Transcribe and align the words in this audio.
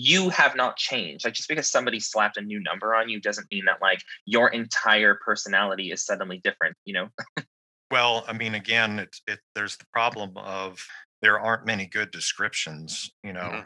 you 0.00 0.28
have 0.28 0.54
not 0.54 0.76
changed. 0.76 1.24
Like 1.24 1.34
just 1.34 1.48
because 1.48 1.68
somebody 1.68 1.98
slapped 1.98 2.36
a 2.36 2.40
new 2.40 2.62
number 2.62 2.94
on 2.94 3.08
you 3.08 3.20
doesn't 3.20 3.48
mean 3.50 3.64
that 3.64 3.82
like 3.82 4.00
your 4.26 4.48
entire 4.48 5.16
personality 5.16 5.90
is 5.90 6.06
suddenly 6.06 6.40
different, 6.44 6.76
you 6.84 6.94
know? 6.94 7.08
well, 7.90 8.24
I 8.28 8.32
mean, 8.32 8.54
again, 8.54 9.00
it's 9.00 9.20
it 9.26 9.40
there's 9.56 9.76
the 9.76 9.86
problem 9.92 10.36
of 10.36 10.78
there 11.20 11.40
aren't 11.40 11.66
many 11.66 11.86
good 11.86 12.12
descriptions, 12.12 13.10
you 13.24 13.32
know. 13.32 13.40
Mm-hmm. 13.40 13.60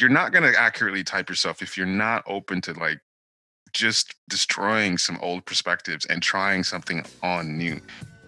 You're 0.00 0.10
not 0.10 0.32
gonna 0.32 0.52
accurately 0.58 1.04
type 1.04 1.28
yourself 1.28 1.62
if 1.62 1.76
you're 1.76 1.86
not 1.86 2.24
open 2.26 2.60
to 2.62 2.72
like 2.72 2.98
just 3.72 4.16
destroying 4.28 4.98
some 4.98 5.16
old 5.22 5.46
perspectives 5.46 6.06
and 6.06 6.20
trying 6.20 6.64
something 6.64 7.04
on 7.22 7.56
new. 7.56 7.80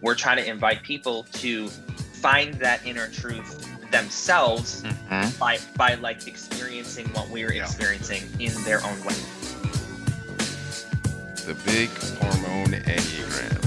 We're 0.03 0.15
trying 0.15 0.37
to 0.37 0.49
invite 0.49 0.85
people 0.85 1.25
to 1.33 1.67
find 1.67 2.55
that 2.55 2.87
inner 2.87 3.09
truth 3.09 3.80
themselves 3.91 4.83
mm-hmm. 4.83 5.39
by 5.39 5.59
by 5.77 5.95
like 5.95 6.27
experiencing 6.27 7.09
what 7.09 7.29
we're 7.29 7.53
yeah. 7.53 7.63
experiencing 7.63 8.23
in 8.39 8.53
their 8.65 8.85
own 8.85 8.99
way. 9.05 9.15
The 11.47 11.57
big 11.65 11.91
hormone 12.19 12.73
enneagram. 12.83 13.61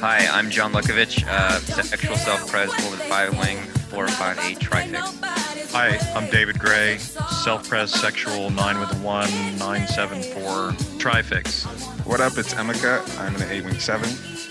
Hi, 0.00 0.26
I'm 0.30 0.50
John 0.50 0.72
Lukovich, 0.72 1.26
uh, 1.26 1.58
sexual 1.58 2.16
self-pres 2.16 2.70
over 2.84 2.96
the 2.96 3.75
five 3.86 4.36
wing 4.36 4.56
458 4.56 4.60
trifix. 4.60 5.72
Hi, 5.72 5.98
I'm 6.14 6.30
David 6.30 6.58
Gray, 6.58 6.98
self-pres 6.98 7.92
sexual 7.92 8.50
9 8.50 8.80
with 8.80 8.92
a 8.92 8.96
1, 8.96 9.28
974 9.58 10.98
trifix. 10.98 11.64
What 12.04 12.20
up, 12.20 12.36
it's 12.38 12.54
Emeka. 12.54 13.18
I'm 13.20 13.34
in 13.36 13.42
an 13.42 13.50
8 13.50 13.64
wing 13.64 13.78
7, 13.78 14.08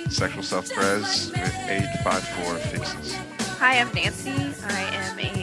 sexual 0.09 0.43
self-pres 0.43 1.31
with 1.31 1.55
854 1.67 2.55
fixes. 2.55 3.15
Hi, 3.59 3.79
I'm 3.79 3.91
Nancy. 3.93 4.53
I 4.67 4.81
am 4.93 5.19
a 5.19 5.34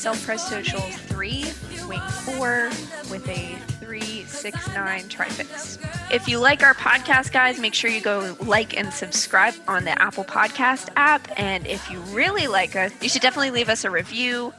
self-pres 0.00 0.42
social 0.42 0.80
3, 0.80 1.44
wing 1.86 2.00
4 2.00 2.70
with 3.10 3.28
a 3.28 3.54
369 3.80 5.08
trifix. 5.10 5.78
If 6.10 6.26
you 6.26 6.38
like 6.38 6.62
our 6.62 6.72
podcast, 6.72 7.32
guys, 7.32 7.60
make 7.60 7.74
sure 7.74 7.90
you 7.90 8.00
go 8.00 8.34
like 8.40 8.78
and 8.78 8.90
subscribe 8.94 9.52
on 9.68 9.84
the 9.84 10.00
Apple 10.00 10.24
Podcast 10.24 10.88
app. 10.96 11.28
And 11.38 11.66
if 11.66 11.90
you 11.90 11.98
really 12.14 12.46
like 12.46 12.76
us, 12.76 12.92
you 13.02 13.10
should 13.10 13.20
definitely 13.20 13.50
leave 13.50 13.68
us 13.68 13.84
a 13.84 13.90
review. 13.90 14.54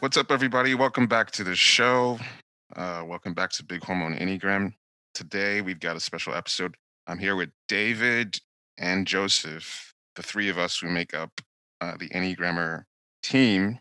What's 0.00 0.18
up, 0.18 0.30
everybody? 0.30 0.74
Welcome 0.74 1.06
back 1.06 1.30
to 1.30 1.42
the 1.42 1.56
show. 1.56 2.18
Uh, 2.74 3.04
welcome 3.06 3.32
back 3.32 3.52
to 3.52 3.64
Big 3.64 3.82
Hormone 3.84 4.18
Enneagram. 4.18 4.74
Today, 5.14 5.62
we've 5.62 5.80
got 5.80 5.96
a 5.96 6.00
special 6.00 6.34
episode. 6.34 6.74
I'm 7.06 7.18
here 7.18 7.36
with 7.36 7.48
David 7.68 8.38
and 8.76 9.06
Joseph, 9.06 9.94
the 10.14 10.22
three 10.22 10.50
of 10.50 10.58
us 10.58 10.78
who 10.78 10.88
make 10.88 11.14
up 11.14 11.40
uh, 11.80 11.96
the 11.96 12.10
Enneagrammer 12.10 12.82
team. 13.22 13.78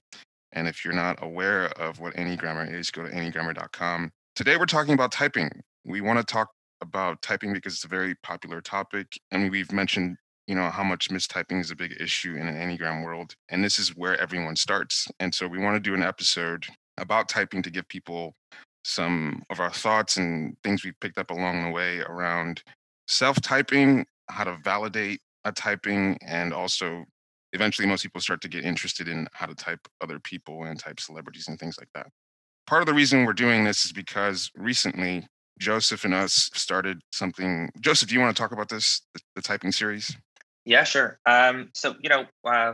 And 0.56 0.67
if 0.67 0.84
you're 0.84 0.94
not 0.94 1.22
aware 1.22 1.67
of 1.80 2.00
what 2.00 2.16
Enneagrammer 2.16 2.73
is, 2.73 2.89
go 2.89 3.03
to 3.03 3.09
enneagrammer.com. 3.09 4.11
Today, 4.36 4.58
we're 4.58 4.66
talking 4.66 4.94
about 4.94 5.11
typing. 5.11 5.50
We 5.86 6.02
want 6.02 6.17
to 6.20 6.25
talk 6.25 6.50
about 6.81 7.22
typing 7.22 7.53
because 7.53 7.73
it's 7.73 7.84
a 7.84 7.89
very 7.89 8.16
popular 8.23 8.61
topic. 8.61 9.20
And 9.31 9.52
we've 9.52 9.72
mentioned, 9.72 10.17
you 10.48 10.56
know, 10.56 10.70
how 10.70 10.83
much 10.83 11.09
mistyping 11.09 11.61
is 11.61 11.72
a 11.72 11.76
big 11.76 11.95
issue 12.00 12.36
in 12.36 12.48
an 12.48 12.56
Enneagram 12.56 13.03
world. 13.03 13.33
And 13.50 13.64
this 13.64 13.78
is 13.78 13.95
where 13.95 14.20
everyone 14.20 14.56
starts. 14.56 15.08
And 15.20 15.36
so 15.36 15.48
we 15.48 15.59
want 15.59 15.76
to 15.76 15.80
do 15.80 15.94
an 15.94 16.03
episode 16.03 16.66
about 16.98 17.30
typing 17.30 17.61
to 17.64 17.70
give 17.70 17.88
people 17.89 18.33
some 18.86 19.44
of 19.50 19.59
our 19.59 19.72
thoughts 19.72 20.17
and 20.17 20.56
things 20.64 20.86
we 20.86 20.94
picked 21.02 21.17
up 21.17 21.31
along 21.31 21.64
the 21.64 21.72
way 21.72 22.00
around 22.00 22.61
self 23.08 23.42
typing, 23.42 24.06
how 24.30 24.45
to 24.45 24.58
validate 24.64 25.20
a 25.44 25.52
typing, 25.52 26.17
and 26.26 26.53
also 26.53 27.06
eventually 27.53 27.88
most 27.88 28.03
people 28.03 28.21
start 28.21 28.41
to 28.41 28.49
get 28.49 28.65
interested 28.65 29.08
in 29.08 29.27
how 29.33 29.45
to 29.45 29.55
type 29.55 29.80
other 30.02 30.20
people 30.20 30.64
and 30.64 30.80
type 30.80 30.99
celebrities 30.99 31.47
and 31.47 31.59
things 31.59 31.77
like 31.80 31.89
that. 31.93 32.08
Part 32.67 32.81
of 32.81 32.87
the 32.87 32.93
reason 32.93 33.25
we're 33.25 33.33
doing 33.33 33.64
this 33.64 33.86
is 33.86 33.92
because 33.92 34.52
recently 34.55 35.27
Joseph 35.59 36.03
and 36.03 36.14
us 36.14 36.49
started 36.53 36.99
something. 37.11 37.70
Joseph, 37.80 38.09
do 38.09 38.15
you 38.15 38.21
want 38.21 38.36
to 38.36 38.42
talk 38.42 38.52
about 38.52 38.70
this, 38.70 39.02
the, 39.14 39.21
the 39.36 39.42
typing 39.42 39.71
series? 39.71 40.15
Yeah, 40.65 40.83
sure. 40.83 41.20
Um, 41.25 41.70
so, 41.73 41.95
you 42.02 42.09
know, 42.09 42.25
uh, 42.43 42.73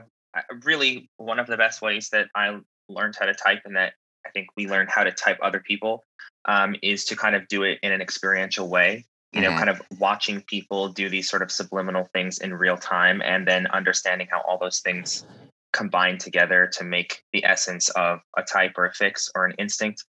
really 0.63 1.09
one 1.17 1.40
of 1.40 1.47
the 1.47 1.57
best 1.57 1.81
ways 1.81 2.09
that 2.12 2.28
I 2.35 2.57
learned 2.90 3.16
how 3.19 3.25
to 3.25 3.34
type 3.34 3.62
and 3.66 3.75
that 3.75 3.94
I 4.25 4.29
think 4.29 4.47
we 4.56 4.67
learned 4.67 4.90
how 4.90 5.03
to 5.03 5.12
type 5.12 5.38
other 5.41 5.59
people 5.59 6.03
um, 6.46 6.75
is 6.81 7.06
to 7.06 7.16
kind 7.16 7.35
of 7.35 7.47
do 7.47 7.63
it 7.63 7.79
in 7.84 7.91
an 7.91 8.01
experiential 8.01 8.69
way. 8.69 9.06
You 9.34 9.42
know, 9.42 9.50
mm-hmm. 9.50 9.58
kind 9.58 9.69
of 9.69 9.81
watching 9.97 10.42
people 10.42 10.90
do 10.90 11.08
these 11.09 11.30
sort 11.30 11.42
of 11.42 11.52
subliminal 11.52 12.09
things 12.14 12.40
in 12.40 12.53
real 12.53 12.75
time 12.75 13.22
and 13.22 13.47
then 13.47 13.66
understanding 13.68 14.28
how 14.30 14.42
all 14.42 14.58
those 14.58 14.80
things 14.80 15.25
combine 15.72 16.18
together 16.18 16.69
to 16.74 16.84
make 16.84 17.24
the 17.31 17.46
essence 17.46 17.90
of 17.90 18.20
a 18.38 18.44
type 18.44 18.74
or 18.78 18.86
a 18.86 18.94
fix 18.94 19.30
or 19.36 19.46
an 19.46 19.53
instinct. 19.58 20.03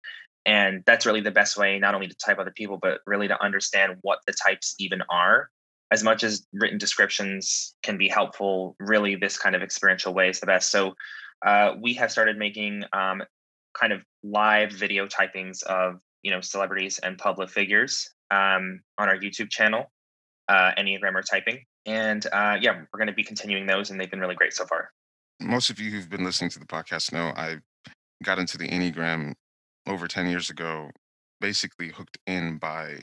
And 0.46 0.82
that's 0.88 1.06
really 1.06 1.22
the 1.22 1.32
best 1.32 1.56
way 1.56 1.78
not 1.78 1.94
only 1.94 2.08
to 2.08 2.16
type 2.16 2.40
other 2.40 2.54
people 2.56 2.80
but 2.82 3.02
really 3.06 3.28
to 3.28 3.44
understand 3.44 3.98
what 4.02 4.20
the 4.26 4.34
types 4.34 4.76
even 4.80 5.04
are. 5.10 5.50
As 5.92 6.04
much 6.04 6.24
as 6.24 6.48
written 6.54 6.78
descriptions 6.78 7.76
can 7.84 7.98
be 7.98 8.08
helpful 8.08 8.76
really 8.80 9.16
this 9.16 9.38
kind 9.38 9.56
of 9.56 9.62
experiential 9.62 10.14
way 10.14 10.30
is 10.30 10.40
the 10.40 10.48
best. 10.48 10.72
So 10.72 10.96
uh, 11.46 11.76
we 11.80 11.94
have 11.96 12.12
started 12.12 12.38
making 12.38 12.86
um, 12.94 13.22
kind 13.80 13.94
of 13.94 14.04
live 14.24 14.72
video 14.72 15.08
typings 15.08 15.64
of 15.64 16.00
you 16.24 16.32
know 16.32 16.42
celebrities 16.42 17.00
and 17.00 17.18
public 17.18 17.50
figures 17.50 18.10
um, 18.32 18.82
on 18.98 19.10
our 19.10 19.18
youtube 19.18 19.50
channel 19.50 19.86
uh, 20.48 20.72
enneagrammer 20.78 21.24
typing. 21.30 21.60
And 21.86 22.26
uh, 22.28 22.58
yeah 22.60 22.74
we're 22.74 22.98
going 22.98 23.08
to 23.08 23.14
be 23.14 23.24
continuing 23.24 23.66
those 23.66 23.90
and 23.90 24.00
they've 24.00 24.10
been 24.12 24.20
really 24.20 24.36
great 24.36 24.54
so 24.54 24.66
far. 24.66 24.90
Most 25.40 25.70
of 25.70 25.80
you 25.80 25.92
who've 25.92 26.10
been 26.10 26.24
listening 26.24 26.50
to 26.52 26.60
the 26.60 26.66
podcast 26.66 27.12
know 27.12 27.34
i 27.36 27.58
got 28.24 28.38
into 28.38 28.58
the 28.58 28.68
enneagram 28.68 29.34
over 29.88 30.08
10 30.08 30.28
years 30.28 30.50
ago 30.50 30.90
basically 31.40 31.90
hooked 31.90 32.20
in 32.28 32.60
by 32.60 33.00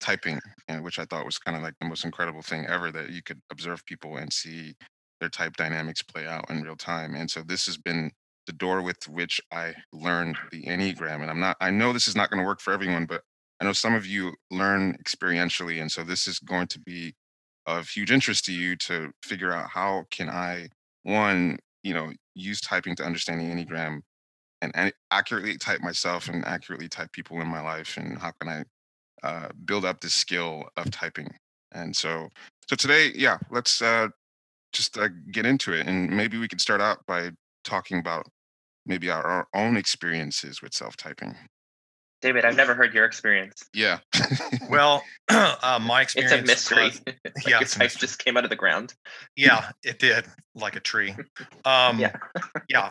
typing 0.00 0.40
which 0.80 0.98
i 0.98 1.04
thought 1.04 1.24
was 1.24 1.38
kind 1.38 1.56
of 1.56 1.62
like 1.62 1.74
the 1.80 1.86
most 1.86 2.04
incredible 2.04 2.42
thing 2.42 2.66
ever 2.66 2.90
that 2.90 3.10
you 3.10 3.22
could 3.22 3.40
observe 3.52 3.84
people 3.86 4.16
and 4.16 4.32
see 4.32 4.74
their 5.20 5.28
type 5.28 5.56
dynamics 5.56 6.02
play 6.02 6.26
out 6.26 6.48
in 6.50 6.62
real 6.62 6.76
time. 6.76 7.14
And 7.14 7.30
so 7.30 7.42
this 7.42 7.66
has 7.66 7.76
been 7.76 8.12
the 8.46 8.52
door 8.52 8.80
with 8.80 9.06
which 9.08 9.40
i 9.52 9.74
learned 9.92 10.38
the 10.50 10.62
enneagram. 10.62 11.20
And 11.20 11.30
i'm 11.30 11.40
not 11.40 11.56
i 11.60 11.70
know 11.70 11.92
this 11.92 12.08
is 12.08 12.16
not 12.16 12.30
going 12.30 12.40
to 12.40 12.46
work 12.46 12.60
for 12.60 12.72
everyone 12.72 13.04
but 13.04 13.22
i 13.60 13.64
know 13.64 13.72
some 13.72 13.94
of 13.94 14.06
you 14.06 14.32
learn 14.50 14.96
experientially 15.02 15.80
and 15.80 15.90
so 15.90 16.02
this 16.02 16.26
is 16.26 16.38
going 16.38 16.66
to 16.66 16.80
be 16.80 17.14
of 17.66 17.88
huge 17.88 18.10
interest 18.10 18.44
to 18.44 18.52
you 18.52 18.76
to 18.76 19.10
figure 19.22 19.52
out 19.52 19.68
how 19.72 20.04
can 20.10 20.28
i 20.28 20.68
one 21.02 21.58
you 21.82 21.94
know 21.94 22.10
use 22.34 22.60
typing 22.60 22.94
to 22.96 23.04
understand 23.04 23.40
the 23.40 23.44
enneagram 23.44 24.00
and, 24.60 24.72
and 24.74 24.92
accurately 25.10 25.56
type 25.56 25.80
myself 25.80 26.28
and 26.28 26.44
accurately 26.44 26.88
type 26.88 27.12
people 27.12 27.40
in 27.40 27.46
my 27.46 27.60
life 27.60 27.96
and 27.96 28.18
how 28.18 28.32
can 28.40 28.48
i 28.48 28.62
uh, 29.22 29.48
build 29.64 29.84
up 29.84 30.00
this 30.00 30.14
skill 30.14 30.68
of 30.76 30.90
typing. 30.90 31.28
And 31.72 31.94
so 31.94 32.28
so 32.68 32.76
today 32.76 33.10
yeah 33.14 33.38
let's 33.50 33.82
uh, 33.82 34.08
just 34.72 34.96
uh, 34.98 35.08
get 35.32 35.46
into 35.46 35.72
it 35.72 35.86
and 35.86 36.10
maybe 36.10 36.38
we 36.38 36.48
could 36.48 36.60
start 36.60 36.80
out 36.80 36.98
by 37.06 37.30
talking 37.64 37.98
about 37.98 38.26
maybe 38.86 39.10
our, 39.10 39.24
our 39.24 39.46
own 39.54 39.76
experiences 39.76 40.62
with 40.62 40.72
self-typing 40.74 41.34
david 42.20 42.44
i've 42.44 42.56
never 42.56 42.74
heard 42.74 42.94
your 42.94 43.04
experience. 43.04 43.62
Yeah. 43.74 43.98
Well 44.70 45.02
uh, 45.28 45.78
my 45.80 46.02
experience 46.02 46.32
it's 46.32 46.42
a 46.42 46.46
mystery. 46.46 46.84
was, 46.84 47.00
like 47.06 47.46
yeah 47.46 47.60
your 47.60 47.68
type 47.68 47.90
just 47.92 48.22
came 48.22 48.36
out 48.36 48.44
of 48.44 48.50
the 48.50 48.56
ground. 48.56 48.94
Yeah 49.36 49.70
it 49.82 49.98
did 49.98 50.26
like 50.54 50.76
a 50.76 50.80
tree. 50.80 51.14
Um 51.64 51.98
yeah. 51.98 52.14
yeah. 52.68 52.90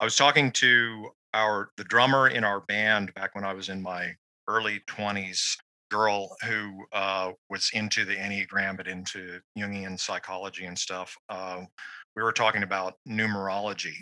I 0.00 0.04
was 0.04 0.16
talking 0.16 0.50
to 0.52 1.10
our 1.34 1.70
the 1.76 1.84
drummer 1.84 2.28
in 2.28 2.44
our 2.44 2.60
band 2.62 3.12
back 3.14 3.34
when 3.34 3.44
I 3.44 3.52
was 3.52 3.68
in 3.68 3.82
my 3.82 4.14
early 4.48 4.80
20s, 4.88 5.56
girl 5.90 6.36
who 6.44 6.84
uh, 6.92 7.32
was 7.50 7.70
into 7.74 8.04
the 8.04 8.16
Enneagram 8.16 8.76
but 8.76 8.88
into 8.88 9.40
Jungian 9.56 9.98
psychology 9.98 10.64
and 10.64 10.78
stuff. 10.78 11.16
Uh, 11.28 11.62
we 12.16 12.22
were 12.22 12.32
talking 12.32 12.62
about 12.62 12.94
numerology, 13.08 13.94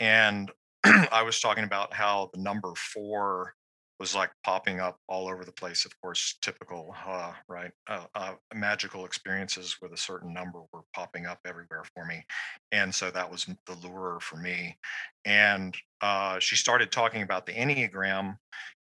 and 0.00 0.50
I 0.84 1.22
was 1.22 1.40
talking 1.40 1.64
about 1.64 1.92
how 1.92 2.30
the 2.34 2.40
number 2.40 2.72
four 2.76 3.54
was 4.00 4.14
like 4.14 4.30
popping 4.44 4.80
up 4.80 4.98
all 5.08 5.28
over 5.28 5.44
the 5.44 5.52
place. 5.52 5.84
Of 5.84 5.92
course, 6.00 6.36
typical, 6.42 6.94
uh, 7.06 7.32
right? 7.48 7.70
Uh, 7.86 8.04
uh, 8.14 8.32
magical 8.52 9.04
experiences 9.04 9.76
with 9.80 9.92
a 9.92 9.96
certain 9.96 10.32
number 10.32 10.60
were 10.72 10.82
popping 10.94 11.26
up 11.26 11.38
everywhere 11.46 11.84
for 11.94 12.04
me, 12.04 12.24
and 12.72 12.94
so 12.94 13.10
that 13.10 13.30
was 13.30 13.46
the 13.66 13.74
lure 13.86 14.18
for 14.20 14.36
me. 14.36 14.76
And 15.24 15.76
uh, 16.00 16.38
she 16.38 16.56
started 16.56 16.90
talking 16.90 17.22
about 17.22 17.46
the 17.46 17.52
enneagram, 17.52 18.36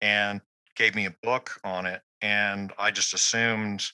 and 0.02 0.42
gave 0.76 0.96
me 0.96 1.06
a 1.06 1.16
book 1.24 1.52
on 1.64 1.86
it, 1.86 2.02
and 2.22 2.72
I 2.78 2.92
just 2.92 3.14
assumed 3.14 3.86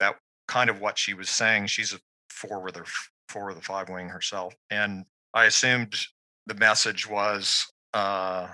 that 0.00 0.16
kind 0.48 0.70
of 0.70 0.80
what 0.80 0.98
she 0.98 1.14
was 1.14 1.28
saying. 1.28 1.66
She's 1.66 1.94
a 1.94 1.98
four 2.30 2.60
with 2.60 2.76
her 2.76 2.84
four 3.28 3.46
with 3.46 3.56
the 3.56 3.62
five 3.62 3.88
wing 3.88 4.08
herself, 4.08 4.54
and 4.70 5.04
I 5.32 5.44
assumed 5.44 5.94
the 6.46 6.54
message 6.54 7.08
was 7.08 7.66
uh, 7.94 8.48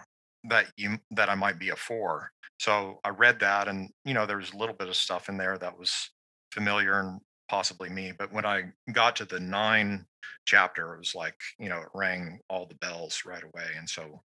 that 0.45 0.67
you 0.77 0.99
that 1.13 1.29
I 1.29 1.35
might 1.35 1.59
be 1.59 1.71
a 1.71 1.77
four. 1.77 2.31
So 2.59 3.01
I 3.05 3.11
read 3.11 3.41
that, 3.41 3.69
and 3.69 3.91
you 4.05 4.15
know, 4.15 4.27
there 4.27 4.37
was 4.37 4.53
a 4.53 4.57
little 4.57 4.75
bit 4.75 4.89
of 4.89 4.97
stuff 4.97 5.29
in 5.29 5.37
there 5.37 5.59
that 5.59 5.79
was 5.79 6.11
familiar 6.53 7.01
and 7.01 7.21
possibly 7.49 7.89
me. 7.91 8.13
But 8.17 8.33
when 8.33 8.47
I 8.47 8.73
got 8.93 9.17
to 9.17 9.25
the 9.25 9.41
nine 9.41 10.07
chapter, 10.47 10.95
it 10.95 10.99
was 10.99 11.15
like, 11.15 11.35
you 11.59 11.69
know, 11.69 11.81
it 11.81 11.89
rang 11.95 12.39
all 12.49 12.67
the 12.67 12.77
bells 12.77 13.23
right 13.27 13.43
away. 13.43 13.67
And 13.77 13.89
so 13.89 14.23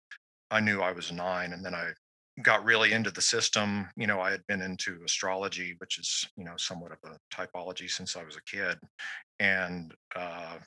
I 0.52 0.60
knew 0.60 0.82
I 0.82 0.92
was 0.92 1.12
nine. 1.12 1.54
And 1.54 1.66
then 1.66 1.74
I 1.74 1.92
got 2.42 2.66
really 2.66 2.94
into 2.94 3.12
the 3.12 3.22
system. 3.22 3.88
You 3.96 4.08
know, 4.08 4.20
I 4.20 4.32
had 4.32 4.46
been 4.48 4.62
into 4.62 5.00
astrology, 5.06 5.76
which 5.80 5.98
is, 5.98 6.28
you 6.38 6.44
know, 6.44 6.54
somewhat 6.58 6.92
of 6.92 7.00
a 7.10 7.18
typology 7.34 7.90
since 7.90 8.16
I 8.16 8.24
was 8.24 8.36
a 8.36 8.44
kid, 8.44 8.78
and 9.40 9.94
uh, 10.16 10.58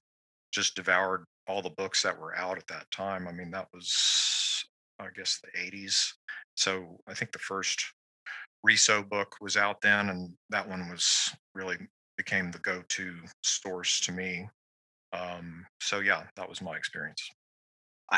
just 0.52 0.74
devoured 0.74 1.24
all 1.46 1.62
the 1.62 1.70
books 1.70 2.02
that 2.02 2.18
were 2.18 2.36
out 2.36 2.58
at 2.58 2.66
that 2.68 2.90
time. 2.90 3.28
I 3.28 3.32
mean, 3.32 3.50
that 3.50 3.68
was, 3.72 3.94
I 5.00 5.08
guess, 5.14 5.40
the 5.42 5.58
80s. 5.58 6.12
So 6.56 6.98
I 7.06 7.14
think 7.14 7.32
the 7.32 7.38
first 7.38 7.92
Riso 8.62 9.02
book 9.02 9.36
was 9.40 9.56
out 9.56 9.80
then, 9.80 10.08
and 10.08 10.34
that 10.50 10.68
one 10.68 10.88
was 10.90 11.32
really 11.54 11.76
became 12.16 12.50
the 12.50 12.58
go-to 12.58 13.14
source 13.42 14.00
to 14.00 14.12
me. 14.12 14.48
Um, 15.12 15.64
so 15.80 16.00
yeah, 16.00 16.24
that 16.36 16.48
was 16.48 16.60
my 16.60 16.76
experience. 16.76 17.30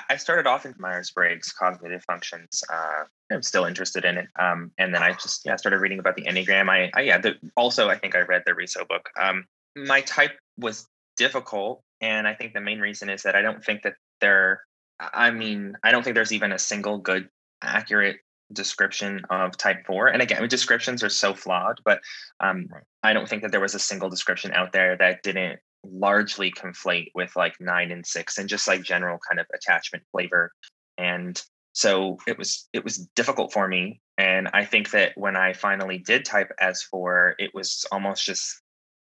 I 0.08 0.18
started 0.18 0.46
off 0.46 0.66
in 0.66 0.74
Myers 0.78 1.10
Briggs 1.10 1.52
cognitive 1.52 2.04
functions. 2.04 2.62
Uh, 2.72 3.04
I'm 3.32 3.42
still 3.42 3.64
interested 3.64 4.04
in 4.04 4.18
it, 4.18 4.28
um, 4.38 4.70
and 4.78 4.94
then 4.94 5.02
I 5.02 5.12
just 5.12 5.42
yeah 5.44 5.56
started 5.56 5.80
reading 5.80 5.98
about 5.98 6.14
the 6.14 6.22
Enneagram. 6.22 6.68
I, 6.68 6.90
I 6.94 7.00
yeah. 7.02 7.18
The, 7.18 7.34
also, 7.56 7.88
I 7.88 7.98
think 7.98 8.14
I 8.14 8.20
read 8.20 8.42
the 8.46 8.54
Riso 8.54 8.84
book. 8.84 9.08
Um, 9.20 9.46
my 9.76 10.00
type 10.02 10.38
was 10.56 10.86
difficult, 11.16 11.82
and 12.00 12.28
I 12.28 12.34
think 12.34 12.54
the 12.54 12.60
main 12.60 12.78
reason 12.78 13.10
is 13.10 13.24
that 13.24 13.34
I 13.34 13.42
don't 13.42 13.64
think 13.64 13.82
that 13.82 13.94
there. 14.20 14.62
I 15.00 15.30
mean, 15.30 15.76
I 15.82 15.90
don't 15.90 16.02
think 16.02 16.14
there's 16.14 16.32
even 16.32 16.52
a 16.52 16.58
single 16.58 16.98
good, 16.98 17.28
accurate 17.62 18.18
description 18.52 19.20
of 19.30 19.56
type 19.56 19.86
4 19.86 20.08
and 20.08 20.20
again 20.20 20.48
descriptions 20.48 21.04
are 21.04 21.08
so 21.08 21.34
flawed 21.34 21.78
but 21.84 22.00
um, 22.40 22.66
right. 22.72 22.82
i 23.04 23.12
don't 23.12 23.28
think 23.28 23.42
that 23.42 23.52
there 23.52 23.60
was 23.60 23.76
a 23.76 23.78
single 23.78 24.08
description 24.10 24.50
out 24.52 24.72
there 24.72 24.96
that 24.96 25.22
didn't 25.22 25.60
largely 25.84 26.50
conflate 26.50 27.10
with 27.14 27.34
like 27.36 27.54
9 27.60 27.90
and 27.90 28.06
6 28.06 28.38
and 28.38 28.48
just 28.48 28.68
like 28.68 28.82
general 28.82 29.18
kind 29.28 29.40
of 29.40 29.46
attachment 29.54 30.04
flavor. 30.12 30.52
And 30.98 31.40
so 31.72 32.18
it 32.26 32.36
was 32.36 32.68
it 32.72 32.84
was 32.84 33.08
difficult 33.16 33.52
for 33.52 33.66
me. 33.68 34.00
And 34.18 34.48
i 34.52 34.64
think 34.64 34.90
that 34.90 35.12
when 35.16 35.36
i 35.36 35.52
finally 35.52 35.98
did 35.98 36.24
type 36.24 36.50
s4 36.60 37.34
it 37.38 37.52
was 37.54 37.86
almost 37.90 38.24
just 38.24 38.60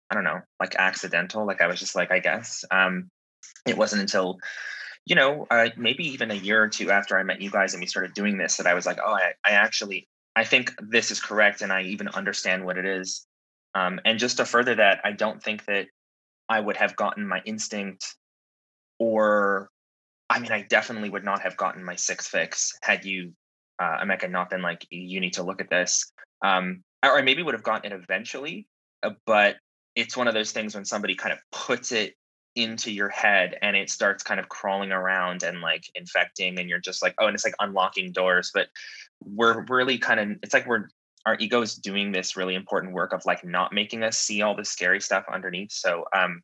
i 0.09 0.15
don't 0.15 0.24
know 0.24 0.39
like 0.59 0.75
accidental. 0.75 1.45
Like 1.45 1.62
i 1.62 1.68
was 1.68 1.79
just 1.79 1.95
like 1.95 2.12
i 2.12 2.19
guess 2.19 2.63
um 2.71 3.09
it 3.68 3.77
wasn't 3.77 4.01
until 4.01 4.38
you 5.05 5.15
know, 5.15 5.45
uh, 5.51 5.69
maybe 5.75 6.07
even 6.07 6.31
a 6.31 6.35
year 6.35 6.63
or 6.63 6.69
two 6.69 6.91
after 6.91 7.17
I 7.17 7.23
met 7.23 7.41
you 7.41 7.50
guys 7.50 7.73
and 7.73 7.81
we 7.81 7.88
started 7.88 8.13
doing 8.13 8.38
this, 8.38 8.57
that 8.57 8.67
I 8.67 8.73
was 8.73 8.85
like, 8.85 9.00
oh, 9.03 9.13
I, 9.13 9.33
I 9.45 9.51
actually, 9.51 10.07
I 10.35 10.45
think 10.45 10.73
this 10.79 11.11
is 11.11 11.19
correct, 11.19 11.61
and 11.61 11.71
I 11.71 11.83
even 11.83 12.07
understand 12.07 12.65
what 12.65 12.77
it 12.77 12.85
is. 12.85 13.25
Um, 13.75 14.00
and 14.05 14.17
just 14.17 14.38
to 14.38 14.45
further 14.45 14.75
that, 14.75 15.01
I 15.03 15.11
don't 15.11 15.41
think 15.41 15.65
that 15.65 15.88
I 16.47 16.59
would 16.59 16.77
have 16.77 16.95
gotten 16.95 17.27
my 17.27 17.41
instinct, 17.45 18.15
or, 19.00 19.69
I 20.29 20.39
mean, 20.39 20.51
I 20.51 20.61
definitely 20.61 21.09
would 21.09 21.25
not 21.25 21.41
have 21.41 21.57
gotten 21.57 21.83
my 21.83 21.95
sixth 21.95 22.29
fix 22.29 22.73
had 22.81 23.03
you, 23.03 23.33
uh, 23.79 24.05
not 24.29 24.50
been 24.50 24.61
like, 24.61 24.85
you 24.89 25.19
need 25.19 25.33
to 25.33 25.44
look 25.44 25.59
at 25.59 25.69
this. 25.69 26.11
Um, 26.44 26.83
or 27.03 27.17
I 27.17 27.21
maybe 27.21 27.44
would 27.44 27.53
have 27.53 27.63
gotten 27.63 27.91
it 27.91 27.95
eventually, 28.01 28.67
uh, 29.03 29.11
but 29.25 29.57
it's 29.95 30.15
one 30.15 30.27
of 30.27 30.33
those 30.33 30.51
things 30.51 30.73
when 30.73 30.85
somebody 30.85 31.15
kind 31.15 31.33
of 31.33 31.39
puts 31.51 31.91
it 31.91 32.15
into 32.55 32.91
your 32.91 33.09
head 33.09 33.57
and 33.61 33.75
it 33.75 33.89
starts 33.89 34.23
kind 34.23 34.39
of 34.39 34.50
crawling 34.50 34.91
around 34.91 35.44
and 35.44 35.61
like 35.61 35.89
infecting 35.95 36.59
and 36.59 36.69
you're 36.69 36.79
just 36.79 37.01
like 37.01 37.15
oh 37.17 37.25
and 37.25 37.33
it's 37.33 37.44
like 37.44 37.55
unlocking 37.59 38.11
doors 38.11 38.51
but 38.53 38.67
we're 39.23 39.65
really 39.69 39.97
kind 39.97 40.19
of 40.19 40.29
it's 40.44 40.53
like 40.53 40.67
we're 40.67 40.88
our 41.25 41.35
ego 41.39 41.61
is 41.61 41.75
doing 41.75 42.11
this 42.11 42.35
really 42.35 42.53
important 42.53 42.94
work 42.94 43.13
of 43.13 43.25
like 43.25 43.44
not 43.44 43.73
making 43.73 44.03
us 44.03 44.19
see 44.19 44.41
all 44.41 44.55
the 44.55 44.65
scary 44.65 45.01
stuff 45.01 45.23
underneath 45.31 45.71
so 45.71 46.05
um 46.15 46.41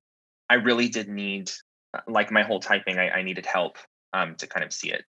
i 0.50 0.56
really 0.56 0.90
did 0.90 1.08
need 1.08 1.52
uh, 1.94 2.02
like 2.08 2.32
my 2.32 2.42
whole 2.42 2.60
typing 2.60 2.98
i, 2.98 3.10
I 3.10 3.22
needed 3.22 3.46
help 3.46 3.78
um 4.14 4.36
to 4.36 4.48
kind 4.48 4.66
of 4.66 4.74
see 4.74 4.92
it 4.92 5.04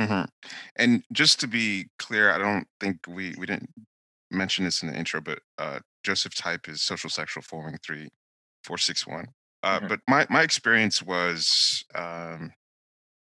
mm-hmm. 0.00 0.24
and 0.76 1.02
just 1.12 1.40
to 1.40 1.46
be 1.46 1.88
clear 1.98 2.32
i 2.32 2.38
don't 2.38 2.66
think 2.80 3.00
we 3.06 3.34
we 3.36 3.44
didn't 3.44 3.70
mention 4.30 4.64
this 4.64 4.82
in 4.82 4.88
the 4.88 4.96
intro 4.96 5.20
but 5.20 5.40
uh 5.58 5.80
joseph 6.02 6.34
type 6.34 6.68
is 6.68 6.80
social 6.80 7.10
sexual 7.10 7.42
forming 7.42 7.76
three 7.84 8.08
four 8.64 8.78
six 8.78 9.06
one 9.06 9.26
uh, 9.62 9.78
mm-hmm. 9.78 9.88
But 9.88 10.00
my 10.08 10.26
my 10.28 10.42
experience 10.42 11.02
was, 11.02 11.84
um, 11.94 12.52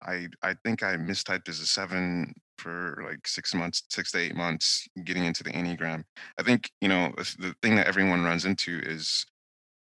I 0.02 0.28
I 0.44 0.54
think 0.64 0.84
I 0.84 0.96
mistyped 0.96 1.50
as 1.50 1.60
a 1.60 1.66
seven 1.66 2.34
for 2.58 3.04
like 3.08 3.28
six 3.28 3.54
months, 3.54 3.84
six 3.90 4.12
to 4.12 4.20
eight 4.20 4.36
months, 4.36 4.88
getting 5.04 5.26
into 5.26 5.44
the 5.44 5.52
enneagram. 5.52 6.04
I 6.40 6.44
think 6.44 6.72
you 6.82 6.90
know 6.90 7.14
the 7.18 7.56
thing 7.62 7.76
that 7.76 7.88
everyone 7.88 8.24
runs 8.24 8.46
into 8.46 8.80
is 8.84 9.26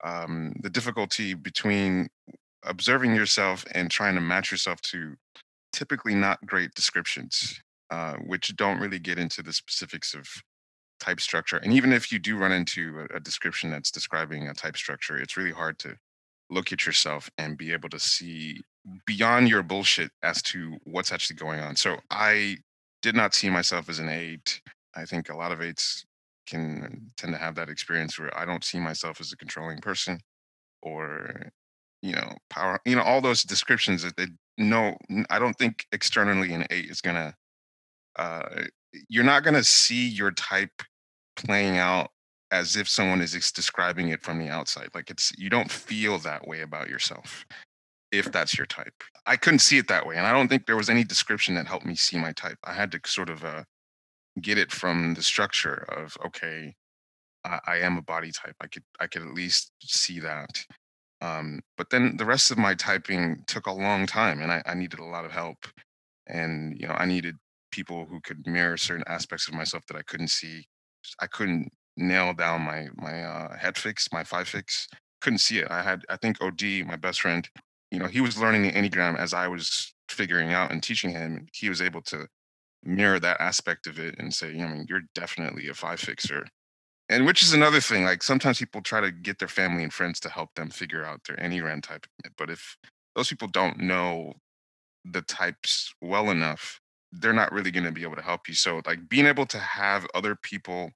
um, 0.04 0.54
the 0.60 0.70
difficulty 0.70 1.34
between 1.34 2.08
observing 2.64 3.14
yourself 3.14 3.64
and 3.72 3.90
trying 3.90 4.14
to 4.14 4.20
match 4.20 4.50
yourself 4.50 4.80
to 4.80 5.14
typically 5.72 6.14
not 6.14 6.44
great 6.46 6.74
descriptions, 6.74 7.60
uh, 7.90 8.14
which 8.14 8.56
don't 8.56 8.80
really 8.80 8.98
get 8.98 9.18
into 9.18 9.42
the 9.42 9.52
specifics 9.52 10.14
of 10.14 10.26
type 11.00 11.20
structure. 11.20 11.58
And 11.58 11.72
even 11.72 11.92
if 11.92 12.10
you 12.10 12.18
do 12.18 12.36
run 12.38 12.52
into 12.52 13.06
a, 13.10 13.16
a 13.16 13.20
description 13.20 13.70
that's 13.70 13.90
describing 13.90 14.48
a 14.48 14.54
type 14.54 14.76
structure, 14.76 15.18
it's 15.18 15.36
really 15.36 15.52
hard 15.52 15.78
to 15.80 15.96
look 16.50 16.72
at 16.72 16.86
yourself 16.86 17.30
and 17.38 17.58
be 17.58 17.72
able 17.72 17.88
to 17.88 17.98
see 17.98 18.60
beyond 19.06 19.48
your 19.48 19.62
bullshit 19.62 20.10
as 20.22 20.42
to 20.42 20.76
what's 20.84 21.12
actually 21.12 21.36
going 21.36 21.60
on. 21.60 21.76
So 21.76 21.96
I 22.10 22.58
did 23.02 23.14
not 23.14 23.34
see 23.34 23.50
myself 23.50 23.88
as 23.88 23.98
an 23.98 24.08
eight. 24.08 24.60
I 24.94 25.04
think 25.04 25.28
a 25.28 25.36
lot 25.36 25.52
of 25.52 25.60
eights 25.60 26.04
can 26.46 27.10
tend 27.16 27.32
to 27.32 27.38
have 27.38 27.56
that 27.56 27.68
experience 27.68 28.18
where 28.18 28.36
I 28.38 28.44
don't 28.44 28.64
see 28.64 28.78
myself 28.78 29.20
as 29.20 29.32
a 29.32 29.36
controlling 29.36 29.78
person 29.78 30.20
or 30.82 31.50
you 32.02 32.12
know 32.14 32.32
power 32.50 32.80
you 32.84 32.94
know 32.94 33.02
all 33.02 33.20
those 33.20 33.42
descriptions 33.42 34.02
that 34.02 34.16
they 34.16 34.26
no 34.58 34.96
I 35.30 35.38
don't 35.38 35.54
think 35.54 35.86
externally 35.92 36.52
an 36.52 36.66
eight 36.70 36.90
is 36.90 37.00
gonna 37.00 37.34
uh 38.16 38.64
you're 39.08 39.24
not 39.24 39.42
gonna 39.42 39.64
see 39.64 40.08
your 40.08 40.30
type 40.30 40.82
playing 41.36 41.78
out 41.78 42.10
as 42.50 42.76
if 42.76 42.88
someone 42.88 43.20
is 43.20 43.32
describing 43.52 44.08
it 44.08 44.22
from 44.22 44.38
the 44.38 44.48
outside. 44.48 44.88
Like 44.94 45.10
it's 45.10 45.32
you 45.36 45.50
don't 45.50 45.70
feel 45.70 46.18
that 46.18 46.46
way 46.46 46.60
about 46.60 46.88
yourself 46.88 47.44
if 48.12 48.30
that's 48.32 48.56
your 48.56 48.66
type. 48.66 49.02
I 49.26 49.36
couldn't 49.36 49.60
see 49.60 49.78
it 49.78 49.88
that 49.88 50.06
way, 50.06 50.16
and 50.16 50.26
I 50.26 50.32
don't 50.32 50.48
think 50.48 50.66
there 50.66 50.76
was 50.76 50.90
any 50.90 51.04
description 51.04 51.54
that 51.56 51.66
helped 51.66 51.86
me 51.86 51.96
see 51.96 52.18
my 52.18 52.32
type. 52.32 52.58
I 52.64 52.72
had 52.72 52.92
to 52.92 53.00
sort 53.06 53.30
of 53.30 53.44
uh, 53.44 53.64
get 54.40 54.58
it 54.58 54.72
from 54.72 55.14
the 55.14 55.22
structure 55.22 55.86
of 55.96 56.16
okay, 56.26 56.74
I, 57.44 57.60
I 57.66 57.76
am 57.78 57.98
a 57.98 58.02
body 58.02 58.32
type. 58.32 58.56
I 58.60 58.66
could 58.68 58.84
I 59.00 59.06
could 59.06 59.22
at 59.22 59.34
least 59.34 59.72
see 59.82 60.20
that. 60.20 60.64
Um, 61.22 61.60
but 61.78 61.90
then 61.90 62.16
the 62.18 62.26
rest 62.26 62.50
of 62.50 62.58
my 62.58 62.74
typing 62.74 63.42
took 63.46 63.66
a 63.66 63.72
long 63.72 64.06
time, 64.06 64.42
and 64.42 64.52
I, 64.52 64.62
I 64.66 64.74
needed 64.74 65.00
a 65.00 65.04
lot 65.04 65.24
of 65.24 65.32
help. 65.32 65.66
And 66.26 66.76
you 66.78 66.86
know, 66.88 66.94
I 66.94 67.06
needed 67.06 67.36
people 67.72 68.06
who 68.06 68.20
could 68.20 68.46
mirror 68.46 68.76
certain 68.76 69.04
aspects 69.06 69.48
of 69.48 69.54
myself 69.54 69.84
that 69.88 69.96
I 69.96 70.02
couldn't 70.02 70.30
see. 70.30 70.66
I 71.20 71.26
couldn't 71.26 71.70
nail 71.96 72.34
down 72.34 72.62
my 72.62 72.88
my 72.96 73.22
uh, 73.22 73.56
head 73.56 73.76
fix, 73.76 74.08
my 74.12 74.24
five 74.24 74.48
fix. 74.48 74.88
Couldn't 75.20 75.38
see 75.38 75.58
it. 75.58 75.68
I 75.70 75.82
had 75.82 76.04
I 76.08 76.16
think 76.16 76.40
Od, 76.40 76.62
my 76.86 76.96
best 76.96 77.20
friend, 77.20 77.48
you 77.90 77.98
know, 77.98 78.06
he 78.06 78.20
was 78.20 78.38
learning 78.38 78.62
the 78.62 78.72
enneagram 78.72 79.18
as 79.18 79.32
I 79.32 79.48
was 79.48 79.94
figuring 80.08 80.52
out 80.52 80.70
and 80.70 80.82
teaching 80.82 81.10
him. 81.10 81.46
He 81.52 81.68
was 81.68 81.82
able 81.82 82.02
to 82.02 82.28
mirror 82.84 83.18
that 83.20 83.40
aspect 83.40 83.86
of 83.86 83.98
it 83.98 84.14
and 84.18 84.32
say, 84.32 84.50
you 84.50 84.58
know, 84.58 84.66
I 84.66 84.72
mean, 84.72 84.86
you're 84.88 85.02
definitely 85.14 85.68
a 85.68 85.74
five 85.74 86.00
fixer. 86.00 86.46
And 87.08 87.24
which 87.24 87.42
is 87.42 87.52
another 87.52 87.80
thing. 87.80 88.04
Like 88.04 88.22
sometimes 88.22 88.58
people 88.58 88.82
try 88.82 89.00
to 89.00 89.10
get 89.10 89.38
their 89.38 89.48
family 89.48 89.82
and 89.82 89.92
friends 89.92 90.20
to 90.20 90.28
help 90.28 90.54
them 90.54 90.70
figure 90.70 91.04
out 91.04 91.20
their 91.26 91.36
enneagram 91.36 91.82
type. 91.82 92.06
But 92.36 92.50
if 92.50 92.76
those 93.14 93.28
people 93.28 93.48
don't 93.48 93.78
know 93.78 94.34
the 95.04 95.22
types 95.22 95.94
well 96.00 96.30
enough, 96.30 96.80
they're 97.12 97.32
not 97.32 97.52
really 97.52 97.70
going 97.70 97.84
to 97.84 97.92
be 97.92 98.02
able 98.02 98.16
to 98.16 98.22
help 98.22 98.48
you. 98.48 98.54
So 98.54 98.82
like 98.86 99.08
being 99.08 99.26
able 99.26 99.46
to 99.46 99.58
have 99.58 100.06
other 100.14 100.34
people 100.34 100.90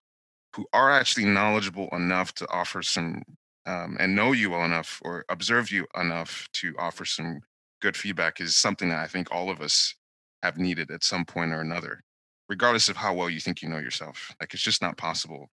who 0.54 0.66
are 0.72 0.90
actually 0.90 1.26
knowledgeable 1.26 1.88
enough 1.92 2.34
to 2.34 2.48
offer 2.50 2.82
some 2.82 3.22
um, 3.66 3.96
and 4.00 4.16
know 4.16 4.32
you 4.32 4.50
well 4.50 4.64
enough 4.64 5.00
or 5.04 5.24
observe 5.28 5.70
you 5.70 5.86
enough 5.96 6.48
to 6.54 6.74
offer 6.78 7.04
some 7.04 7.40
good 7.80 7.96
feedback 7.96 8.40
is 8.40 8.56
something 8.56 8.88
that 8.88 8.98
I 8.98 9.06
think 9.06 9.28
all 9.30 9.50
of 9.50 9.60
us 9.60 9.94
have 10.42 10.58
needed 10.58 10.90
at 10.90 11.04
some 11.04 11.24
point 11.24 11.52
or 11.52 11.60
another, 11.60 12.00
regardless 12.48 12.88
of 12.88 12.96
how 12.96 13.14
well 13.14 13.30
you 13.30 13.40
think 13.40 13.62
you 13.62 13.68
know 13.68 13.78
yourself. 13.78 14.34
Like 14.40 14.54
it's 14.54 14.62
just 14.62 14.82
not 14.82 14.96
possible 14.96 15.48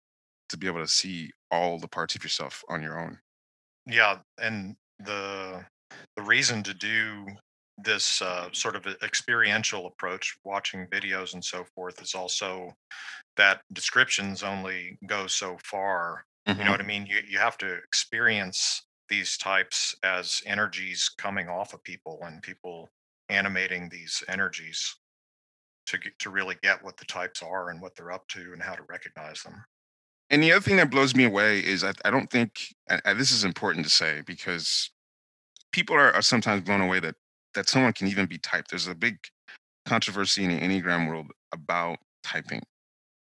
to 0.50 0.56
be 0.56 0.66
able 0.66 0.80
to 0.80 0.88
see 0.88 1.30
all 1.50 1.78
the 1.78 1.88
parts 1.88 2.14
of 2.14 2.22
yourself 2.22 2.62
on 2.68 2.82
your 2.82 3.00
own. 3.00 3.18
Yeah, 3.86 4.18
and 4.38 4.76
the 4.98 5.64
the 6.16 6.22
reason 6.22 6.62
to 6.62 6.74
do 6.74 7.26
this 7.78 8.22
uh, 8.22 8.48
sort 8.52 8.76
of 8.76 8.86
experiential 9.02 9.86
approach, 9.86 10.36
watching 10.44 10.86
videos 10.88 11.34
and 11.34 11.44
so 11.44 11.64
forth, 11.74 12.00
is 12.00 12.14
also 12.14 12.72
that 13.36 13.62
descriptions 13.72 14.42
only 14.42 14.98
go 15.06 15.26
so 15.26 15.58
far. 15.64 16.24
Mm-hmm. 16.46 16.58
You 16.58 16.64
know 16.64 16.70
mm-hmm. 16.70 16.70
what 16.72 16.80
I 16.80 16.86
mean? 16.86 17.06
You 17.06 17.18
you 17.28 17.38
have 17.38 17.58
to 17.58 17.74
experience 17.74 18.82
these 19.08 19.36
types 19.36 19.94
as 20.02 20.42
energies 20.46 21.10
coming 21.18 21.48
off 21.48 21.74
of 21.74 21.82
people 21.82 22.18
and 22.22 22.42
people 22.42 22.88
animating 23.28 23.88
these 23.88 24.22
energies. 24.28 24.96
to 25.86 25.98
get, 25.98 26.18
to 26.18 26.30
really 26.30 26.56
get 26.62 26.82
what 26.82 26.96
the 26.96 27.04
types 27.04 27.42
are 27.42 27.68
and 27.70 27.80
what 27.82 27.94
they're 27.94 28.12
up 28.12 28.26
to 28.28 28.52
and 28.54 28.62
how 28.62 28.74
to 28.74 28.82
recognize 28.88 29.42
them. 29.42 29.62
And 30.30 30.42
the 30.42 30.52
other 30.52 30.62
thing 30.62 30.76
that 30.76 30.90
blows 30.90 31.14
me 31.14 31.24
away 31.24 31.60
is 31.60 31.84
I, 31.84 31.92
I 32.04 32.10
don't 32.10 32.30
think 32.30 32.52
and 32.88 33.18
this 33.18 33.30
is 33.30 33.44
important 33.44 33.84
to 33.84 33.90
say 33.90 34.22
because 34.26 34.90
people 35.72 35.94
are, 35.94 36.12
are 36.12 36.22
sometimes 36.22 36.62
blown 36.62 36.80
away 36.80 37.00
that 37.00 37.16
that 37.54 37.68
someone 37.68 37.92
can 37.92 38.08
even 38.08 38.26
be 38.26 38.38
typed. 38.38 38.70
There's 38.70 38.86
a 38.86 38.94
big 38.94 39.16
controversy 39.86 40.44
in 40.44 40.50
the 40.50 40.60
Enneagram 40.60 41.08
world 41.08 41.26
about 41.52 41.98
typing. 42.22 42.62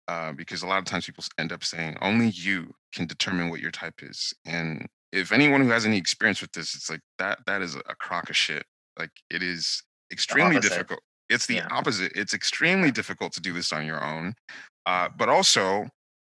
Uh, 0.07 0.33
because 0.33 0.63
a 0.63 0.67
lot 0.67 0.79
of 0.79 0.85
times 0.85 1.05
people 1.05 1.23
end 1.37 1.51
up 1.51 1.63
saying 1.63 1.95
only 2.01 2.29
you 2.29 2.73
can 2.93 3.05
determine 3.05 3.49
what 3.49 3.59
your 3.59 3.69
type 3.69 4.01
is. 4.01 4.33
And 4.43 4.87
if 5.11 5.31
anyone 5.31 5.61
who 5.61 5.69
has 5.69 5.85
any 5.85 5.97
experience 5.97 6.41
with 6.41 6.51
this, 6.51 6.73
it's 6.73 6.89
like 6.89 7.01
that 7.19 7.39
that 7.45 7.61
is 7.61 7.75
a 7.75 7.95
crock 7.99 8.29
of 8.29 8.35
shit. 8.35 8.63
Like 8.97 9.11
it 9.29 9.43
is 9.43 9.83
extremely 10.11 10.59
difficult. 10.59 11.01
It's 11.29 11.45
the 11.45 11.55
yeah. 11.55 11.67
opposite. 11.69 12.11
It's 12.15 12.33
extremely 12.33 12.89
difficult 12.89 13.33
to 13.33 13.41
do 13.41 13.53
this 13.53 13.71
on 13.71 13.85
your 13.85 14.03
own. 14.03 14.33
Uh, 14.87 15.09
but 15.15 15.29
also 15.29 15.87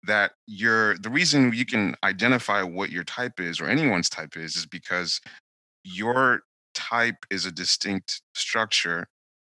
that 0.06 0.32
you're 0.46 0.96
the 0.98 1.10
reason 1.10 1.52
you 1.52 1.66
can 1.66 1.96
identify 2.04 2.62
what 2.62 2.90
your 2.90 3.04
type 3.04 3.40
is 3.40 3.60
or 3.60 3.66
anyone's 3.66 4.08
type 4.08 4.36
is 4.36 4.54
is 4.54 4.66
because 4.66 5.20
your 5.82 6.42
type 6.74 7.16
is 7.30 7.46
a 7.46 7.52
distinct 7.52 8.22
structure 8.34 9.06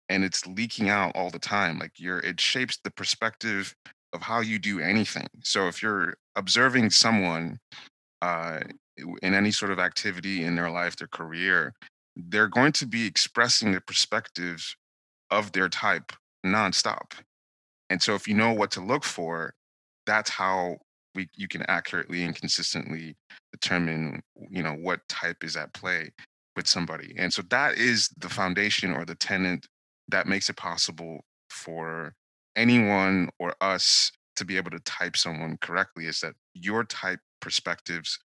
and 0.10 0.24
it's 0.24 0.46
leaking 0.48 0.90
out 0.90 1.12
all 1.16 1.30
the 1.30 1.40
time 1.40 1.80
like 1.80 1.92
you're 1.98 2.20
it 2.20 2.40
shapes 2.40 2.80
the 2.84 2.92
perspective 2.92 3.76
of 4.14 4.22
how 4.22 4.40
you 4.40 4.58
do 4.58 4.80
anything. 4.80 5.28
So 5.44 5.68
if 5.68 5.82
you're 5.84 6.16
observing 6.36 6.92
someone 6.92 7.60
uh, 8.22 8.62
in 9.22 9.34
any 9.34 9.52
sort 9.52 9.72
of 9.72 9.80
activity 9.80 10.44
in 10.44 10.56
their 10.56 10.72
life 10.72 10.96
their 10.96 11.08
career 11.10 11.74
they're 12.16 12.48
going 12.48 12.72
to 12.74 12.88
be 12.88 13.06
expressing 13.06 13.72
the 13.72 13.82
perspective 13.82 14.76
of 15.30 15.52
their 15.52 15.70
type 15.70 16.12
nonstop. 16.46 17.12
And 17.90 18.02
so 18.02 18.16
if 18.16 18.28
you 18.28 18.34
know 18.34 18.54
what 18.54 18.72
to 18.72 18.82
look 18.82 19.04
for 19.04 19.54
that's 20.06 20.30
how 20.30 20.78
we 21.16 21.28
you 21.36 21.48
can 21.48 21.64
accurately 21.68 22.24
and 22.24 22.36
consistently 22.36 23.16
determine 23.52 24.22
you 24.50 24.64
know 24.64 24.74
what 24.74 25.02
type 25.10 25.44
is 25.44 25.58
at 25.58 25.74
play 25.74 26.12
with 26.58 26.68
somebody 26.68 27.16
and 27.18 27.32
so 27.32 27.42
that 27.50 27.76
is 27.76 28.10
the 28.18 28.28
foundation 28.30 28.92
or 28.92 29.06
the 29.06 29.16
tenant 29.16 29.68
that 30.10 30.28
makes 30.28 30.50
it 30.50 30.58
possible 30.58 31.22
for 31.50 32.14
anyone 32.58 33.30
or 33.40 33.56
us 33.62 34.12
to 34.36 34.44
be 34.44 34.58
able 34.58 34.72
to 34.72 34.80
type 34.80 35.16
someone 35.16 35.58
correctly 35.62 36.06
is 36.06 36.20
that 36.20 36.34
your 36.54 36.84
type 36.84 37.20
perspectives 37.40 38.20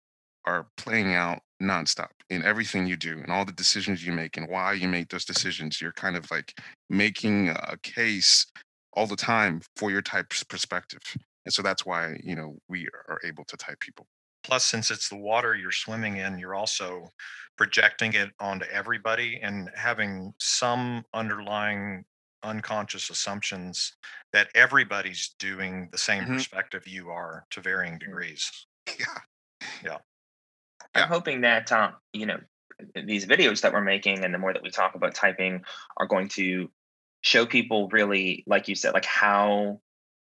are 0.47 0.67
playing 0.77 1.13
out 1.13 1.41
nonstop 1.61 2.09
in 2.31 2.43
everything 2.43 2.87
you 2.87 2.97
do 2.97 3.19
and 3.19 3.29
all 3.29 3.45
the 3.45 3.51
decisions 3.51 4.03
you 4.03 4.11
make 4.11 4.37
and 4.37 4.49
why 4.49 4.73
you 4.73 4.87
make 4.87 5.09
those 5.09 5.25
decisions 5.25 5.79
you're 5.79 5.91
kind 5.91 6.15
of 6.15 6.31
like 6.31 6.59
making 6.89 7.49
a 7.49 7.77
case 7.83 8.47
all 8.93 9.05
the 9.05 9.15
time 9.15 9.61
for 9.75 9.91
your 9.91 10.01
type's 10.01 10.43
perspective 10.43 11.01
and 11.45 11.53
so 11.53 11.61
that's 11.61 11.85
why, 11.85 12.19
you 12.23 12.35
know, 12.35 12.57
we 12.69 12.87
are 13.09 13.19
able 13.23 13.43
to 13.45 13.57
type 13.57 13.79
people. 13.79 14.07
Plus, 14.43 14.63
since 14.63 14.91
it's 14.91 15.09
the 15.09 15.17
water 15.17 15.55
you're 15.55 15.71
swimming 15.71 16.17
in, 16.17 16.39
you're 16.39 16.55
also 16.55 17.11
projecting 17.57 18.13
it 18.13 18.31
onto 18.39 18.65
everybody 18.65 19.39
and 19.41 19.69
having 19.75 20.33
some 20.39 21.03
underlying 21.13 22.03
unconscious 22.43 23.09
assumptions 23.09 23.93
that 24.33 24.49
everybody's 24.55 25.35
doing 25.37 25.89
the 25.91 25.97
same 25.97 26.23
mm-hmm. 26.23 26.33
perspective 26.33 26.87
you 26.87 27.09
are 27.09 27.45
to 27.51 27.61
varying 27.61 27.95
mm. 27.95 27.99
degrees. 27.99 28.49
Yeah. 28.99 29.05
Yeah. 29.83 29.97
I'm 30.95 31.07
hoping 31.07 31.41
that 31.41 31.71
um, 31.71 31.93
you 32.13 32.25
know 32.25 32.39
these 32.95 33.25
videos 33.25 33.61
that 33.61 33.73
we're 33.73 33.81
making 33.81 34.23
and 34.23 34.33
the 34.33 34.37
more 34.37 34.53
that 34.53 34.63
we 34.63 34.69
talk 34.69 34.95
about 34.95 35.13
typing 35.13 35.63
are 35.97 36.07
going 36.07 36.27
to 36.29 36.69
show 37.21 37.45
people 37.45 37.87
really 37.89 38.43
like 38.47 38.67
you 38.67 38.75
said 38.75 38.93
like 38.93 39.05
how 39.05 39.79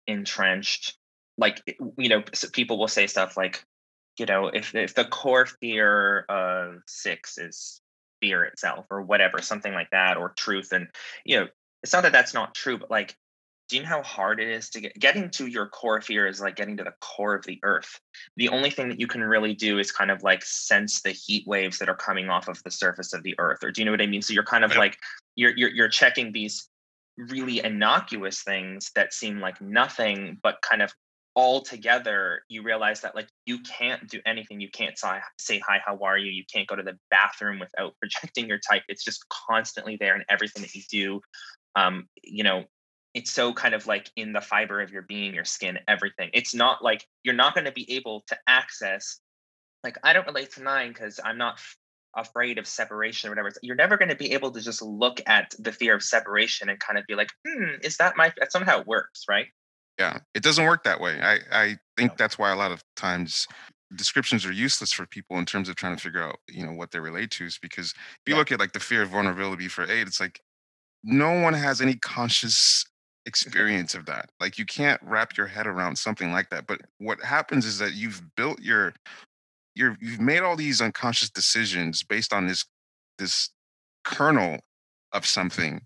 entrenched 0.06 0.96
like 1.36 1.60
you 1.98 2.08
know 2.08 2.22
people 2.52 2.78
will 2.78 2.88
say 2.88 3.06
stuff 3.06 3.36
like 3.36 3.64
you 4.18 4.26
know 4.26 4.48
if 4.48 4.74
if 4.74 4.94
the 4.94 5.04
core 5.04 5.46
fear 5.46 6.24
of 6.28 6.76
six 6.86 7.38
is 7.38 7.80
fear 8.20 8.44
itself 8.44 8.86
or 8.90 9.02
whatever 9.02 9.40
something 9.42 9.72
like 9.72 9.90
that 9.90 10.16
or 10.16 10.30
truth 10.36 10.72
and 10.72 10.88
you 11.24 11.38
know 11.38 11.46
it's 11.82 11.92
not 11.92 12.02
that 12.02 12.12
that's 12.12 12.34
not 12.34 12.54
true 12.54 12.78
but 12.78 12.90
like 12.90 13.16
do 13.68 13.76
you 13.76 13.82
know 13.82 13.88
how 13.88 14.02
hard 14.02 14.40
it 14.40 14.48
is 14.48 14.68
to 14.70 14.80
get 14.80 14.98
getting 14.98 15.30
to 15.30 15.46
your 15.46 15.66
core 15.66 16.00
fear 16.00 16.26
is 16.26 16.40
like 16.40 16.56
getting 16.56 16.76
to 16.76 16.84
the 16.84 16.94
core 17.00 17.34
of 17.34 17.44
the 17.46 17.58
earth. 17.62 17.98
The 18.36 18.50
only 18.50 18.70
thing 18.70 18.88
that 18.90 19.00
you 19.00 19.06
can 19.06 19.22
really 19.22 19.54
do 19.54 19.78
is 19.78 19.90
kind 19.90 20.10
of 20.10 20.22
like 20.22 20.44
sense 20.44 21.00
the 21.00 21.12
heat 21.12 21.46
waves 21.46 21.78
that 21.78 21.88
are 21.88 21.96
coming 21.96 22.28
off 22.28 22.48
of 22.48 22.62
the 22.62 22.70
surface 22.70 23.12
of 23.12 23.22
the 23.22 23.34
earth 23.38 23.64
or 23.64 23.70
do 23.70 23.80
you 23.80 23.84
know 23.84 23.90
what 23.90 24.02
i 24.02 24.06
mean? 24.06 24.22
So 24.22 24.32
you're 24.32 24.42
kind 24.42 24.64
of 24.64 24.76
like 24.76 24.98
you're 25.36 25.56
you're, 25.56 25.70
you're 25.70 25.88
checking 25.88 26.32
these 26.32 26.68
really 27.16 27.64
innocuous 27.64 28.42
things 28.42 28.90
that 28.94 29.14
seem 29.14 29.40
like 29.40 29.60
nothing 29.60 30.38
but 30.42 30.60
kind 30.62 30.82
of 30.82 30.92
all 31.34 31.60
together 31.62 32.42
you 32.48 32.62
realize 32.62 33.00
that 33.00 33.14
like 33.14 33.28
you 33.46 33.58
can't 33.60 34.08
do 34.08 34.20
anything. 34.24 34.60
You 34.60 34.70
can't 34.70 34.98
say, 35.38 35.58
hi 35.58 35.80
how 35.84 35.98
are 36.02 36.18
you? 36.18 36.30
You 36.30 36.44
can't 36.52 36.68
go 36.68 36.76
to 36.76 36.82
the 36.82 36.98
bathroom 37.10 37.58
without 37.58 37.94
projecting 38.00 38.48
your 38.48 38.58
type. 38.58 38.82
It's 38.88 39.04
just 39.04 39.24
constantly 39.48 39.96
there 39.98 40.16
in 40.16 40.24
everything 40.28 40.62
that 40.62 40.74
you 40.74 40.82
do. 40.90 41.20
Um 41.76 42.08
you 42.22 42.44
know 42.44 42.64
it's 43.14 43.30
so 43.30 43.52
kind 43.52 43.74
of 43.74 43.86
like 43.86 44.10
in 44.16 44.32
the 44.32 44.40
fiber 44.40 44.80
of 44.80 44.90
your 44.90 45.02
being 45.02 45.34
your 45.34 45.44
skin 45.44 45.78
everything. 45.86 46.30
It's 46.34 46.54
not 46.54 46.82
like 46.82 47.04
you're 47.22 47.34
not 47.34 47.54
going 47.54 47.66
to 47.66 47.72
be 47.72 47.92
able 47.92 48.24
to 48.28 48.36
access 48.46 49.20
like 49.84 49.98
i 50.02 50.12
don't 50.12 50.26
relate 50.26 50.50
to 50.52 50.62
nine 50.62 50.88
because 50.88 51.20
i'm 51.24 51.38
not 51.38 51.54
f- 51.54 51.76
afraid 52.16 52.58
of 52.58 52.66
separation 52.66 53.28
or 53.28 53.32
whatever. 53.32 53.50
You're 53.62 53.76
never 53.76 53.96
going 53.96 54.08
to 54.08 54.16
be 54.16 54.32
able 54.32 54.52
to 54.52 54.60
just 54.60 54.82
look 54.82 55.20
at 55.26 55.52
the 55.58 55.72
fear 55.72 55.94
of 55.94 56.02
separation 56.02 56.68
and 56.68 56.78
kind 56.78 56.98
of 56.98 57.04
be 57.06 57.14
like 57.14 57.30
hmm 57.46 57.76
is 57.82 57.96
that 57.98 58.16
my 58.16 58.32
that's 58.38 58.54
not 58.54 58.64
how 58.64 58.80
it 58.80 58.86
works 58.86 59.24
right 59.28 59.46
yeah 59.98 60.18
it 60.34 60.42
doesn't 60.42 60.64
work 60.64 60.84
that 60.84 61.00
way 61.00 61.20
i 61.20 61.38
i 61.52 61.76
think 61.96 62.12
no. 62.12 62.16
that's 62.18 62.38
why 62.38 62.50
a 62.50 62.56
lot 62.56 62.72
of 62.72 62.82
times 62.96 63.46
descriptions 63.96 64.44
are 64.44 64.52
useless 64.52 64.92
for 64.92 65.06
people 65.06 65.38
in 65.38 65.44
terms 65.44 65.68
of 65.68 65.76
trying 65.76 65.94
to 65.96 66.02
figure 66.02 66.22
out 66.22 66.36
you 66.48 66.64
know 66.64 66.72
what 66.72 66.90
they 66.90 66.98
relate 66.98 67.30
to 67.30 67.44
is 67.44 67.58
because 67.60 67.90
if 67.90 68.20
you 68.26 68.34
yeah. 68.34 68.38
look 68.38 68.50
at 68.50 68.58
like 68.58 68.72
the 68.72 68.80
fear 68.80 69.02
of 69.02 69.10
vulnerability 69.10 69.68
for 69.68 69.88
aid 69.90 70.06
it's 70.06 70.20
like 70.20 70.40
no 71.02 71.40
one 71.40 71.54
has 71.54 71.80
any 71.80 71.94
conscious 71.94 72.84
experience 73.26 73.94
of 73.94 74.04
that 74.04 74.28
like 74.38 74.58
you 74.58 74.66
can't 74.66 75.00
wrap 75.02 75.34
your 75.34 75.46
head 75.46 75.66
around 75.66 75.96
something 75.96 76.30
like 76.30 76.50
that 76.50 76.66
but 76.66 76.78
what 76.98 77.18
happens 77.22 77.64
is 77.64 77.78
that 77.78 77.94
you've 77.94 78.20
built 78.36 78.60
your 78.60 78.92
you're 79.74 79.96
you've 80.00 80.20
made 80.20 80.40
all 80.40 80.56
these 80.56 80.82
unconscious 80.82 81.30
decisions 81.30 82.02
based 82.02 82.34
on 82.34 82.46
this 82.46 82.66
this 83.18 83.48
kernel 84.04 84.58
of 85.12 85.24
something 85.24 85.80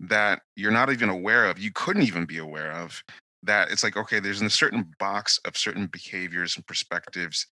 that 0.00 0.42
you're 0.54 0.70
not 0.70 0.92
even 0.92 1.08
aware 1.08 1.46
of 1.46 1.58
you 1.58 1.70
couldn't 1.72 2.02
even 2.02 2.26
be 2.26 2.36
aware 2.36 2.72
of 2.72 3.02
that 3.42 3.70
it's 3.70 3.82
like 3.82 3.96
okay 3.96 4.20
there's 4.20 4.42
a 4.42 4.50
certain 4.50 4.92
box 4.98 5.38
of 5.44 5.56
certain 5.56 5.86
behaviors 5.86 6.56
and 6.56 6.66
perspectives 6.66 7.46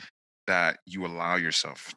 that 0.47 0.78
you 0.87 1.04
allow 1.06 1.37
yourself 1.37 1.92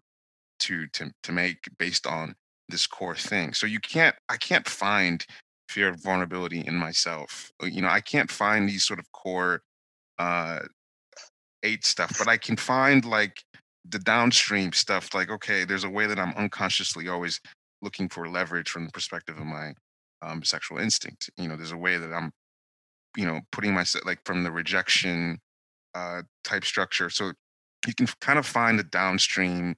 to 0.59 0.87
to 0.87 1.11
to 1.23 1.31
make 1.31 1.57
based 1.77 2.07
on 2.07 2.35
this 2.69 2.87
core 2.87 3.15
thing. 3.15 3.53
So 3.53 3.67
you 3.67 3.79
can't 3.79 4.15
i 4.29 4.37
can't 4.37 4.67
find 4.67 5.25
fear 5.69 5.89
of 5.89 6.01
vulnerability 6.01 6.61
in 6.65 6.75
myself 6.75 7.51
uh, 7.61 7.65
you 7.65 7.81
know 7.81 7.87
i 7.87 7.99
can't 7.99 8.29
find 8.29 8.69
these 8.69 8.85
sort 8.85 8.99
of 8.99 9.11
core 9.11 9.61
uh 10.19 10.59
eight 11.63 11.83
stuff 11.85 12.13
but 12.19 12.27
i 12.27 12.37
can 12.37 12.55
find 12.55 13.05
like 13.05 13.41
the 13.89 13.99
downstream 13.99 14.71
stuff 14.71 15.13
like 15.13 15.29
okay 15.31 15.65
there's 15.65 15.83
a 15.83 15.89
way 15.89 16.05
that 16.05 16.19
i'm 16.19 16.33
unconsciously 16.35 17.07
always 17.07 17.39
looking 17.81 18.07
for 18.07 18.29
leverage 18.29 18.69
from 18.69 18.85
the 18.85 18.91
perspective 18.91 19.37
of 19.37 19.45
my 19.45 19.73
um, 20.21 20.43
sexual 20.43 20.77
instinct 20.77 21.29
you 21.37 21.47
know 21.47 21.55
there's 21.55 21.71
a 21.71 21.77
way 21.77 21.97
that 21.97 22.13
i'm 22.13 22.31
you 23.15 23.25
know 23.25 23.41
putting 23.51 23.73
myself 23.73 24.05
like 24.05 24.19
from 24.25 24.43
the 24.43 24.51
rejection 24.51 25.39
uh, 25.95 26.21
type 26.43 26.65
structure 26.65 27.09
so 27.09 27.31
you 27.87 27.93
can 27.93 28.07
kind 28.21 28.39
of 28.39 28.45
find 28.45 28.79
the 28.79 28.83
downstream 28.83 29.75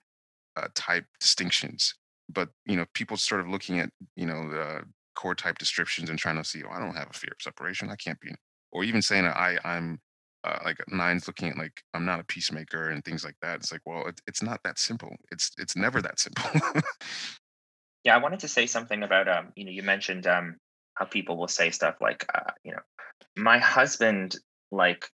uh, 0.56 0.68
type 0.74 1.06
distinctions 1.20 1.94
but 2.30 2.50
you 2.66 2.76
know 2.76 2.86
people 2.94 3.18
sort 3.18 3.42
of 3.42 3.50
looking 3.50 3.80
at 3.80 3.90
you 4.16 4.26
know 4.26 4.50
the 4.50 4.82
core 5.16 5.36
type 5.36 5.58
descriptions 5.58 6.10
and 6.10 6.20
trying 6.20 6.38
to 6.38 6.44
see 6.44 6.62
oh 6.64 6.72
i 6.72 6.80
don't 6.80 6.96
have 6.96 7.10
a 7.10 7.14
fear 7.14 7.32
of 7.32 7.42
separation 7.42 7.90
i 7.90 7.96
can't 7.96 8.20
be 8.20 8.30
or 8.72 8.84
even 8.84 9.02
saying 9.02 9.26
i 9.26 9.58
i'm 9.64 10.00
uh, 10.44 10.60
like 10.64 10.78
nines 10.90 11.28
looking 11.28 11.50
at 11.50 11.58
like 11.58 11.82
i'm 11.94 12.06
not 12.06 12.20
a 12.20 12.24
peacemaker 12.26 12.92
and 12.92 13.04
things 13.04 13.26
like 13.26 13.36
that 13.42 13.56
it's 13.56 13.72
like 13.72 13.82
well 13.86 14.06
it, 14.08 14.22
it's 14.28 14.44
not 14.44 14.60
that 14.64 14.78
simple 14.78 15.16
it's 15.32 15.52
it's 15.58 15.76
never 15.76 16.02
that 16.02 16.20
simple. 16.20 16.50
Yeah 18.04 18.14
i 18.14 18.20
wanted 18.20 18.42
to 18.42 18.48
say 18.48 18.68
something 18.68 19.02
about 19.02 19.28
um 19.28 19.52
you 19.56 19.66
know 19.66 19.72
you 19.72 19.82
mentioned 19.82 20.28
um 20.28 20.58
how 20.94 21.06
people 21.06 21.38
will 21.38 21.48
say 21.48 21.72
stuff 21.72 21.96
like 22.02 22.26
uh, 22.34 22.52
you 22.64 22.72
know 22.72 22.82
my 23.36 23.58
husband 23.58 24.36
like 24.72 25.10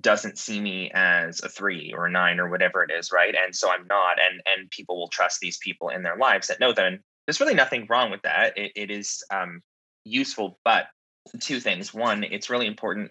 doesn't 0.00 0.38
see 0.38 0.60
me 0.60 0.90
as 0.94 1.42
a 1.42 1.48
three 1.48 1.92
or 1.94 2.06
a 2.06 2.10
nine 2.10 2.40
or 2.40 2.48
whatever 2.48 2.82
it 2.82 2.90
is 2.90 3.12
right? 3.12 3.34
And 3.34 3.54
so 3.54 3.70
i'm 3.70 3.86
not 3.86 4.18
and 4.20 4.40
and 4.46 4.70
people 4.70 4.98
will 4.98 5.08
trust 5.08 5.40
these 5.40 5.58
people 5.58 5.90
in 5.90 6.02
their 6.02 6.16
lives 6.16 6.48
that 6.48 6.60
know 6.60 6.72
that 6.72 6.86
and 6.86 7.00
there's 7.26 7.40
really 7.40 7.54
nothing 7.54 7.86
wrong 7.88 8.10
with 8.10 8.22
that. 8.22 8.58
It, 8.58 8.72
it 8.74 8.90
is 8.90 9.22
um, 9.30 9.62
useful 10.04 10.58
but 10.64 10.86
two 11.40 11.60
things. 11.60 11.94
One 11.94 12.24
it's 12.24 12.50
really 12.50 12.66
important 12.66 13.10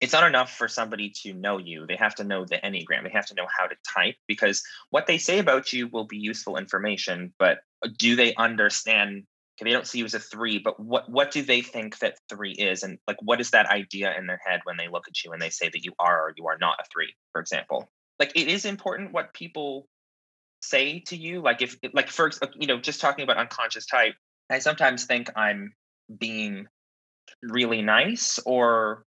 it's 0.00 0.12
not 0.12 0.26
enough 0.26 0.52
for 0.52 0.68
somebody 0.68 1.12
to 1.22 1.32
know 1.32 1.56
you. 1.56 1.86
They 1.86 1.96
have 1.96 2.16
to 2.16 2.24
know 2.24 2.44
the 2.44 2.56
enneagram. 2.56 3.04
They 3.04 3.10
have 3.10 3.26
to 3.26 3.34
know 3.34 3.46
how 3.56 3.66
to 3.66 3.76
type 3.94 4.16
because 4.26 4.62
what 4.90 5.06
they 5.06 5.16
say 5.18 5.38
about 5.38 5.72
you 5.72 5.88
will 5.88 6.04
be 6.04 6.18
useful 6.18 6.56
information 6.56 7.32
but 7.38 7.58
do 7.96 8.16
they 8.16 8.34
understand 8.34 9.24
they 9.60 9.70
don't 9.70 9.86
see 9.86 9.98
you 9.98 10.04
as 10.04 10.14
a 10.14 10.20
three, 10.20 10.58
but 10.58 10.80
what 10.80 11.08
what 11.08 11.30
do 11.30 11.42
they 11.42 11.60
think 11.60 11.98
that 11.98 12.18
three 12.28 12.52
is, 12.52 12.82
and 12.82 12.98
like 13.06 13.16
what 13.22 13.40
is 13.40 13.50
that 13.50 13.66
idea 13.66 14.16
in 14.18 14.26
their 14.26 14.40
head 14.44 14.60
when 14.64 14.76
they 14.76 14.88
look 14.88 15.06
at 15.06 15.22
you 15.24 15.32
and 15.32 15.40
they 15.40 15.50
say 15.50 15.68
that 15.68 15.84
you 15.84 15.92
are 15.98 16.28
or 16.28 16.34
you 16.36 16.46
are 16.48 16.58
not 16.58 16.78
a 16.80 16.84
three, 16.92 17.14
for 17.32 17.40
example? 17.40 17.88
Like 18.18 18.32
it 18.34 18.48
is 18.48 18.64
important 18.64 19.12
what 19.12 19.34
people 19.34 19.86
say 20.60 21.00
to 21.06 21.16
you. 21.16 21.40
Like 21.40 21.62
if 21.62 21.76
like 21.92 22.08
for 22.08 22.30
uh, 22.42 22.48
you 22.54 22.66
know 22.66 22.78
just 22.78 23.00
talking 23.00 23.22
about 23.22 23.36
unconscious 23.36 23.86
type, 23.86 24.14
I 24.50 24.58
sometimes 24.58 25.04
think 25.04 25.30
I'm 25.36 25.72
being 26.18 26.66
really 27.42 27.82
nice 27.82 28.38
or 28.44 29.04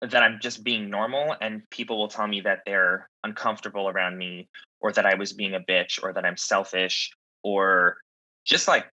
that 0.00 0.22
I'm 0.22 0.40
just 0.40 0.64
being 0.64 0.90
normal, 0.90 1.36
and 1.40 1.62
people 1.70 1.96
will 1.96 2.08
tell 2.08 2.26
me 2.26 2.40
that 2.40 2.60
they're 2.66 3.08
uncomfortable 3.22 3.88
around 3.88 4.18
me, 4.18 4.48
or 4.80 4.90
that 4.92 5.06
I 5.06 5.14
was 5.14 5.32
being 5.32 5.54
a 5.54 5.60
bitch, 5.60 6.02
or 6.02 6.12
that 6.12 6.24
I'm 6.24 6.36
selfish, 6.36 7.12
or 7.44 7.98
just 8.44 8.66
like 8.66 8.86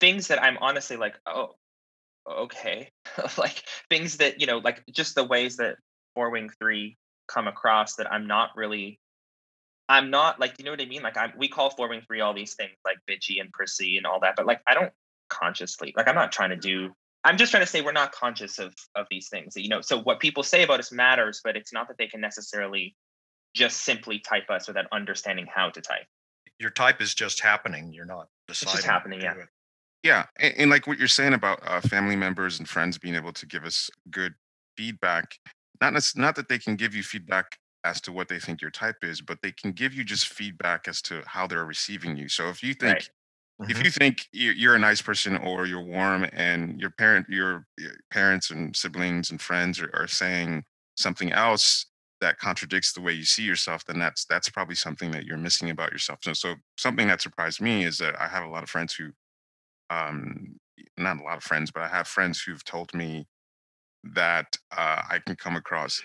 things 0.00 0.28
that 0.28 0.42
I'm 0.42 0.58
honestly 0.58 0.96
like, 0.96 1.14
oh, 1.26 1.54
okay. 2.28 2.90
like 3.38 3.62
things 3.88 4.16
that, 4.18 4.40
you 4.40 4.46
know, 4.46 4.58
like 4.58 4.82
just 4.90 5.14
the 5.14 5.24
ways 5.24 5.56
that 5.58 5.76
four 6.14 6.30
wing 6.30 6.50
three 6.58 6.96
come 7.28 7.46
across 7.46 7.94
that 7.96 8.12
I'm 8.12 8.26
not 8.26 8.50
really 8.56 8.98
I'm 9.88 10.10
not 10.10 10.38
like 10.38 10.54
you 10.58 10.64
know 10.64 10.70
what 10.70 10.80
I 10.80 10.86
mean? 10.86 11.02
Like 11.02 11.16
I'm 11.16 11.32
we 11.36 11.48
call 11.48 11.70
four 11.70 11.88
wing 11.88 12.02
three 12.06 12.20
all 12.20 12.32
these 12.32 12.54
things 12.54 12.76
like 12.84 12.98
bitchy 13.08 13.40
and 13.40 13.50
prissy 13.52 13.96
and 13.96 14.06
all 14.06 14.20
that, 14.20 14.34
but 14.36 14.46
like 14.46 14.60
I 14.66 14.74
don't 14.74 14.92
consciously 15.28 15.92
like 15.96 16.08
I'm 16.08 16.14
not 16.14 16.32
trying 16.32 16.50
to 16.50 16.56
mm-hmm. 16.56 16.88
do 16.88 16.94
I'm 17.24 17.36
just 17.36 17.50
trying 17.50 17.62
to 17.62 17.66
say 17.66 17.82
we're 17.82 17.92
not 17.92 18.12
conscious 18.12 18.58
of 18.58 18.72
of 18.94 19.06
these 19.10 19.28
things. 19.28 19.54
You 19.56 19.68
know, 19.68 19.80
so 19.80 20.00
what 20.00 20.20
people 20.20 20.42
say 20.42 20.62
about 20.62 20.80
us 20.80 20.92
matters, 20.92 21.40
but 21.42 21.56
it's 21.56 21.72
not 21.72 21.88
that 21.88 21.98
they 21.98 22.06
can 22.06 22.20
necessarily 22.20 22.94
just 23.54 23.78
simply 23.82 24.20
type 24.20 24.48
us 24.48 24.68
without 24.68 24.86
understanding 24.92 25.46
how 25.52 25.70
to 25.70 25.80
type. 25.80 26.06
Your 26.58 26.70
type 26.70 27.00
is 27.02 27.14
just 27.14 27.40
happening. 27.40 27.92
You're 27.92 28.06
not 28.06 28.28
deciding. 28.46 28.68
It's 28.68 28.72
just 28.72 28.86
happening, 28.86 29.20
yeah. 29.20 29.34
It. 29.34 29.48
Yeah, 30.02 30.26
and, 30.38 30.54
and, 30.56 30.70
like 30.70 30.86
what 30.86 30.98
you're 30.98 31.08
saying 31.08 31.34
about 31.34 31.60
uh, 31.66 31.80
family 31.82 32.16
members 32.16 32.58
and 32.58 32.68
friends 32.68 32.96
being 32.96 33.14
able 33.14 33.32
to 33.34 33.46
give 33.46 33.64
us 33.64 33.90
good 34.10 34.34
feedback. 34.76 35.34
Not 35.80 35.92
not 36.16 36.36
that 36.36 36.48
they 36.48 36.58
can 36.58 36.76
give 36.76 36.94
you 36.94 37.02
feedback 37.02 37.58
as 37.84 38.00
to 38.02 38.12
what 38.12 38.28
they 38.28 38.38
think 38.38 38.60
your 38.60 38.70
type 38.70 38.96
is, 39.02 39.20
but 39.20 39.38
they 39.42 39.52
can 39.52 39.72
give 39.72 39.94
you 39.94 40.04
just 40.04 40.28
feedback 40.28 40.88
as 40.88 41.00
to 41.02 41.22
how 41.26 41.46
they're 41.46 41.64
receiving 41.64 42.16
you. 42.16 42.28
So 42.28 42.48
if 42.48 42.62
you 42.62 42.74
think 42.74 42.94
right. 43.58 43.68
if 43.68 43.76
mm-hmm. 43.76 43.84
you 43.84 43.90
think 43.90 44.28
you're 44.32 44.74
a 44.74 44.78
nice 44.78 45.02
person 45.02 45.36
or 45.36 45.66
you're 45.66 45.84
warm, 45.84 46.26
and 46.32 46.80
your 46.80 46.90
parent, 46.90 47.26
your, 47.28 47.66
your 47.78 47.92
parents 48.10 48.50
and 48.50 48.74
siblings 48.74 49.30
and 49.30 49.40
friends 49.40 49.80
are, 49.80 49.90
are 49.94 50.08
saying 50.08 50.64
something 50.96 51.32
else 51.32 51.86
that 52.20 52.38
contradicts 52.38 52.92
the 52.92 53.00
way 53.00 53.12
you 53.12 53.24
see 53.24 53.42
yourself, 53.42 53.84
then 53.86 53.98
that's 53.98 54.24
that's 54.26 54.48
probably 54.48 54.74
something 54.74 55.10
that 55.10 55.24
you're 55.24 55.38
missing 55.38 55.70
about 55.70 55.92
yourself. 55.92 56.18
So, 56.22 56.32
so 56.34 56.54
something 56.76 57.08
that 57.08 57.22
surprised 57.22 57.60
me 57.60 57.84
is 57.84 57.98
that 57.98 58.20
I 58.20 58.28
have 58.28 58.44
a 58.44 58.48
lot 58.48 58.62
of 58.62 58.70
friends 58.70 58.92
who 58.94 59.10
um, 59.90 60.56
not 60.96 61.20
a 61.20 61.22
lot 61.22 61.36
of 61.36 61.42
friends, 61.42 61.70
but 61.70 61.82
I 61.82 61.88
have 61.88 62.06
friends 62.06 62.40
who've 62.40 62.64
told 62.64 62.94
me 62.94 63.26
that 64.14 64.56
uh, 64.76 65.02
I 65.10 65.18
can 65.26 65.36
come 65.36 65.56
across 65.56 66.00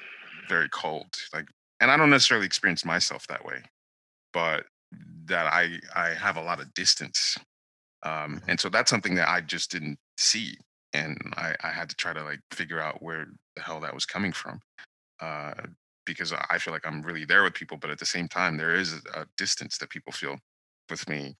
very 0.49 0.69
cold. 0.69 1.07
Like, 1.33 1.45
and 1.79 1.91
I 1.91 1.97
don't 1.97 2.09
necessarily 2.09 2.45
experience 2.45 2.83
myself 2.83 3.27
that 3.27 3.45
way, 3.45 3.61
but 4.33 4.65
that 5.25 5.47
I 5.47 5.79
I 5.95 6.09
have 6.09 6.37
a 6.37 6.41
lot 6.41 6.59
of 6.59 6.73
distance, 6.73 7.37
um, 8.03 8.11
mm-hmm. 8.11 8.49
and 8.49 8.59
so 8.59 8.69
that's 8.69 8.89
something 8.89 9.15
that 9.15 9.29
I 9.29 9.41
just 9.41 9.71
didn't 9.71 9.97
see, 10.17 10.57
and 10.93 11.17
I, 11.35 11.55
I 11.63 11.69
had 11.69 11.89
to 11.89 11.95
try 11.95 12.13
to 12.13 12.23
like 12.23 12.39
figure 12.51 12.79
out 12.79 13.01
where 13.01 13.27
the 13.55 13.61
hell 13.61 13.79
that 13.81 13.93
was 13.93 14.05
coming 14.05 14.31
from, 14.31 14.59
uh, 15.21 15.53
because 16.05 16.33
I 16.49 16.57
feel 16.59 16.73
like 16.73 16.85
I'm 16.85 17.01
really 17.01 17.25
there 17.25 17.43
with 17.43 17.53
people, 17.53 17.77
but 17.77 17.89
at 17.89 17.99
the 17.99 18.05
same 18.05 18.27
time 18.27 18.57
there 18.57 18.75
is 18.75 18.93
a, 18.93 19.21
a 19.21 19.25
distance 19.37 19.77
that 19.79 19.89
people 19.89 20.13
feel 20.13 20.37
with 20.89 21.07
me 21.09 21.35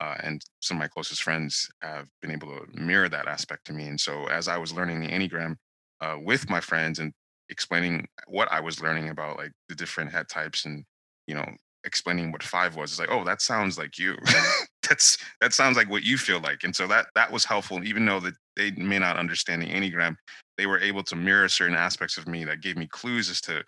uh, 0.00 0.14
and 0.22 0.42
some 0.60 0.76
of 0.76 0.80
my 0.80 0.88
closest 0.88 1.22
friends 1.22 1.68
have 1.82 2.08
been 2.22 2.30
able 2.30 2.48
to 2.48 2.66
mirror 2.74 3.08
that 3.08 3.28
aspect 3.28 3.66
to 3.66 3.72
me. 3.72 3.86
And 3.86 4.00
so, 4.00 4.26
as 4.26 4.48
I 4.48 4.56
was 4.56 4.72
learning 4.72 5.00
the 5.00 5.08
Enneagram 5.08 5.56
uh, 6.00 6.16
with 6.20 6.48
my 6.48 6.60
friends 6.60 6.98
and 6.98 7.12
explaining 7.50 8.06
what 8.26 8.50
I 8.50 8.60
was 8.60 8.80
learning 8.80 9.08
about 9.10 9.36
like 9.36 9.52
the 9.68 9.74
different 9.74 10.12
head 10.12 10.28
types 10.28 10.64
and 10.64 10.84
you 11.26 11.34
know 11.34 11.46
explaining 11.84 12.32
what 12.32 12.42
five 12.42 12.76
was, 12.76 12.90
it's 12.90 13.00
like, 13.00 13.10
oh, 13.10 13.24
that 13.24 13.42
sounds 13.42 13.78
like 13.78 13.98
you. 13.98 14.16
That's 14.88 15.18
that 15.40 15.52
sounds 15.52 15.76
like 15.76 15.90
what 15.90 16.02
you 16.02 16.16
feel 16.18 16.40
like. 16.40 16.64
And 16.64 16.74
so 16.74 16.86
that 16.88 17.06
that 17.14 17.30
was 17.30 17.44
helpful, 17.44 17.84
even 17.84 18.06
though 18.06 18.20
that 18.20 18.34
they 18.56 18.70
may 18.72 18.98
not 18.98 19.16
understand 19.18 19.62
the 19.62 19.68
Enneagram, 19.68 20.16
they 20.58 20.66
were 20.66 20.80
able 20.80 21.02
to 21.04 21.16
mirror 21.16 21.48
certain 21.48 21.76
aspects 21.76 22.16
of 22.16 22.26
me 22.26 22.44
that 22.44 22.60
gave 22.60 22.76
me 22.76 22.86
clues 22.86 23.30
as 23.30 23.40
to 23.42 23.62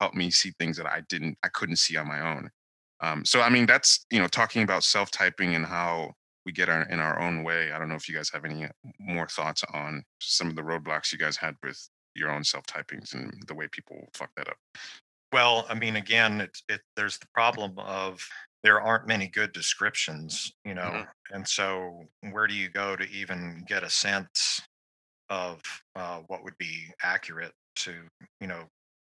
help 0.00 0.14
me 0.14 0.30
see 0.30 0.52
things 0.58 0.76
that 0.76 0.86
I 0.86 1.02
didn't 1.08 1.38
I 1.44 1.48
couldn't 1.48 1.76
see 1.76 1.96
on 1.96 2.08
my 2.08 2.20
own. 2.20 2.50
Um, 3.00 3.24
so 3.24 3.40
I 3.42 3.48
mean, 3.48 3.66
that's 3.66 4.06
you 4.10 4.18
know 4.18 4.28
talking 4.28 4.62
about 4.62 4.84
self 4.84 5.10
typing 5.10 5.54
and 5.54 5.66
how 5.66 6.12
we 6.44 6.52
get 6.52 6.68
our, 6.68 6.82
in 6.82 7.00
our 7.00 7.20
own 7.20 7.42
way. 7.42 7.72
I 7.72 7.78
don't 7.78 7.88
know 7.88 7.96
if 7.96 8.08
you 8.08 8.14
guys 8.14 8.30
have 8.32 8.44
any 8.44 8.66
more 9.00 9.26
thoughts 9.26 9.64
on 9.74 10.04
some 10.20 10.48
of 10.48 10.56
the 10.56 10.62
roadblocks 10.62 11.12
you 11.12 11.18
guys 11.18 11.36
had 11.36 11.56
with 11.62 11.88
your 12.14 12.30
own 12.30 12.44
self 12.44 12.64
typings 12.66 13.14
and 13.14 13.32
the 13.46 13.54
way 13.54 13.68
people 13.70 14.08
fuck 14.14 14.30
that 14.36 14.48
up. 14.48 14.56
Well, 15.32 15.66
I 15.68 15.74
mean, 15.74 15.96
again, 15.96 16.40
it's 16.40 16.62
it. 16.68 16.80
There's 16.96 17.18
the 17.18 17.26
problem 17.34 17.78
of 17.78 18.26
there 18.62 18.80
aren't 18.80 19.06
many 19.06 19.28
good 19.28 19.52
descriptions, 19.52 20.52
you 20.64 20.74
know, 20.74 20.82
mm-hmm. 20.82 21.34
and 21.34 21.46
so 21.46 22.04
where 22.30 22.46
do 22.46 22.54
you 22.54 22.68
go 22.68 22.96
to 22.96 23.08
even 23.10 23.64
get 23.68 23.82
a 23.82 23.90
sense 23.90 24.60
of 25.28 25.60
uh, 25.96 26.20
what 26.28 26.44
would 26.44 26.56
be 26.58 26.86
accurate 27.02 27.52
to 27.74 27.94
you 28.40 28.46
know 28.46 28.64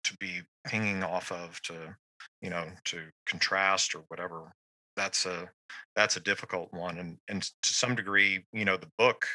to 0.04 0.18
be 0.18 0.42
pinging 0.66 1.04
off 1.04 1.32
of 1.32 1.62
to 1.62 1.96
you 2.42 2.50
know 2.50 2.66
to 2.86 3.02
contrast 3.26 3.96
or 3.96 4.04
whatever 4.08 4.52
that's 4.96 5.26
a 5.26 5.50
that's 5.96 6.18
a 6.18 6.22
difficult 6.22 6.72
one 6.74 6.98
and 6.98 7.18
and 7.28 7.44
to 7.62 7.74
some 7.74 7.96
degree 7.96 8.44
you 8.54 8.66
know 8.66 8.78
the 8.78 8.92
book 8.98 9.26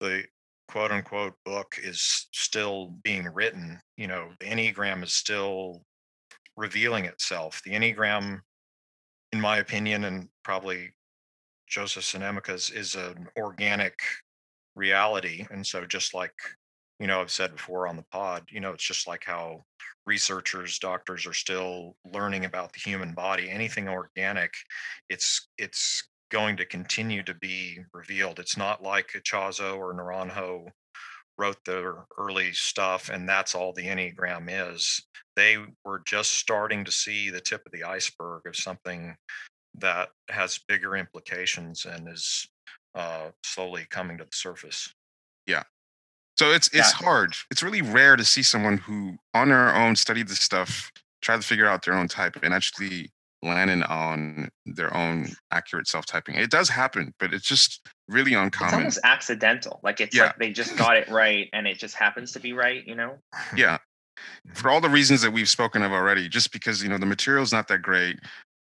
the 0.00 0.24
quote 0.68 0.90
unquote 0.90 1.34
book 1.44 1.78
is 1.82 2.26
still 2.32 2.94
being 3.02 3.26
written 3.32 3.78
you 3.96 4.06
know 4.06 4.28
the 4.40 4.46
enneagram 4.46 5.02
is 5.02 5.12
still 5.12 5.82
revealing 6.56 7.04
itself. 7.06 7.62
The 7.64 7.72
enneagram 7.72 8.40
in 9.32 9.40
my 9.40 9.58
opinion 9.58 10.04
and 10.04 10.28
probably 10.44 10.90
joseph's 11.66 12.14
and 12.14 12.22
Emeka's 12.22 12.70
is 12.70 12.94
an 12.94 13.28
organic 13.38 13.98
reality 14.74 15.46
and 15.50 15.66
so 15.66 15.86
just 15.86 16.12
like 16.12 16.34
you 17.00 17.06
know 17.06 17.20
i've 17.20 17.30
said 17.30 17.52
before 17.52 17.86
on 17.88 17.96
the 17.96 18.04
pod 18.10 18.42
you 18.50 18.60
know 18.60 18.72
it's 18.72 18.84
just 18.84 19.06
like 19.06 19.24
how 19.24 19.62
researchers 20.06 20.78
doctors 20.78 21.26
are 21.26 21.32
still 21.32 21.96
learning 22.12 22.44
about 22.44 22.72
the 22.72 22.80
human 22.80 23.12
body 23.14 23.50
anything 23.50 23.88
organic 23.88 24.52
it's 25.08 25.48
it's 25.58 26.04
going 26.32 26.56
to 26.56 26.64
continue 26.64 27.22
to 27.22 27.34
be 27.34 27.78
revealed. 27.92 28.40
It's 28.40 28.56
not 28.56 28.82
like 28.82 29.12
Ichazo 29.14 29.76
or 29.76 29.94
naranjo 29.94 30.66
wrote 31.36 31.62
their 31.64 32.06
early 32.18 32.52
stuff 32.52 33.10
and 33.10 33.28
that's 33.28 33.54
all 33.54 33.72
the 33.72 33.86
enneagram 33.86 34.48
is. 34.48 35.04
They 35.36 35.58
were 35.84 36.02
just 36.06 36.32
starting 36.32 36.84
to 36.84 36.90
see 36.90 37.30
the 37.30 37.40
tip 37.40 37.62
of 37.66 37.72
the 37.72 37.84
iceberg 37.84 38.46
of 38.46 38.56
something 38.56 39.14
that 39.76 40.08
has 40.30 40.60
bigger 40.68 40.96
implications 40.96 41.84
and 41.84 42.08
is 42.08 42.48
uh, 42.94 43.28
slowly 43.44 43.86
coming 43.90 44.18
to 44.18 44.24
the 44.24 44.30
surface. 44.32 44.92
Yeah 45.46 45.64
so 46.42 46.50
it's 46.50 46.66
it's 46.68 47.00
yeah. 47.00 47.06
hard. 47.06 47.34
It's 47.50 47.62
really 47.62 47.82
rare 47.82 48.16
to 48.16 48.24
see 48.24 48.42
someone 48.42 48.78
who 48.78 49.16
on 49.32 49.50
their 49.50 49.74
own 49.74 49.94
studied 49.94 50.28
the 50.28 50.34
stuff, 50.34 50.90
try 51.20 51.36
to 51.36 51.42
figure 51.42 51.66
out 51.66 51.84
their 51.84 51.94
own 51.94 52.08
type, 52.08 52.36
and 52.42 52.52
actually 52.52 53.10
landing 53.42 53.82
on 53.84 54.48
their 54.66 54.96
own 54.96 55.28
accurate 55.52 55.86
self-typing. 55.86 56.34
It 56.34 56.50
does 56.50 56.68
happen, 56.68 57.12
but 57.18 57.32
it's 57.32 57.46
just 57.46 57.86
really 58.08 58.34
uncommon. 58.34 58.74
It's 58.74 58.74
almost 58.74 59.00
accidental. 59.04 59.80
Like 59.82 60.00
it's 60.00 60.16
yeah. 60.16 60.26
like 60.26 60.38
they 60.38 60.50
just 60.50 60.76
got 60.76 60.96
it 60.96 61.08
right 61.08 61.48
and 61.52 61.66
it 61.66 61.78
just 61.78 61.96
happens 61.96 62.32
to 62.32 62.40
be 62.40 62.52
right, 62.52 62.86
you 62.86 62.94
know? 62.94 63.18
Yeah. 63.56 63.78
For 64.54 64.70
all 64.70 64.80
the 64.80 64.88
reasons 64.98 65.22
that 65.22 65.32
we've 65.32 65.48
spoken 65.48 65.82
of 65.82 65.92
already, 65.92 66.28
just 66.28 66.52
because 66.52 66.82
you 66.82 66.88
know 66.88 66.98
the 66.98 67.06
material 67.06 67.42
is 67.42 67.52
not 67.52 67.68
that 67.68 67.82
great, 67.82 68.18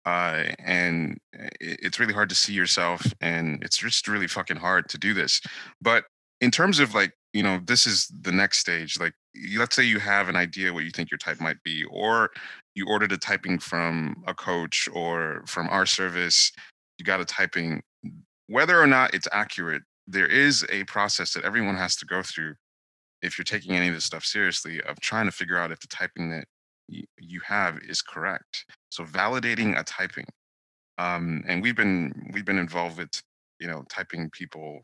uh, 0.06 0.44
and 0.58 1.18
it's 1.60 2.00
really 2.00 2.14
hard 2.14 2.28
to 2.30 2.34
see 2.34 2.52
yourself, 2.52 3.04
and 3.20 3.62
it's 3.62 3.76
just 3.78 4.08
really 4.08 4.26
fucking 4.26 4.56
hard 4.56 4.88
to 4.88 4.98
do 4.98 5.14
this. 5.14 5.40
But 5.80 6.04
in 6.40 6.50
terms 6.50 6.78
of 6.78 6.94
like 6.94 7.12
you 7.32 7.42
know 7.42 7.60
this 7.64 7.86
is 7.86 8.10
the 8.22 8.32
next 8.32 8.58
stage 8.58 8.98
like 8.98 9.14
let's 9.56 9.76
say 9.76 9.84
you 9.84 9.98
have 9.98 10.28
an 10.28 10.36
idea 10.36 10.72
what 10.72 10.84
you 10.84 10.90
think 10.90 11.10
your 11.10 11.18
type 11.18 11.40
might 11.40 11.62
be 11.64 11.84
or 11.90 12.30
you 12.74 12.86
ordered 12.88 13.12
a 13.12 13.16
typing 13.18 13.58
from 13.58 14.16
a 14.26 14.34
coach 14.34 14.88
or 14.92 15.42
from 15.46 15.68
our 15.68 15.86
service 15.86 16.52
you 16.98 17.04
got 17.04 17.20
a 17.20 17.24
typing 17.24 17.82
whether 18.48 18.80
or 18.80 18.86
not 18.86 19.14
it's 19.14 19.28
accurate 19.32 19.82
there 20.06 20.26
is 20.26 20.66
a 20.70 20.84
process 20.84 21.32
that 21.34 21.44
everyone 21.44 21.76
has 21.76 21.96
to 21.96 22.06
go 22.06 22.22
through 22.22 22.54
if 23.22 23.38
you're 23.38 23.44
taking 23.44 23.76
any 23.76 23.88
of 23.88 23.94
this 23.94 24.04
stuff 24.04 24.24
seriously 24.24 24.80
of 24.82 24.98
trying 25.00 25.26
to 25.26 25.32
figure 25.32 25.58
out 25.58 25.70
if 25.70 25.80
the 25.80 25.86
typing 25.88 26.30
that 26.30 26.44
you 26.88 27.40
have 27.46 27.78
is 27.88 28.02
correct. 28.02 28.64
So 28.90 29.04
validating 29.04 29.78
a 29.78 29.84
typing 29.84 30.26
um, 31.00 31.42
and 31.48 31.62
we've 31.62 31.76
been 31.76 32.30
we've 32.32 32.44
been 32.44 32.58
involved 32.58 32.98
with 32.98 33.22
you 33.58 33.66
know 33.66 33.84
typing 33.88 34.30
people 34.30 34.82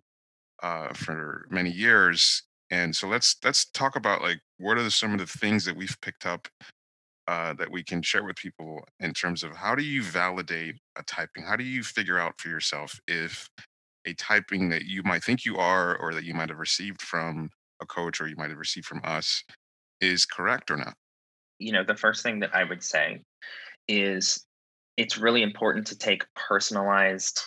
uh, 0.62 0.92
for 0.94 1.46
many 1.50 1.70
years. 1.70 2.42
And 2.70 2.94
so 2.94 3.06
let's 3.06 3.36
let's 3.44 3.66
talk 3.66 3.96
about 3.96 4.22
like 4.22 4.40
what 4.58 4.78
are 4.78 4.90
some 4.90 5.12
of 5.12 5.18
the 5.18 5.26
things 5.26 5.64
that 5.64 5.76
we've 5.76 5.96
picked 6.00 6.26
up 6.26 6.48
uh, 7.28 7.52
that 7.54 7.70
we 7.70 7.82
can 7.82 8.02
share 8.02 8.24
with 8.24 8.36
people 8.36 8.84
in 9.00 9.12
terms 9.12 9.42
of 9.42 9.54
how 9.56 9.74
do 9.74 9.82
you 9.82 10.02
validate 10.02 10.76
a 10.96 11.02
typing? 11.04 11.44
How 11.44 11.56
do 11.56 11.64
you 11.64 11.82
figure 11.82 12.18
out 12.18 12.40
for 12.40 12.48
yourself 12.48 12.98
if 13.08 13.48
a 14.06 14.14
typing 14.14 14.68
that 14.68 14.84
you 14.84 15.02
might 15.02 15.24
think 15.24 15.44
you 15.44 15.56
are 15.56 15.96
or 15.96 16.14
that 16.14 16.24
you 16.24 16.34
might 16.34 16.48
have 16.48 16.58
received 16.58 17.02
from 17.02 17.50
a 17.82 17.86
coach 17.86 18.20
or 18.20 18.28
you 18.28 18.36
might 18.36 18.50
have 18.50 18.58
received 18.58 18.86
from 18.86 19.00
us 19.04 19.42
is 20.00 20.24
correct 20.24 20.70
or 20.70 20.76
not? 20.76 20.94
You 21.58 21.72
know, 21.72 21.84
the 21.84 21.96
first 21.96 22.22
thing 22.22 22.40
that 22.40 22.54
I 22.54 22.64
would 22.64 22.82
say 22.82 23.22
is 23.88 24.44
it's 24.96 25.18
really 25.18 25.42
important 25.42 25.86
to 25.88 25.98
take 25.98 26.24
personalized 26.34 27.40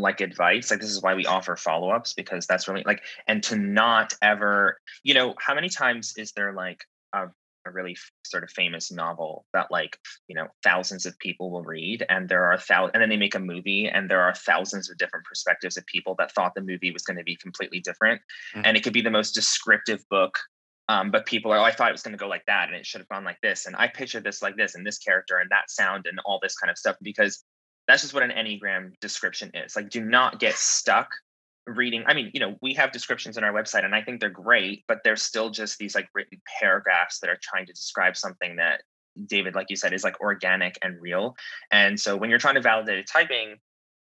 like 0.00 0.20
advice 0.20 0.70
like 0.70 0.80
this 0.80 0.90
is 0.90 1.02
why 1.02 1.14
we 1.14 1.26
offer 1.26 1.56
follow-ups 1.56 2.12
because 2.14 2.46
that's 2.46 2.68
really 2.68 2.82
like 2.86 3.02
and 3.26 3.42
to 3.42 3.56
not 3.56 4.14
ever 4.22 4.78
you 5.02 5.14
know 5.14 5.34
how 5.38 5.54
many 5.54 5.68
times 5.68 6.14
is 6.16 6.32
there 6.32 6.52
like 6.52 6.84
a, 7.12 7.26
a 7.66 7.70
really 7.70 7.96
sort 8.24 8.44
of 8.44 8.50
famous 8.50 8.90
novel 8.92 9.46
that 9.52 9.70
like 9.70 9.98
you 10.28 10.34
know 10.34 10.46
thousands 10.62 11.06
of 11.06 11.18
people 11.18 11.50
will 11.50 11.64
read 11.64 12.04
and 12.08 12.28
there 12.28 12.44
are 12.44 12.58
thousands 12.58 12.92
and 12.94 13.02
then 13.02 13.08
they 13.08 13.16
make 13.16 13.34
a 13.34 13.40
movie 13.40 13.88
and 13.88 14.10
there 14.10 14.20
are 14.20 14.34
thousands 14.34 14.90
of 14.90 14.98
different 14.98 15.24
perspectives 15.24 15.76
of 15.76 15.86
people 15.86 16.14
that 16.18 16.32
thought 16.32 16.54
the 16.54 16.60
movie 16.60 16.90
was 16.90 17.02
going 17.02 17.16
to 17.16 17.24
be 17.24 17.36
completely 17.36 17.80
different 17.80 18.20
mm-hmm. 18.54 18.62
and 18.64 18.76
it 18.76 18.82
could 18.82 18.92
be 18.92 19.02
the 19.02 19.10
most 19.10 19.32
descriptive 19.32 20.02
book 20.10 20.38
um, 20.88 21.10
but 21.10 21.24
people 21.24 21.50
are, 21.50 21.58
oh, 21.58 21.62
I 21.62 21.70
thought 21.70 21.88
it 21.88 21.92
was 21.92 22.02
going 22.02 22.12
to 22.12 22.18
go 22.18 22.28
like 22.28 22.44
that, 22.46 22.68
and 22.68 22.76
it 22.76 22.84
should 22.84 23.00
have 23.00 23.08
gone 23.08 23.24
like 23.24 23.40
this, 23.42 23.66
and 23.66 23.74
I 23.76 23.88
pictured 23.88 24.24
this 24.24 24.42
like 24.42 24.56
this, 24.56 24.74
and 24.74 24.86
this 24.86 24.98
character, 24.98 25.38
and 25.38 25.50
that 25.50 25.70
sound, 25.70 26.06
and 26.06 26.18
all 26.24 26.38
this 26.42 26.56
kind 26.56 26.70
of 26.70 26.76
stuff, 26.76 26.96
because 27.00 27.42
that's 27.86 28.02
just 28.02 28.14
what 28.14 28.22
an 28.22 28.30
Enneagram 28.30 28.98
description 29.00 29.50
is. 29.54 29.76
Like, 29.76 29.90
do 29.90 30.02
not 30.02 30.40
get 30.40 30.54
stuck 30.54 31.10
reading. 31.66 32.04
I 32.06 32.14
mean, 32.14 32.30
you 32.34 32.40
know, 32.40 32.56
we 32.60 32.74
have 32.74 32.92
descriptions 32.92 33.36
on 33.38 33.44
our 33.44 33.52
website, 33.52 33.84
and 33.84 33.94
I 33.94 34.02
think 34.02 34.20
they're 34.20 34.30
great, 34.30 34.84
but 34.88 34.98
they're 35.04 35.16
still 35.16 35.50
just 35.50 35.78
these 35.78 35.94
like 35.94 36.08
written 36.14 36.40
paragraphs 36.60 37.20
that 37.20 37.30
are 37.30 37.38
trying 37.42 37.66
to 37.66 37.72
describe 37.72 38.16
something 38.16 38.56
that 38.56 38.82
David, 39.26 39.54
like 39.54 39.66
you 39.70 39.76
said, 39.76 39.92
is 39.92 40.04
like 40.04 40.20
organic 40.20 40.78
and 40.82 41.00
real. 41.00 41.36
And 41.70 41.98
so 41.98 42.16
when 42.16 42.30
you're 42.30 42.38
trying 42.38 42.56
to 42.56 42.60
validate 42.60 43.06
typing, 43.06 43.56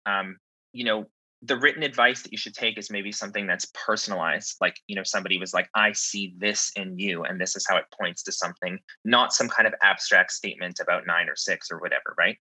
um, 0.07 0.38
you 0.73 0.85
know, 0.85 1.07
the 1.43 1.57
written 1.57 1.83
advice 1.83 2.23
that 2.23 2.33
you 2.33 2.38
should 2.38 2.55
take 2.55 2.79
is 2.79 2.91
maybe 2.91 3.12
something 3.12 3.47
that's 3.47 3.71
personalized 3.73 4.57
like 4.61 4.77
you 4.88 4.97
know 4.97 5.05
somebody 5.05 5.38
was 5.38 5.55
like 5.55 5.69
i 5.75 5.93
see 5.93 6.35
this 6.37 6.73
in 6.75 6.99
you 6.99 7.23
and 7.23 7.41
this 7.41 7.55
is 7.55 7.64
how 7.69 7.77
it 7.77 7.85
points 7.99 8.25
to 8.25 8.33
something 8.33 8.77
not 9.05 9.33
some 9.33 9.49
kind 9.49 9.67
of 9.67 9.75
abstract 9.81 10.33
statement 10.33 10.81
about 10.81 11.07
nine 11.07 11.29
or 11.29 11.37
six 11.37 11.71
or 11.71 11.79
whatever 11.79 12.14
right 12.19 12.38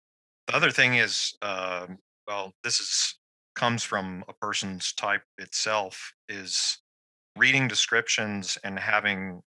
the 0.47 0.55
other 0.55 0.71
thing 0.71 0.95
is 0.95 1.33
uh, 1.41 1.87
well 2.27 2.53
this 2.63 2.79
is 2.79 3.15
comes 3.55 3.83
from 3.83 4.23
a 4.27 4.33
person's 4.33 4.93
type 4.93 5.23
itself 5.37 6.11
is 6.27 6.79
reading 7.37 7.67
descriptions 7.67 8.57
and 8.63 8.77
having 8.77 9.41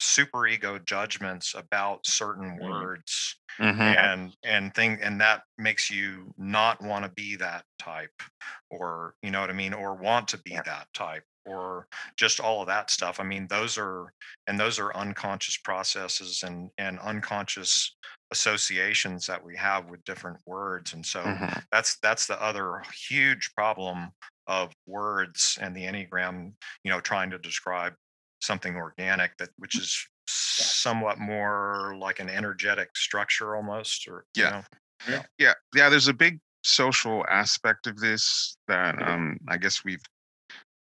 super 0.00 0.46
ego 0.46 0.78
judgments 0.78 1.54
about 1.54 2.04
certain 2.06 2.58
mm. 2.58 2.70
words 2.70 3.36
mm-hmm. 3.60 3.80
and 3.80 4.34
and 4.44 4.74
thing 4.74 4.98
and 5.02 5.20
that 5.20 5.42
makes 5.58 5.90
you 5.90 6.32
not 6.38 6.82
want 6.82 7.04
to 7.04 7.10
be 7.10 7.36
that 7.36 7.64
type 7.78 8.22
or 8.70 9.14
you 9.22 9.30
know 9.30 9.40
what 9.40 9.50
i 9.50 9.52
mean 9.52 9.74
or 9.74 9.94
want 9.94 10.26
to 10.26 10.38
be 10.38 10.52
yeah. 10.52 10.62
that 10.64 10.86
type 10.94 11.22
or 11.44 11.86
just 12.16 12.40
all 12.40 12.62
of 12.62 12.66
that 12.66 12.90
stuff 12.90 13.20
i 13.20 13.22
mean 13.22 13.46
those 13.50 13.76
are 13.76 14.10
and 14.46 14.58
those 14.58 14.78
are 14.78 14.96
unconscious 14.96 15.58
processes 15.58 16.42
and 16.46 16.70
and 16.78 16.98
unconscious 17.00 17.94
associations 18.32 19.26
that 19.26 19.44
we 19.44 19.56
have 19.56 19.90
with 19.90 20.04
different 20.04 20.38
words 20.46 20.92
and 20.92 21.04
so 21.04 21.20
mm-hmm. 21.20 21.58
that's 21.72 21.98
that's 22.02 22.26
the 22.26 22.40
other 22.42 22.82
huge 23.08 23.50
problem 23.56 24.10
of 24.46 24.72
words 24.86 25.58
and 25.60 25.74
the 25.74 25.82
enneagram 25.82 26.52
you 26.84 26.90
know 26.90 27.00
trying 27.00 27.30
to 27.30 27.38
describe 27.38 27.92
something 28.40 28.76
organic 28.76 29.36
that 29.38 29.48
which 29.58 29.76
is 29.78 30.06
somewhat 30.26 31.18
more 31.18 31.96
like 31.98 32.20
an 32.20 32.28
energetic 32.28 32.96
structure 32.96 33.56
almost 33.56 34.06
or 34.08 34.24
yeah. 34.36 34.44
you 34.44 34.50
know? 34.50 34.62
yeah. 35.08 35.22
yeah. 35.38 35.54
Yeah. 35.74 35.88
There's 35.88 36.08
a 36.08 36.14
big 36.14 36.38
social 36.62 37.24
aspect 37.28 37.86
of 37.86 37.98
this 37.98 38.56
that 38.68 39.00
um 39.02 39.38
i 39.48 39.56
guess 39.56 39.82
we've 39.82 40.02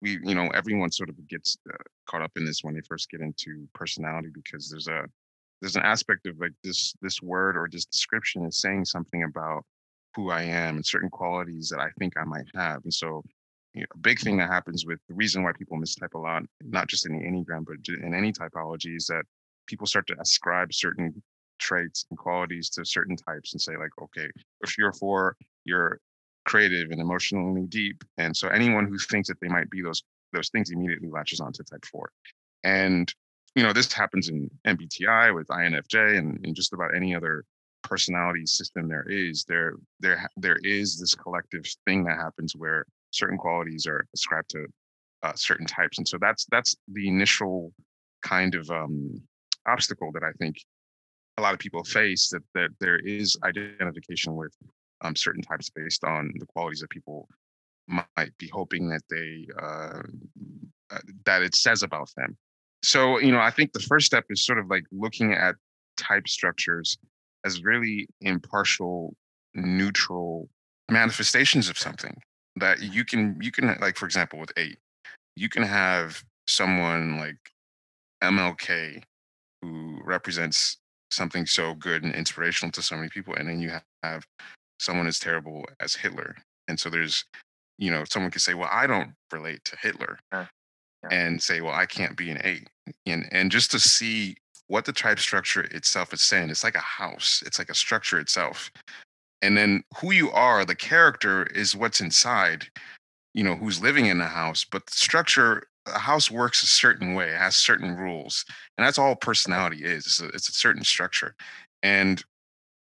we 0.00 0.18
you 0.24 0.34
know 0.34 0.48
everyone 0.54 0.90
sort 0.90 1.08
of 1.08 1.28
gets 1.28 1.56
uh, 1.72 1.76
caught 2.06 2.22
up 2.22 2.32
in 2.36 2.44
this 2.44 2.60
when 2.62 2.74
they 2.74 2.80
first 2.88 3.10
get 3.10 3.20
into 3.20 3.68
personality 3.74 4.28
because 4.32 4.68
there's 4.68 4.88
a 4.88 5.04
there's 5.60 5.76
an 5.76 5.82
aspect 5.82 6.26
of 6.26 6.38
like 6.38 6.52
this 6.62 6.94
this 7.02 7.20
word 7.22 7.56
or 7.56 7.68
this 7.70 7.84
description 7.84 8.44
is 8.46 8.60
saying 8.60 8.84
something 8.84 9.24
about 9.24 9.62
who 10.14 10.30
i 10.30 10.42
am 10.42 10.76
and 10.76 10.86
certain 10.86 11.10
qualities 11.10 11.68
that 11.68 11.80
i 11.80 11.88
think 11.98 12.12
i 12.16 12.24
might 12.24 12.46
have 12.54 12.82
and 12.84 12.94
so 12.94 13.22
you 13.74 13.82
know, 13.82 13.86
a 13.94 13.98
big 13.98 14.18
thing 14.18 14.34
mm-hmm. 14.34 14.48
that 14.48 14.52
happens 14.52 14.86
with 14.86 14.98
the 15.08 15.14
reason 15.14 15.42
why 15.42 15.52
people 15.52 15.78
mistype 15.78 16.14
a 16.14 16.18
lot, 16.18 16.42
not 16.62 16.88
just 16.88 17.06
in 17.06 17.12
the 17.12 17.24
Enneagram, 17.24 17.64
but 17.64 17.76
in 18.02 18.14
any 18.14 18.32
typology, 18.32 18.96
is 18.96 19.06
that 19.06 19.22
people 19.66 19.86
start 19.86 20.06
to 20.08 20.20
ascribe 20.20 20.72
certain 20.72 21.22
traits 21.58 22.06
and 22.10 22.18
qualities 22.18 22.70
to 22.70 22.84
certain 22.84 23.16
types 23.16 23.52
and 23.52 23.60
say, 23.60 23.76
like, 23.76 23.90
okay, 24.00 24.28
if 24.62 24.76
you're 24.78 24.92
four, 24.92 25.36
you're 25.64 26.00
creative 26.44 26.90
and 26.90 27.00
emotionally 27.00 27.66
deep. 27.66 28.02
And 28.16 28.36
so 28.36 28.48
anyone 28.48 28.86
who 28.86 28.98
thinks 28.98 29.28
that 29.28 29.38
they 29.40 29.48
might 29.48 29.70
be 29.70 29.82
those 29.82 30.02
those 30.32 30.50
things 30.50 30.70
immediately 30.70 31.08
latches 31.08 31.40
onto 31.40 31.62
type 31.62 31.84
four. 31.86 32.10
And 32.62 33.12
you 33.54 33.62
know, 33.62 33.72
this 33.72 33.92
happens 33.92 34.28
in 34.28 34.50
MBTI 34.66 35.34
with 35.34 35.48
INFJ 35.48 36.18
and, 36.18 36.44
and 36.44 36.54
just 36.54 36.72
about 36.72 36.94
any 36.94 37.14
other 37.14 37.44
personality 37.82 38.46
system 38.46 38.88
there 38.88 39.08
is. 39.08 39.44
There, 39.44 39.74
there, 40.00 40.28
there 40.36 40.58
is 40.62 40.98
this 40.98 41.14
collective 41.14 41.64
thing 41.86 42.04
that 42.04 42.16
happens 42.16 42.54
where 42.56 42.84
certain 43.10 43.38
qualities 43.38 43.86
are 43.86 44.06
ascribed 44.14 44.50
to 44.50 44.66
uh, 45.22 45.32
certain 45.34 45.66
types, 45.66 45.98
and 45.98 46.06
so 46.06 46.16
that's 46.20 46.46
that's 46.50 46.76
the 46.92 47.08
initial 47.08 47.72
kind 48.22 48.54
of 48.54 48.70
um, 48.70 49.20
obstacle 49.66 50.12
that 50.12 50.22
I 50.22 50.32
think 50.38 50.56
a 51.38 51.42
lot 51.42 51.54
of 51.54 51.58
people 51.58 51.82
face 51.84 52.28
that 52.30 52.42
that 52.54 52.70
there 52.80 52.98
is 52.98 53.36
identification 53.42 54.36
with 54.36 54.54
um, 55.00 55.16
certain 55.16 55.42
types 55.42 55.70
based 55.70 56.04
on 56.04 56.32
the 56.38 56.46
qualities 56.46 56.80
that 56.80 56.90
people 56.90 57.28
might 57.88 58.36
be 58.38 58.48
hoping 58.48 58.88
that 58.88 59.02
they 59.10 59.46
uh, 59.60 60.02
uh, 60.90 60.98
that 61.24 61.42
it 61.42 61.54
says 61.54 61.82
about 61.82 62.10
them. 62.16 62.36
So 62.82 63.18
you 63.18 63.32
know, 63.32 63.40
I 63.40 63.50
think 63.50 63.72
the 63.72 63.80
first 63.80 64.06
step 64.06 64.24
is 64.30 64.44
sort 64.44 64.58
of 64.58 64.68
like 64.68 64.84
looking 64.92 65.32
at 65.32 65.56
type 65.96 66.28
structures 66.28 66.96
as 67.44 67.62
really 67.62 68.08
impartial, 68.20 69.14
neutral 69.54 70.48
manifestations 70.90 71.68
of 71.68 71.78
something 71.78 72.20
that 72.56 72.80
you 72.80 73.04
can 73.04 73.38
you 73.40 73.52
can 73.52 73.76
like 73.80 73.96
for 73.96 74.06
example 74.06 74.38
with 74.38 74.52
eight 74.56 74.78
you 75.36 75.48
can 75.48 75.62
have 75.62 76.22
someone 76.48 77.18
like 77.18 77.36
mlk 78.22 79.02
who 79.62 80.00
represents 80.04 80.78
something 81.10 81.46
so 81.46 81.74
good 81.74 82.02
and 82.02 82.14
inspirational 82.14 82.72
to 82.72 82.82
so 82.82 82.96
many 82.96 83.08
people 83.08 83.34
and 83.34 83.48
then 83.48 83.60
you 83.60 83.70
have 84.02 84.24
someone 84.80 85.06
as 85.06 85.18
terrible 85.18 85.64
as 85.80 85.94
hitler 85.94 86.36
and 86.68 86.78
so 86.78 86.88
there's 86.88 87.24
you 87.78 87.90
know 87.90 88.04
someone 88.08 88.30
could 88.30 88.42
say 88.42 88.54
well 88.54 88.68
i 88.72 88.86
don't 88.86 89.12
relate 89.32 89.62
to 89.64 89.76
hitler 89.80 90.18
yeah. 90.32 90.46
And 91.10 91.42
say 91.42 91.60
well 91.60 91.74
i 91.74 91.86
can't 91.86 92.16
be 92.16 92.30
an 92.30 92.40
eight 92.44 92.68
and 93.06 93.28
and 93.30 93.50
just 93.50 93.70
to 93.70 93.78
see 93.78 94.36
what 94.66 94.84
the 94.84 94.92
type 94.92 95.18
structure 95.18 95.62
itself 95.62 96.12
is 96.12 96.22
saying 96.22 96.50
it's 96.50 96.64
like 96.64 96.74
a 96.74 96.80
house 96.80 97.42
it's 97.46 97.58
like 97.58 97.70
a 97.70 97.74
structure 97.74 98.18
itself 98.18 98.70
and 99.42 99.56
then 99.56 99.82
who 99.98 100.12
you 100.12 100.30
are 100.30 100.64
the 100.64 100.74
character 100.74 101.46
is 101.54 101.76
what's 101.76 102.00
inside 102.00 102.66
you 103.34 103.44
know 103.44 103.54
who's 103.54 103.82
living 103.82 104.06
in 104.06 104.18
the 104.18 104.26
house 104.26 104.64
but 104.64 104.84
the 104.86 104.92
structure 104.92 105.64
a 105.86 105.98
house 105.98 106.30
works 106.30 106.62
a 106.62 106.66
certain 106.66 107.14
way 107.14 107.28
it 107.28 107.38
has 107.38 107.56
certain 107.56 107.96
rules 107.96 108.44
and 108.76 108.86
that's 108.86 108.98
all 108.98 109.14
personality 109.14 109.84
is 109.84 110.04
it's 110.04 110.20
a, 110.20 110.26
it's 110.28 110.48
a 110.48 110.52
certain 110.52 110.84
structure 110.84 111.34
and 111.82 112.24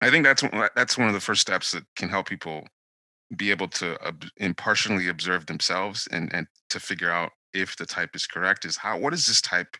i 0.00 0.10
think 0.10 0.24
that's 0.24 0.42
that's 0.74 0.96
one 0.96 1.08
of 1.08 1.14
the 1.14 1.20
first 1.20 1.40
steps 1.40 1.72
that 1.72 1.84
can 1.96 2.08
help 2.08 2.28
people 2.28 2.66
be 3.36 3.50
able 3.50 3.68
to 3.68 3.98
impartially 4.36 5.08
observe 5.08 5.46
themselves 5.46 6.08
and 6.12 6.32
and 6.32 6.46
to 6.70 6.78
figure 6.78 7.10
out 7.10 7.32
if 7.56 7.76
the 7.76 7.86
type 7.86 8.14
is 8.14 8.26
correct 8.26 8.64
is 8.64 8.76
how 8.76 8.98
what 8.98 9.14
is 9.14 9.26
this 9.26 9.40
type 9.40 9.76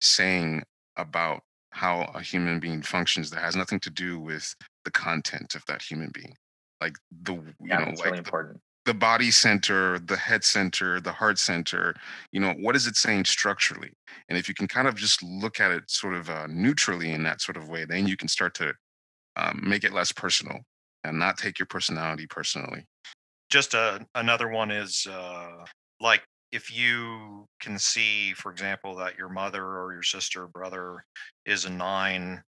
saying 0.00 0.62
about 0.96 1.42
how 1.70 2.10
a 2.14 2.20
human 2.20 2.60
being 2.60 2.82
functions 2.82 3.30
that 3.30 3.40
has 3.40 3.56
nothing 3.56 3.80
to 3.80 3.90
do 3.90 4.20
with 4.20 4.54
the 4.84 4.90
content 4.90 5.54
of 5.54 5.64
that 5.66 5.82
human 5.82 6.10
being? 6.12 6.34
Like 6.80 6.96
the 7.22 7.34
you 7.34 7.54
yeah, 7.64 7.78
know 7.78 7.90
like 7.90 8.04
really 8.04 8.10
the, 8.10 8.18
important. 8.18 8.60
the 8.84 8.94
body 8.94 9.30
center 9.30 9.98
the 9.98 10.16
head 10.16 10.44
center 10.44 11.00
the 11.00 11.12
heart 11.12 11.38
center 11.38 11.94
you 12.30 12.40
know 12.40 12.52
what 12.60 12.76
is 12.76 12.86
it 12.86 12.96
saying 12.96 13.24
structurally? 13.24 13.90
And 14.28 14.36
if 14.36 14.48
you 14.48 14.54
can 14.54 14.68
kind 14.68 14.86
of 14.86 14.94
just 14.94 15.22
look 15.22 15.60
at 15.60 15.70
it 15.70 15.90
sort 15.90 16.14
of 16.14 16.28
uh, 16.28 16.46
neutrally 16.48 17.12
in 17.12 17.22
that 17.24 17.40
sort 17.40 17.56
of 17.56 17.68
way 17.68 17.84
then 17.84 18.06
you 18.06 18.16
can 18.16 18.28
start 18.28 18.54
to 18.54 18.74
um, 19.36 19.60
make 19.64 19.84
it 19.84 19.92
less 19.92 20.12
personal 20.12 20.60
and 21.04 21.18
not 21.18 21.38
take 21.38 21.58
your 21.58 21.66
personality 21.66 22.26
personally. 22.26 22.84
Just 23.50 23.74
a, 23.74 23.78
uh, 23.78 23.98
another 24.14 24.48
one 24.48 24.70
is 24.70 25.06
uh, 25.06 25.64
like 26.00 26.22
if 26.54 26.72
you 26.72 27.48
can 27.60 27.80
see, 27.80 28.32
for 28.34 28.52
example, 28.52 28.94
that 28.94 29.18
your 29.18 29.28
mother 29.28 29.64
or 29.64 29.92
your 29.92 30.04
sister 30.04 30.44
or 30.44 30.46
brother 30.46 31.04
is 31.44 31.64
a 31.64 31.70
nine, 31.70 32.44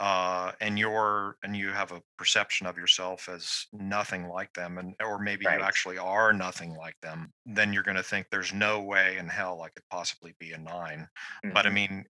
uh, 0.00 0.52
and 0.62 0.78
you're 0.78 1.36
and 1.44 1.54
you 1.54 1.68
have 1.68 1.92
a 1.92 2.00
perception 2.16 2.66
of 2.66 2.78
yourself 2.78 3.28
as 3.28 3.66
nothing 3.70 4.26
like 4.26 4.50
them, 4.54 4.78
and 4.78 4.94
or 5.04 5.18
maybe 5.18 5.44
right. 5.44 5.58
you 5.58 5.64
actually 5.64 5.98
are 5.98 6.32
nothing 6.32 6.74
like 6.76 6.96
them, 7.02 7.30
then 7.44 7.74
you're 7.74 7.82
going 7.82 7.96
to 7.96 8.02
think 8.02 8.26
there's 8.30 8.54
no 8.54 8.80
way 8.80 9.18
in 9.18 9.28
hell 9.28 9.60
I 9.60 9.68
could 9.68 9.84
possibly 9.90 10.34
be 10.40 10.52
a 10.52 10.58
9 10.58 10.66
mm-hmm. 10.72 11.52
But 11.52 11.66
I 11.66 11.68
mm-hmm. 11.68 11.74
mean, 11.74 12.04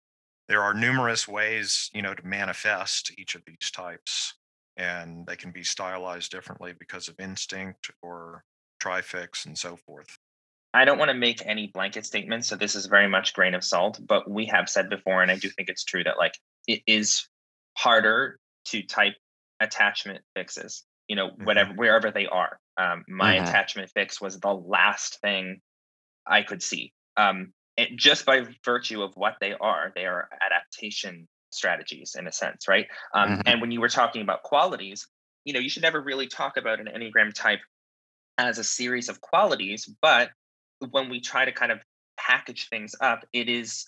there 0.49 0.63
are 0.63 0.73
numerous 0.73 1.27
ways, 1.27 1.91
you 1.93 2.03
know, 2.03 2.15
to 2.15 2.27
manifest 2.27 3.13
each 3.19 3.35
of 3.35 3.43
these 3.49 3.73
types, 3.73 4.35
and 4.77 5.27
they 5.27 5.37
can 5.37 5.51
be 5.51 5.65
stylized 5.65 6.31
differently 6.31 6.73
because 6.79 7.09
of 7.09 7.19
instinct 7.19 7.91
or 8.01 8.45
trifix, 8.79 9.45
and 9.47 9.59
so 9.59 9.77
forth. 9.77 10.17
I 10.75 10.85
don't 10.85 10.99
want 10.99 11.11
to 11.11 11.15
make 11.17 11.45
any 11.45 11.67
blanket 11.69 12.07
statements, 12.07 12.49
so 12.49 12.57
this 12.57 12.75
is 12.75 12.87
very 12.87 13.09
much 13.09 13.35
grain 13.35 13.55
of 13.55 13.63
salt. 13.65 14.01
But 14.05 14.31
we 14.31 14.47
have 14.47 14.69
said 14.69 14.89
before, 14.89 15.23
and 15.23 15.31
I 15.31 15.37
do 15.37 15.51
think 15.51 15.69
it's 15.69 15.85
true 15.85 16.05
that 16.05 16.19
like 16.19 16.39
it 16.67 16.83
is 16.87 17.29
harder 17.77 18.39
to 18.67 18.83
type 18.83 19.15
attachment 19.61 20.23
fixes. 20.35 20.85
You 21.09 21.17
know, 21.17 21.31
Mm-hmm. 21.31 21.45
whatever 21.45 21.73
wherever 21.75 22.11
they 22.11 22.27
are. 22.27 22.59
Um, 22.79 23.05
my 23.09 23.35
Mhm. 23.35 23.43
attachment 23.43 23.91
fix 23.91 24.21
was 24.21 24.41
the 24.41 24.55
last 24.55 25.21
thing 25.21 25.61
I 26.27 26.43
could 26.43 26.63
see. 26.63 26.93
Um, 27.17 27.53
it, 27.77 27.97
just 27.97 28.25
by 28.25 28.47
virtue 28.65 29.03
of 29.03 29.15
what 29.17 29.37
they 29.41 29.55
are, 29.55 29.93
they 29.95 30.07
are 30.07 30.29
adaptation 30.41 31.29
strategies 31.51 32.15
in 32.19 32.27
a 32.27 32.33
sense, 32.33 32.69
right? 32.69 32.87
Um, 33.15 33.39
Mhm. 33.39 33.43
And 33.47 33.61
when 33.61 33.71
you 33.73 33.81
were 33.81 33.89
talking 33.89 34.23
about 34.23 34.43
qualities, 34.43 35.07
you 35.45 35.53
know, 35.53 35.61
you 35.61 35.69
should 35.69 35.83
never 35.83 36.01
really 36.01 36.29
talk 36.29 36.57
about 36.57 36.81
an 36.81 36.87
Enneagram 36.87 37.35
type 37.35 37.61
as 38.39 38.59
a 38.59 38.65
series 38.65 39.09
of 39.09 39.21
qualities, 39.21 39.87
but 40.01 40.31
when 40.91 41.09
we 41.09 41.21
try 41.21 41.45
to 41.45 41.53
kind 41.53 41.73
of 41.73 41.81
package 42.19 42.69
things 42.69 42.95
up, 43.01 43.25
it 43.33 43.49
is 43.49 43.87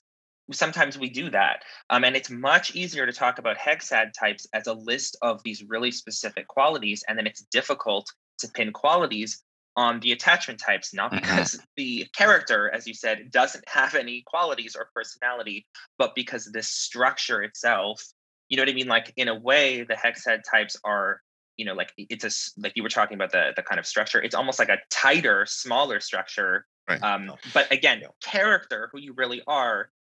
sometimes 0.52 0.98
we 0.98 1.08
do 1.08 1.30
that. 1.30 1.62
Um, 1.90 2.04
and 2.04 2.14
it's 2.14 2.30
much 2.30 2.74
easier 2.74 3.06
to 3.06 3.12
talk 3.12 3.38
about 3.38 3.56
hexad 3.56 4.12
types 4.18 4.46
as 4.52 4.66
a 4.66 4.74
list 4.74 5.16
of 5.22 5.42
these 5.42 5.64
really 5.64 5.90
specific 5.90 6.48
qualities, 6.48 7.02
and 7.08 7.16
then 7.16 7.26
it's 7.26 7.42
difficult 7.50 8.10
to 8.38 8.48
pin 8.48 8.72
qualities 8.72 9.42
on 9.76 10.00
the 10.00 10.12
attachment 10.12 10.60
types, 10.60 10.94
not 10.94 11.10
Mhm. 11.10 11.20
because 11.20 11.58
the 11.76 12.06
character, 12.16 12.70
as 12.72 12.86
you 12.86 12.94
said, 12.94 13.30
doesn't 13.30 13.64
have 13.68 13.94
any 13.94 14.22
qualities 14.26 14.76
or 14.76 14.90
personality, 14.94 15.66
but 15.98 16.14
because 16.14 16.50
this 16.52 16.68
structure 16.68 17.42
itself, 17.42 18.02
you 18.48 18.56
know 18.56 18.62
what 18.62 18.68
I 18.70 18.74
mean? 18.74 18.86
Like 18.86 19.12
in 19.16 19.28
a 19.28 19.34
way, 19.34 19.82
the 19.82 19.94
hexad 19.94 20.42
types 20.48 20.76
are 20.84 21.20
you 21.56 21.64
know 21.64 21.74
like 21.74 21.92
it's 21.96 22.24
a 22.24 22.60
like 22.60 22.72
you 22.74 22.82
were 22.82 22.88
talking 22.88 23.14
about 23.14 23.30
the 23.30 23.52
the 23.54 23.62
kind 23.62 23.78
of 23.78 23.86
structure 23.86 24.20
it's 24.20 24.34
almost 24.34 24.58
like 24.58 24.68
a 24.68 24.78
tighter 24.90 25.46
smaller 25.46 26.00
structure 26.00 26.66
Right. 26.88 27.02
um 27.02 27.32
but 27.54 27.70
again 27.72 28.02
character 28.22 28.90
who 28.92 29.00
you 29.00 29.14
really 29.14 29.42
are 29.46 29.90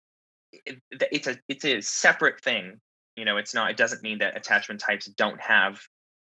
it, 0.52 0.80
it's 0.90 1.26
a 1.26 1.38
it's 1.48 1.64
a 1.64 1.80
separate 1.80 2.40
thing 2.42 2.80
you 3.16 3.24
know 3.24 3.36
it's 3.36 3.54
not 3.54 3.70
it 3.70 3.76
doesn't 3.76 4.02
mean 4.02 4.18
that 4.18 4.36
attachment 4.36 4.80
types 4.80 5.06
don't 5.06 5.40
have 5.40 5.80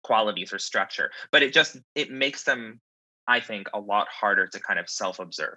qualities 0.02 0.52
or 0.52 0.58
structure 0.58 1.10
but 1.30 1.42
it 1.42 1.52
just 1.52 1.78
it 1.94 2.10
makes 2.10 2.42
them 2.44 2.80
i 3.28 3.38
think 3.38 3.68
a 3.74 3.80
lot 3.80 4.08
harder 4.08 4.46
to 4.46 4.58
kind 4.60 4.78
of 4.78 4.88
self-observe. 4.88 5.56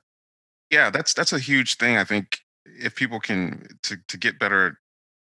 Yeah 0.70 0.90
that's 0.90 1.14
that's 1.14 1.34
a 1.34 1.40
huge 1.40 1.78
thing 1.78 1.98
i 1.98 2.04
think 2.04 2.38
if 2.66 2.96
people 2.96 3.20
can 3.20 3.68
to 3.84 3.98
to 4.08 4.18
get 4.18 4.40
better 4.40 4.78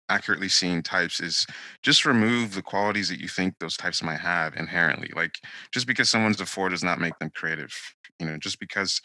accurately 0.09 0.49
seeing 0.49 0.83
types 0.83 1.21
is 1.21 1.47
just 1.83 2.05
remove 2.05 2.55
the 2.55 2.63
qualities 2.63 3.09
that 3.09 3.21
you 3.21 3.29
think 3.29 3.55
those 3.59 3.77
types 3.77 4.03
might 4.03 4.21
have 4.21 4.55
inherently 4.57 5.11
like 5.15 5.37
just 5.73 5.87
because 5.87 6.09
someone's 6.09 6.41
a 6.41 6.47
four 6.47 6.69
does 6.69 6.85
not 6.85 7.01
make 7.01 7.19
them 7.19 7.31
creative 7.35 7.73
you 8.19 8.27
know 8.27 8.37
just 8.37 8.59
because 8.59 9.01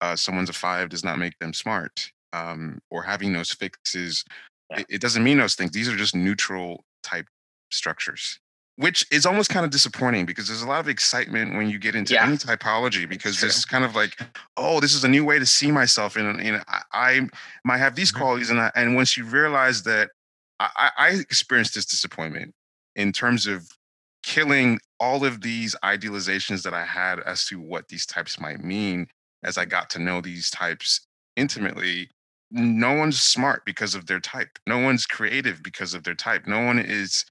uh, 0.00 0.16
someone's 0.16 0.50
a 0.50 0.52
five 0.52 0.88
does 0.88 1.04
not 1.04 1.18
make 1.18 1.38
them 1.38 1.52
smart 1.52 2.10
um, 2.32 2.80
or 2.90 3.02
having 3.02 3.32
those 3.32 3.52
fixes 3.52 4.24
Yeah. 4.70 4.80
it, 4.80 4.86
it 4.88 5.00
doesn't 5.00 5.22
mean 5.24 5.38
those 5.38 5.54
things 5.54 5.70
these 5.72 5.88
are 5.88 5.96
just 5.96 6.14
neutral 6.14 6.84
type 7.02 7.26
structures 7.70 8.38
which 8.78 9.06
is 9.10 9.24
almost 9.24 9.48
kind 9.48 9.64
of 9.64 9.70
disappointing 9.72 10.26
because 10.26 10.48
there's 10.48 10.60
a 10.60 10.68
lot 10.68 10.80
of 10.80 10.88
excitement 10.88 11.54
when 11.54 11.70
you 11.70 11.78
get 11.78 11.94
into 11.94 12.12
Yeah. 12.12 12.26
any 12.26 12.36
typology 12.36 13.08
because 13.08 13.40
this 13.40 13.56
is 13.56 13.64
kind 13.64 13.84
of 13.84 13.94
like 13.94 14.20
oh 14.56 14.80
this 14.80 14.94
is 14.94 15.02
a 15.04 15.08
new 15.08 15.24
way 15.24 15.38
to 15.38 15.46
see 15.46 15.72
myself 15.72 16.16
and, 16.16 16.40
and 16.40 16.62
I, 16.68 16.82
I 16.92 17.28
might 17.64 17.78
have 17.78 17.94
these 17.94 18.12
Mhm. 18.12 18.16
qualities 18.18 18.50
and 18.50 18.60
I, 18.60 18.70
and 18.74 18.94
once 18.94 19.16
you 19.16 19.24
realize 19.24 19.82
that 19.84 20.10
I 20.60 20.90
I 20.98 21.08
experienced 21.10 21.74
this 21.74 21.86
disappointment 21.86 22.54
in 22.96 23.12
terms 23.12 23.46
of 23.46 23.68
killing 24.22 24.78
all 24.98 25.24
of 25.24 25.40
these 25.42 25.76
idealizations 25.84 26.62
that 26.62 26.74
I 26.74 26.84
had 26.84 27.20
as 27.20 27.44
to 27.46 27.60
what 27.60 27.88
these 27.88 28.06
types 28.06 28.40
might 28.40 28.62
mean 28.64 29.06
as 29.46 29.56
I 29.56 29.64
got 29.64 29.88
to 29.90 29.98
know 29.98 30.20
these 30.20 30.50
types 30.50 31.06
intimately. 31.36 32.10
No 32.50 32.92
one's 32.92 33.20
smart 33.20 33.64
because 33.64 33.94
of 33.94 34.06
their 34.06 34.20
type. 34.20 34.58
No 34.66 34.78
one's 34.78 35.06
creative 35.06 35.62
because 35.62 35.94
of 35.94 36.04
their 36.04 36.14
type. 36.14 36.46
No 36.46 36.64
one 36.64 36.78
is, 36.78 37.24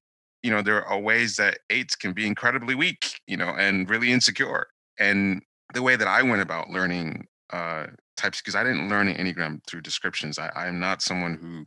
you 0.44 0.52
know, 0.52 0.62
there 0.62 0.84
are 0.84 1.00
ways 1.00 1.36
that 1.38 1.60
eights 1.70 1.96
can 1.96 2.14
be 2.14 2.26
incredibly 2.26 2.76
weak, 2.76 3.22
you 3.28 3.38
know, 3.38 3.50
and 3.50 3.90
really 3.90 4.12
insecure. 4.12 4.68
And 5.00 5.42
the 5.74 5.82
way 5.82 5.96
that 5.96 6.08
I 6.08 6.22
went 6.24 6.42
about 6.42 6.70
learning 6.70 7.28
uh, 7.52 7.88
types, 8.18 8.42
because 8.42 8.56
I 8.56 8.64
didn't 8.64 8.90
learn 8.90 9.14
Enneagram 9.14 9.60
through 9.68 9.82
descriptions. 9.82 10.40
I, 10.40 10.50
I'm 10.56 10.80
not 10.80 11.02
someone 11.02 11.38
who 11.42 11.66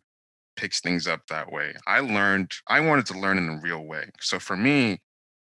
picks 0.56 0.80
things 0.80 1.06
up 1.06 1.20
that 1.28 1.52
way. 1.52 1.74
I 1.86 2.00
learned, 2.00 2.52
I 2.66 2.80
wanted 2.80 3.06
to 3.06 3.18
learn 3.18 3.38
in 3.38 3.48
a 3.48 3.60
real 3.60 3.84
way. 3.84 4.10
So 4.20 4.38
for 4.38 4.56
me, 4.56 4.98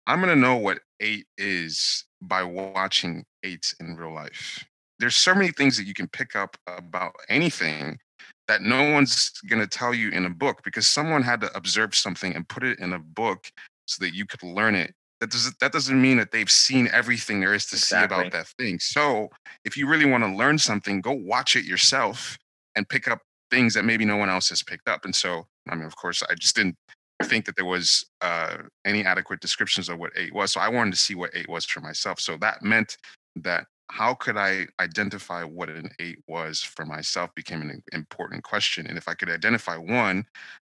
I'm 0.07 0.19
going 0.19 0.33
to 0.33 0.39
know 0.39 0.55
what 0.55 0.79
eight 0.99 1.25
is 1.37 2.05
by 2.21 2.43
watching 2.43 3.25
eights 3.43 3.75
in 3.79 3.95
real 3.95 4.13
life. 4.13 4.65
There's 5.03 5.17
so 5.17 5.35
many 5.35 5.51
things 5.51 5.75
that 5.75 5.85
you 5.85 5.93
can 5.93 6.07
pick 6.07 6.33
up 6.33 6.55
about 6.65 7.13
anything 7.27 7.99
that 8.47 8.61
no 8.61 8.93
one's 8.93 9.31
going 9.49 9.59
to 9.59 9.67
tell 9.67 9.93
you 9.93 10.09
in 10.11 10.23
a 10.23 10.29
book 10.29 10.61
because 10.63 10.87
someone 10.87 11.21
had 11.21 11.41
to 11.41 11.53
observe 11.57 11.93
something 11.93 12.33
and 12.33 12.47
put 12.47 12.63
it 12.63 12.79
in 12.79 12.93
a 12.93 12.99
book 12.99 13.49
so 13.85 14.01
that 14.05 14.15
you 14.15 14.25
could 14.25 14.41
learn 14.43 14.75
it. 14.75 14.93
That 15.19 15.29
doesn't 15.29 15.59
that 15.59 15.73
doesn't 15.73 16.01
mean 16.01 16.15
that 16.19 16.31
they've 16.31 16.49
seen 16.49 16.87
everything 16.93 17.41
there 17.41 17.53
is 17.53 17.65
to 17.65 17.77
see 17.77 17.97
about 18.01 18.31
that 18.31 18.47
thing. 18.57 18.79
So, 18.79 19.27
if 19.65 19.75
you 19.75 19.87
really 19.87 20.05
want 20.05 20.23
to 20.23 20.33
learn 20.33 20.57
something, 20.57 21.01
go 21.01 21.11
watch 21.11 21.57
it 21.57 21.65
yourself 21.65 22.37
and 22.77 22.87
pick 22.87 23.09
up 23.09 23.19
things 23.51 23.73
that 23.73 23.83
maybe 23.83 24.05
no 24.05 24.15
one 24.15 24.29
else 24.29 24.47
has 24.51 24.63
picked 24.63 24.87
up. 24.87 25.03
And 25.03 25.13
so, 25.13 25.47
I 25.67 25.75
mean, 25.75 25.83
of 25.83 25.97
course, 25.97 26.23
I 26.29 26.35
just 26.35 26.55
didn't 26.55 26.77
think 27.23 27.43
that 27.47 27.57
there 27.57 27.65
was 27.65 28.05
uh, 28.21 28.55
any 28.85 29.03
adequate 29.03 29.41
descriptions 29.41 29.89
of 29.89 29.99
what 29.99 30.13
eight 30.15 30.33
was. 30.33 30.53
So 30.53 30.61
I 30.61 30.69
wanted 30.69 30.91
to 30.91 30.99
see 30.99 31.13
what 31.13 31.31
eight 31.33 31.49
was 31.49 31.65
for 31.65 31.81
myself. 31.81 32.21
So 32.21 32.37
that 32.37 32.63
meant 32.63 32.95
that 33.35 33.65
how 33.91 34.13
could 34.13 34.37
I 34.37 34.67
identify 34.79 35.43
what 35.43 35.69
an 35.69 35.89
eight 35.99 36.19
was 36.27 36.61
for 36.61 36.85
myself 36.85 37.33
became 37.35 37.61
an 37.61 37.83
important 37.91 38.43
question. 38.43 38.87
And 38.87 38.97
if 38.97 39.07
I 39.07 39.13
could 39.13 39.29
identify 39.29 39.77
one 39.77 40.25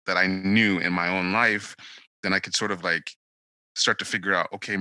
that 0.05 0.17
I 0.17 0.27
knew 0.27 0.79
in 0.79 0.93
my 0.93 1.07
own 1.07 1.31
life, 1.31 1.75
then 2.23 2.33
I 2.33 2.39
could 2.39 2.55
sort 2.55 2.71
of 2.71 2.83
like 2.83 3.11
start 3.75 3.99
to 3.99 4.05
figure 4.05 4.33
out, 4.33 4.49
okay, 4.53 4.77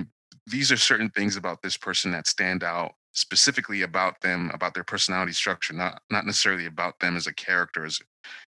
these 0.46 0.72
are 0.72 0.76
certain 0.76 1.10
things 1.10 1.36
about 1.36 1.62
this 1.62 1.76
person 1.76 2.10
that 2.12 2.26
stand 2.26 2.62
out 2.64 2.92
specifically 3.12 3.82
about 3.82 4.20
them, 4.20 4.50
about 4.52 4.74
their 4.74 4.84
personality 4.84 5.32
structure, 5.32 5.72
not 5.72 6.02
not 6.10 6.26
necessarily 6.26 6.66
about 6.66 6.98
them 7.00 7.16
as 7.16 7.26
a 7.26 7.34
character, 7.34 7.84
as 7.84 8.00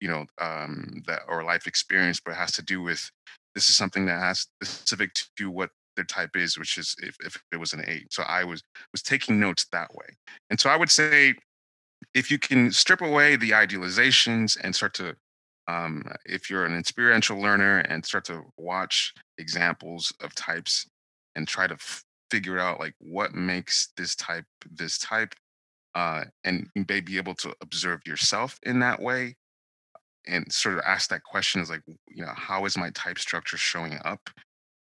you 0.01 0.09
know, 0.09 0.25
um, 0.41 1.03
that 1.07 1.21
or 1.27 1.43
life 1.43 1.67
experience, 1.67 2.19
but 2.19 2.31
it 2.31 2.37
has 2.37 2.51
to 2.53 2.63
do 2.63 2.81
with 2.81 3.09
this 3.55 3.69
is 3.69 3.77
something 3.77 4.05
that 4.05 4.19
has 4.19 4.47
specific 4.63 5.11
to 5.37 5.49
what 5.49 5.69
their 5.97 6.05
type 6.05 6.37
is, 6.37 6.57
which 6.57 6.77
is 6.77 6.95
if, 6.99 7.17
if 7.19 7.37
it 7.51 7.57
was 7.57 7.73
an 7.73 7.83
eight. 7.85 8.07
So 8.11 8.23
I 8.23 8.45
was 8.45 8.63
was 8.93 9.01
taking 9.01 9.39
notes 9.39 9.65
that 9.73 9.93
way. 9.93 10.07
And 10.49 10.57
so 10.57 10.69
I 10.69 10.77
would 10.77 10.89
say 10.89 11.33
if 12.13 12.31
you 12.31 12.39
can 12.39 12.71
strip 12.71 13.01
away 13.01 13.35
the 13.35 13.51
idealizations 13.51 14.57
and 14.63 14.73
start 14.73 14.93
to 14.95 15.15
um, 15.67 16.03
if 16.25 16.49
you're 16.49 16.65
an 16.65 16.77
experiential 16.77 17.37
learner 17.37 17.79
and 17.79 18.05
start 18.05 18.23
to 18.25 18.43
watch 18.57 19.13
examples 19.37 20.13
of 20.21 20.33
types 20.33 20.87
and 21.35 21.45
try 21.45 21.67
to 21.67 21.73
f- 21.73 22.05
figure 22.31 22.57
out 22.57 22.79
like 22.79 22.93
what 22.99 23.33
makes 23.33 23.89
this 23.97 24.15
type 24.15 24.45
this 24.71 24.97
type 24.97 25.35
uh, 25.95 26.23
and 26.45 26.67
you 26.75 26.85
may 26.87 27.01
be 27.01 27.17
able 27.17 27.35
to 27.35 27.53
observe 27.61 27.99
yourself 28.05 28.57
in 28.63 28.79
that 28.79 29.01
way 29.01 29.35
and 30.25 30.51
sort 30.51 30.75
of 30.75 30.81
ask 30.85 31.09
that 31.09 31.23
question 31.23 31.61
is 31.61 31.69
like 31.69 31.81
you 32.07 32.23
know 32.23 32.33
how 32.35 32.65
is 32.65 32.77
my 32.77 32.89
type 32.91 33.19
structure 33.19 33.57
showing 33.57 33.99
up 34.05 34.29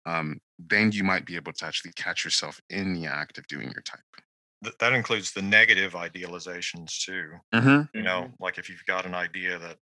um, 0.06 0.40
then 0.58 0.92
you 0.92 1.04
might 1.04 1.26
be 1.26 1.36
able 1.36 1.54
to 1.54 1.66
actually 1.66 1.92
catch 1.96 2.24
yourself 2.24 2.60
in 2.70 2.94
the 2.94 3.06
act 3.06 3.38
of 3.38 3.48
doing 3.48 3.70
your 3.72 3.82
type 3.82 4.00
Th- 4.64 4.76
that 4.80 4.94
includes 4.94 5.32
the 5.32 5.42
negative 5.42 5.94
idealizations 5.94 6.98
too. 7.04 7.32
mm-hmm. 7.54 7.98
You 7.98 8.04
know, 8.04 8.32
like 8.40 8.58
if 8.58 8.70
you've 8.70 8.86
got 8.88 9.06
an 9.06 9.14
idea 9.14 9.60
that 9.60 9.78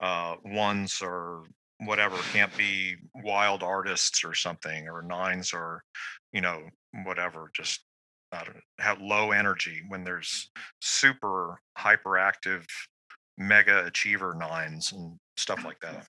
uh, 0.00 0.36
ones 0.44 1.00
or 1.02 1.44
whatever 1.84 2.16
can't 2.32 2.56
be 2.56 2.96
wild 3.24 3.62
artists 3.62 4.24
or 4.24 4.34
something, 4.34 4.88
or 4.88 5.02
nines 5.02 5.52
or 5.52 5.82
you 6.32 6.40
know, 6.40 6.62
whatever, 7.04 7.50
just 7.54 7.80
I 8.30 8.44
don't 8.44 8.56
know, 8.56 8.62
have 8.78 9.00
low 9.00 9.32
energy 9.32 9.82
when 9.88 10.04
there's 10.04 10.50
super 10.80 11.60
hyperactive 11.78 12.64
mega 13.38 13.86
achiever 13.86 14.34
nines 14.38 14.92
and 14.92 15.16
stuff 15.36 15.64
like 15.64 15.80
that. 15.80 16.06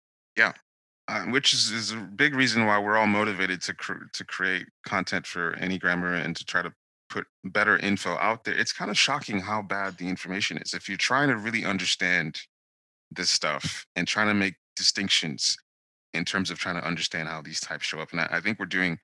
Uh, 1.09 1.23
which 1.23 1.55
is, 1.55 1.71
is 1.71 1.91
a 1.91 1.95
big 1.95 2.35
reason 2.35 2.67
why 2.67 2.77
we're 2.77 2.95
all 2.95 3.07
motivated 3.07 3.59
to 3.59 3.73
cr- 3.73 4.05
to 4.13 4.23
create 4.23 4.67
content 4.85 5.25
for 5.25 5.55
Enneagrammer 5.55 6.23
and 6.23 6.35
to 6.35 6.45
try 6.45 6.61
to 6.61 6.71
put 7.09 7.25
better 7.45 7.79
info 7.79 8.11
out 8.17 8.43
there. 8.43 8.53
It's 8.53 8.71
kind 8.71 8.91
of 8.91 8.97
shocking 8.97 9.39
how 9.39 9.63
bad 9.63 9.97
the 9.97 10.07
information 10.07 10.59
is. 10.59 10.75
If 10.75 10.87
you're 10.87 10.99
trying 10.99 11.29
to 11.29 11.35
really 11.35 11.65
understand 11.65 12.39
this 13.09 13.31
stuff 13.31 13.87
and 13.95 14.07
trying 14.07 14.27
to 14.27 14.35
make 14.35 14.53
distinctions 14.75 15.57
in 16.13 16.25
terms 16.25 16.51
of 16.51 16.59
trying 16.59 16.79
to 16.79 16.85
understand 16.85 17.27
how 17.27 17.41
these 17.41 17.59
types 17.59 17.87
show 17.87 17.99
up, 18.01 18.11
and 18.11 18.21
I, 18.21 18.27
I 18.33 18.39
think 18.39 18.59
we're 18.59 18.67
doing 18.67 18.99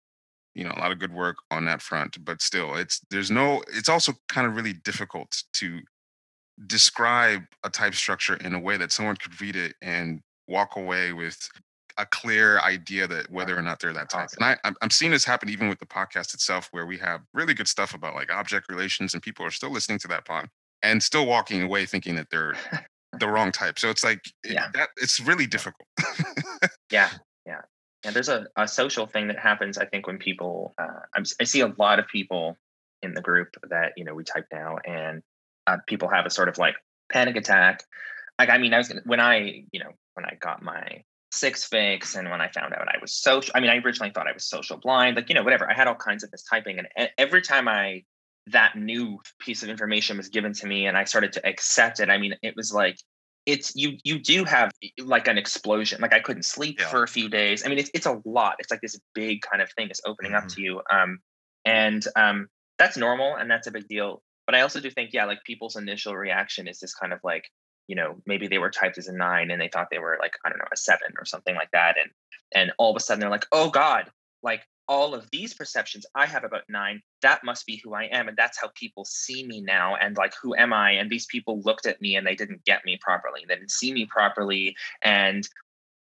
you 0.54 0.64
know 0.64 0.74
a 0.78 0.80
lot 0.80 0.92
of 0.92 1.00
good 1.00 1.12
work 1.12 1.38
on 1.50 1.66
that 1.66 1.82
front. 1.82 2.24
But 2.24 2.40
still, 2.40 2.76
it's 2.76 3.02
there's 3.10 3.32
no. 3.32 3.64
It's 3.74 3.90
also 3.90 4.14
kind 4.30 4.46
of 4.46 4.56
really 4.56 4.74
difficult 4.74 5.42
to 5.54 5.80
describe 6.68 7.42
a 7.64 7.72
type 7.72 7.96
structure 7.96 8.36
in 8.36 8.54
a 8.54 8.60
way 8.60 8.78
that 8.78 8.92
someone 8.92 9.16
could 9.16 9.42
read 9.42 9.56
it 9.56 9.74
and 9.82 10.22
walk 10.48 10.76
away 10.76 11.12
with 11.12 11.50
a 11.98 12.06
clear 12.06 12.60
idea 12.60 13.08
that 13.08 13.30
whether 13.32 13.58
or 13.58 13.62
not 13.62 13.80
they're 13.80 13.94
that 13.94 14.10
type. 14.10 14.30
And 14.36 14.46
I, 14.46 14.58
I'm- 14.82 14.90
seeing 14.90 15.12
this 15.12 15.24
happen 15.26 15.50
even 15.50 15.70
with 15.70 15.80
the 15.80 15.86
podcast 15.86 16.34
itself, 16.34 16.68
where 16.72 16.86
we 16.86 16.98
have 16.98 17.22
really 17.34 17.54
good 17.54 17.68
stuff 17.68 17.94
about 17.94 18.16
like 18.16 18.32
object 18.32 18.70
relations, 18.70 19.14
and 19.14 19.24
people 19.24 19.46
are 19.46 19.52
still 19.52 19.72
listening 19.72 20.00
to 20.00 20.08
that 20.10 20.26
pod 20.26 20.50
and 20.84 21.02
still 21.02 21.26
walking 21.26 21.62
away 21.62 21.86
thinking 21.86 22.16
that 22.16 22.28
they're 22.30 22.56
the 23.20 23.28
wrong 23.28 23.52
type. 23.52 23.80
So 23.80 23.90
it's 23.90 24.04
like 24.04 24.20
it- 24.44 24.52
Yeah. 24.54 24.68
that 24.74 24.90
it's 24.98 25.20
really 25.20 25.48
difficult. 25.48 25.88
Yeah, 26.92 27.10
yeah, 27.46 27.62
yeah. 28.04 28.12
There's 28.12 28.30
a, 28.30 28.48
a 28.58 28.68
social 28.68 29.08
thing 29.08 29.28
that 29.30 29.40
happens. 29.40 29.78
I 29.78 29.86
think 29.86 30.06
when 30.08 30.18
people, 30.18 30.74
uh, 30.78 31.00
I'm, 31.16 31.24
I 31.40 31.46
see 31.46 31.62
a 31.62 31.74
lot 31.78 32.00
of 32.00 32.08
people 32.08 32.58
in 33.02 33.14
the 33.14 33.22
group 33.22 33.56
that 33.70 33.94
you 33.98 34.04
know 34.04 34.14
we 34.14 34.24
type 34.24 34.46
now, 34.52 34.78
and 34.86 35.22
uh, 35.68 35.78
people 35.88 36.10
have 36.10 36.26
a 36.26 36.30
sort 36.30 36.50
of 36.50 36.58
like 36.58 36.76
panic 37.12 37.36
attack. 37.38 37.84
Like, 38.38 38.50
I 38.50 38.58
mean, 38.58 38.74
I 38.74 38.78
was 38.80 38.90
gonna, 38.90 39.02
when 39.06 39.22
I, 39.22 39.64
you 39.72 39.80
know, 39.80 39.92
when 40.16 40.26
I 40.26 40.36
got 40.42 40.62
my 40.62 41.04
six 41.36 41.64
fix, 41.66 42.16
and 42.16 42.30
when 42.30 42.42
I 42.42 42.50
found 42.50 42.74
out 42.74 42.88
I 42.88 42.98
was 43.02 43.14
social. 43.14 43.52
I 43.56 43.60
mean, 43.60 43.70
I 43.70 43.78
originally 43.78 44.12
thought 44.12 44.28
I 44.28 44.34
was 44.34 44.48
social 44.48 44.78
blind. 44.78 45.16
Like, 45.16 45.30
you 45.30 45.36
know, 45.36 45.44
whatever. 45.44 45.70
I 45.70 45.74
had 45.74 45.88
all 45.88 45.96
kinds 45.96 46.24
of 46.24 46.32
this 46.32 46.44
typing, 46.44 46.80
and 46.80 47.10
every 47.18 47.42
time 47.42 47.68
I 47.68 48.04
that 48.48 48.78
new 48.78 49.20
piece 49.40 49.64
of 49.64 49.70
information 49.70 50.18
was 50.18 50.30
given 50.30 50.54
to 50.54 50.68
me, 50.68 50.86
and 50.88 50.96
I 50.98 51.04
started 51.06 51.34
to 51.34 51.46
accept 51.48 52.00
it. 52.00 52.10
I 52.10 52.18
mean, 52.18 52.36
it 52.42 52.56
was 52.56 52.72
like 52.74 52.98
it's 53.46 53.76
you 53.76 53.98
you 54.04 54.18
do 54.20 54.44
have 54.44 54.72
like 55.00 55.28
an 55.28 55.38
explosion 55.38 56.02
like 56.02 56.14
i 56.14 56.20
couldn't 56.20 56.42
sleep 56.44 56.80
Yeah. 56.80 56.88
for 56.88 57.04
a 57.04 57.08
few 57.08 57.30
days 57.30 57.64
i 57.64 57.70
mean 57.70 57.78
it's, 57.78 57.92
it's 57.94 58.08
a 58.08 58.20
lot 58.26 58.56
it's 58.58 58.72
like 58.72 58.82
this 58.82 59.00
big 59.14 59.42
kind 59.42 59.62
of 59.62 59.70
thing 59.74 59.90
is 59.90 60.02
opening 60.04 60.34
up 60.34 60.46
Mhm. 60.46 60.56
to 60.56 60.62
you 60.64 60.82
um 60.92 61.20
and 61.64 62.04
um 62.16 62.48
that's 62.80 62.98
normal 62.98 63.36
and 63.36 63.50
that's 63.52 63.68
a 63.68 63.72
big 63.72 63.88
deal 63.88 64.24
but 64.48 64.56
i 64.56 64.62
also 64.62 64.80
do 64.80 64.90
think 64.90 65.12
yeah 65.14 65.26
like 65.26 65.44
people's 65.44 65.76
initial 65.76 66.16
reaction 66.16 66.68
is 66.68 66.80
this 66.80 66.96
kind 66.96 67.14
of 67.14 67.20
like 67.24 67.48
you 67.88 67.96
know 67.96 68.16
maybe 68.26 68.48
they 68.48 68.58
were 68.58 68.70
typed 68.70 68.98
as 68.98 69.08
a 69.08 69.14
nine 69.14 69.52
and 69.52 69.62
they 69.62 69.70
thought 69.70 69.88
they 69.92 70.00
were 70.00 70.18
like 70.20 70.34
i 70.46 70.50
don't 70.50 70.58
know 70.58 70.66
a 70.72 70.78
seven 70.78 71.14
or 71.20 71.26
something 71.26 71.56
like 71.56 71.72
that 71.72 71.96
and 72.02 72.12
and 72.54 72.72
all 72.78 72.92
of 72.92 72.96
a 72.96 73.00
sudden 73.00 73.20
they're 73.20 73.30
like 73.30 73.46
oh 73.52 73.70
god 73.70 74.10
like 74.44 74.62
all 74.88 75.16
of 75.16 75.30
these 75.32 75.54
perceptions 75.54 76.06
I 76.14 76.26
have 76.26 76.44
about 76.44 76.64
nine, 76.70 77.02
that 77.22 77.44
must 77.44 77.66
be 77.66 77.82
who 77.84 77.94
I 77.94 78.04
am. 78.04 78.28
And 78.28 78.38
that's 78.38 78.60
how 78.60 78.70
people 78.76 79.06
see 79.06 79.46
me 79.46 79.62
now. 79.62 79.96
And 79.96 80.16
like, 80.16 80.34
who 80.42 80.56
am 80.56 80.74
I? 80.74 80.92
And 80.92 81.10
these 81.10 81.26
people 81.26 81.62
looked 81.62 81.86
at 81.86 82.02
me 82.02 82.16
and 82.16 82.26
they 82.26 82.36
didn't 82.36 82.64
get 82.66 82.86
me 82.86 82.98
properly. 83.02 83.42
They 83.48 83.56
didn't 83.56 83.72
see 83.72 83.94
me 83.94 84.06
properly. 84.06 84.76
And 85.02 85.48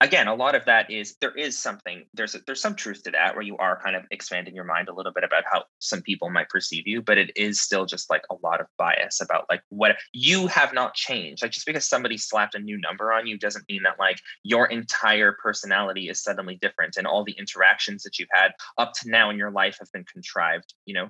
again, 0.01 0.27
a 0.27 0.35
lot 0.35 0.55
of 0.55 0.65
that 0.65 0.91
is 0.91 1.15
there 1.21 1.35
is 1.35 1.57
something, 1.57 2.05
there's 2.13 2.35
a, 2.35 2.39
there's 2.45 2.61
some 2.61 2.75
truth 2.75 3.03
to 3.03 3.11
that 3.11 3.33
where 3.33 3.43
you 3.43 3.57
are 3.57 3.81
kind 3.81 3.95
of 3.95 4.03
expanding 4.11 4.53
your 4.53 4.65
mind 4.65 4.89
a 4.89 4.93
little 4.93 5.13
bit 5.13 5.23
about 5.23 5.43
how 5.49 5.63
some 5.79 6.01
people 6.01 6.29
might 6.29 6.49
perceive 6.49 6.85
you, 6.85 7.01
but 7.01 7.17
it 7.17 7.31
is 7.35 7.61
still 7.61 7.85
just 7.85 8.09
like 8.09 8.23
a 8.29 8.35
lot 8.43 8.59
of 8.59 8.67
bias 8.77 9.21
about 9.21 9.45
like 9.49 9.61
what 9.69 9.95
you 10.11 10.47
have 10.47 10.73
not 10.73 10.93
changed. 10.95 11.41
Like 11.41 11.51
just 11.51 11.65
because 11.65 11.85
somebody 11.85 12.17
slapped 12.17 12.55
a 12.55 12.59
new 12.59 12.77
number 12.77 13.13
on 13.13 13.25
you 13.25 13.37
doesn't 13.37 13.65
mean 13.69 13.83
that 13.83 13.99
like 13.99 14.19
your 14.43 14.65
entire 14.67 15.37
personality 15.41 16.09
is 16.09 16.21
suddenly 16.21 16.57
different 16.61 16.97
and 16.97 17.07
all 17.07 17.23
the 17.23 17.35
interactions 17.37 18.03
that 18.03 18.19
you've 18.19 18.29
had 18.31 18.51
up 18.77 18.93
to 19.01 19.09
now 19.09 19.29
in 19.29 19.37
your 19.37 19.51
life 19.51 19.77
have 19.79 19.91
been 19.93 20.05
contrived, 20.05 20.73
you 20.85 20.93
know? 20.93 21.09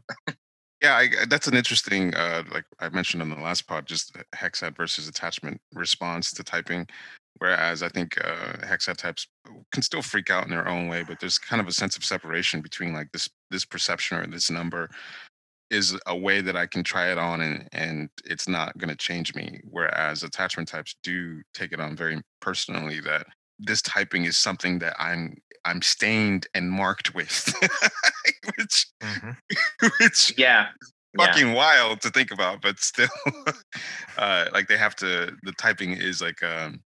Yeah, 0.81 0.95
I, 0.95 1.25
that's 1.27 1.47
an 1.47 1.55
interesting, 1.55 2.13
uh, 2.13 2.43
like 2.51 2.65
I 2.79 2.89
mentioned 2.89 3.23
on 3.23 3.29
the 3.29 3.37
last 3.37 3.65
pod, 3.65 3.87
just 3.87 4.15
hexad 4.35 4.75
versus 4.75 5.07
attachment 5.07 5.59
response 5.73 6.31
to 6.33 6.43
typing. 6.43 6.87
Whereas 7.37 7.83
I 7.83 7.89
think 7.89 8.17
uh, 8.23 8.53
hexad 8.65 8.97
types 8.97 9.27
can 9.73 9.83
still 9.83 10.01
freak 10.01 10.29
out 10.29 10.45
in 10.45 10.49
their 10.49 10.67
own 10.67 10.87
way, 10.87 11.03
but 11.03 11.19
there's 11.19 11.37
kind 11.37 11.61
of 11.61 11.67
a 11.67 11.73
sense 11.73 11.97
of 11.97 12.05
separation 12.05 12.61
between 12.61 12.93
like 12.93 13.11
this 13.11 13.29
this 13.51 13.65
perception 13.65 14.17
or 14.17 14.25
this 14.27 14.49
number 14.49 14.89
is 15.71 15.97
a 16.05 16.15
way 16.15 16.41
that 16.41 16.55
I 16.55 16.67
can 16.67 16.83
try 16.83 17.11
it 17.11 17.17
on 17.17 17.41
and 17.41 17.67
and 17.73 18.09
it's 18.23 18.47
not 18.47 18.77
going 18.77 18.89
to 18.89 18.95
change 18.95 19.35
me. 19.35 19.59
Whereas 19.63 20.23
attachment 20.23 20.69
types 20.69 20.95
do 21.03 21.41
take 21.53 21.73
it 21.73 21.79
on 21.79 21.95
very 21.95 22.21
personally 22.41 22.99
that 23.01 23.25
this 23.59 23.81
typing 23.81 24.25
is 24.25 24.37
something 24.37 24.79
that 24.79 24.95
I'm 24.99 25.35
I'm 25.65 25.81
stained 25.81 26.47
and 26.53 26.69
marked 26.71 27.15
with, 27.15 27.53
which 28.57 28.87
Mhm. 29.03 29.37
which 29.99 30.33
Yeah. 30.37 30.69
Yeah. 31.17 31.27
fucking 31.27 31.53
wild 31.53 32.01
to 32.01 32.09
think 32.09 32.31
about, 32.31 32.61
but 32.61 32.77
still, 32.79 33.07
uh, 34.17 34.47
like 34.53 34.67
they 34.67 34.77
have 34.77 34.95
to. 34.97 35.35
The 35.43 35.53
typing 35.53 35.93
is 35.93 36.21
like 36.21 36.43
um, 36.43 36.81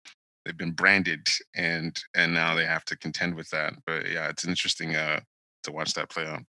they've 0.45 0.58
been 0.58 0.71
branded, 0.71 1.27
and 1.55 1.97
and 2.15 2.34
now 2.34 2.55
they 2.55 2.65
have 2.65 2.86
to 2.86 2.97
contend 2.97 3.36
with 3.36 3.49
that. 3.49 3.73
But 3.86 4.10
yeah, 4.10 4.29
it's 4.29 4.45
interesting 4.45 4.95
uh, 4.95 5.19
to 5.63 5.71
watch 5.71 5.93
that 5.95 6.10
play 6.10 6.25
out. 6.25 6.43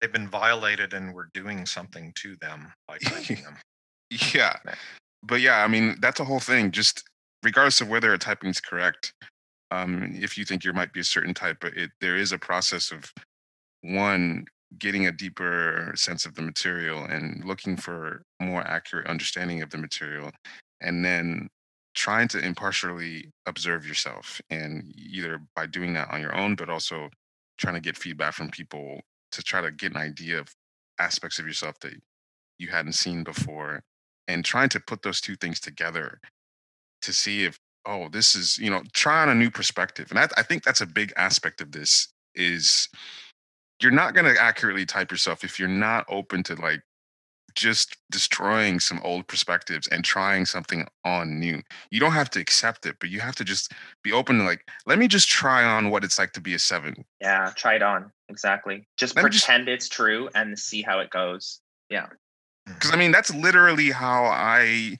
They've 0.00 0.12
been 0.12 0.28
violated 0.28 0.92
and 0.92 1.14
we're 1.14 1.28
doing 1.32 1.64
something 1.64 2.12
to 2.16 2.36
them 2.36 2.72
by 2.86 2.98
typing 3.02 3.42
them. 3.42 3.56
Yeah, 4.32 4.56
but 5.22 5.40
yeah, 5.40 5.64
I 5.64 5.68
mean 5.68 5.96
that's 6.00 6.20
a 6.20 6.24
whole 6.24 6.40
thing. 6.40 6.70
Just 6.70 7.02
regardless 7.42 7.80
of 7.80 7.88
whether 7.88 8.12
a 8.12 8.18
typing 8.18 8.50
is 8.50 8.60
correct, 8.60 9.12
um, 9.70 10.12
if 10.14 10.38
you 10.38 10.44
think 10.44 10.64
you 10.64 10.72
might 10.72 10.92
be 10.92 11.00
a 11.00 11.04
certain 11.04 11.34
type, 11.34 11.58
but 11.60 11.76
it 11.76 11.90
there 12.00 12.16
is 12.16 12.32
a 12.32 12.38
process 12.38 12.92
of 12.92 13.10
one 13.82 14.44
getting 14.78 15.06
a 15.06 15.12
deeper 15.12 15.92
sense 15.94 16.26
of 16.26 16.34
the 16.34 16.42
material 16.42 17.04
and 17.04 17.44
looking 17.44 17.76
for 17.76 18.22
more 18.40 18.62
accurate 18.62 19.06
understanding 19.06 19.62
of 19.62 19.70
the 19.70 19.78
material, 19.78 20.30
and 20.80 21.04
then 21.04 21.48
trying 21.96 22.28
to 22.28 22.38
impartially 22.38 23.32
observe 23.46 23.88
yourself, 23.88 24.40
and 24.50 24.94
either 24.96 25.40
by 25.56 25.66
doing 25.66 25.94
that 25.94 26.12
on 26.12 26.20
your 26.20 26.36
own, 26.36 26.54
but 26.54 26.70
also 26.70 27.10
trying 27.58 27.74
to 27.74 27.80
get 27.80 27.98
feedback 27.98 28.34
from 28.34 28.50
people 28.50 29.00
to 29.32 29.42
try 29.42 29.60
to 29.62 29.72
get 29.72 29.92
an 29.92 29.98
idea 29.98 30.38
of 30.38 30.54
aspects 31.00 31.40
of 31.40 31.46
yourself 31.46 31.80
that 31.80 31.94
you 32.58 32.68
hadn't 32.68 32.94
seen 32.94 33.24
before 33.24 33.82
and 34.28 34.44
trying 34.44 34.68
to 34.70 34.80
put 34.80 35.02
those 35.02 35.20
two 35.20 35.36
things 35.36 35.60
together 35.60 36.20
to 37.02 37.12
see 37.12 37.44
if 37.44 37.58
oh 37.86 38.08
this 38.10 38.34
is 38.34 38.58
you 38.58 38.70
know 38.70 38.82
try 38.94 39.22
on 39.22 39.28
a 39.28 39.34
new 39.34 39.50
perspective 39.50 40.08
and 40.10 40.18
I, 40.18 40.28
I 40.36 40.42
think 40.42 40.64
that's 40.64 40.80
a 40.80 40.86
big 40.86 41.12
aspect 41.16 41.60
of 41.60 41.72
this 41.72 42.08
is 42.34 42.88
you're 43.82 43.92
not 43.92 44.14
going 44.14 44.32
to 44.32 44.40
accurately 44.40 44.86
type 44.86 45.10
yourself 45.10 45.44
if 45.44 45.58
you're 45.58 45.68
not 45.68 46.06
open 46.08 46.42
to 46.44 46.54
like 46.56 46.82
just 47.56 47.96
destroying 48.12 48.78
some 48.78 49.00
old 49.02 49.26
perspectives 49.26 49.88
and 49.88 50.04
trying 50.04 50.44
something 50.44 50.86
on 51.04 51.40
new 51.40 51.60
you 51.90 51.98
don't 51.98 52.12
have 52.12 52.28
to 52.30 52.38
accept 52.38 52.86
it 52.86 52.94
but 53.00 53.08
you 53.08 53.18
have 53.18 53.34
to 53.34 53.42
just 53.44 53.72
be 54.04 54.12
open 54.12 54.38
to 54.38 54.44
like 54.44 54.60
let 54.86 54.98
me 54.98 55.08
just 55.08 55.28
try 55.28 55.64
on 55.64 55.90
what 55.90 56.04
it's 56.04 56.18
like 56.18 56.32
to 56.32 56.40
be 56.40 56.54
a 56.54 56.58
seven 56.58 56.94
Yeah. 57.20 57.50
Try 57.56 57.74
it 57.76 57.82
on. 57.82 58.12
Exactly. 58.28 58.86
Just 58.96 59.16
Let 59.16 59.24
me 59.24 59.30
just- 59.30 59.46
pretend 59.46 59.68
it's 59.68 59.88
true 59.88 60.28
and 60.34 60.56
see 60.58 60.82
how 60.82 61.00
it 61.00 61.10
goes. 61.10 61.60
Yeah. 61.90 62.06
because 62.66 62.92
I 62.92 62.96
mean 62.96 63.10
that's 63.10 63.34
literally 63.34 63.90
how 63.90 64.24
I 64.26 64.98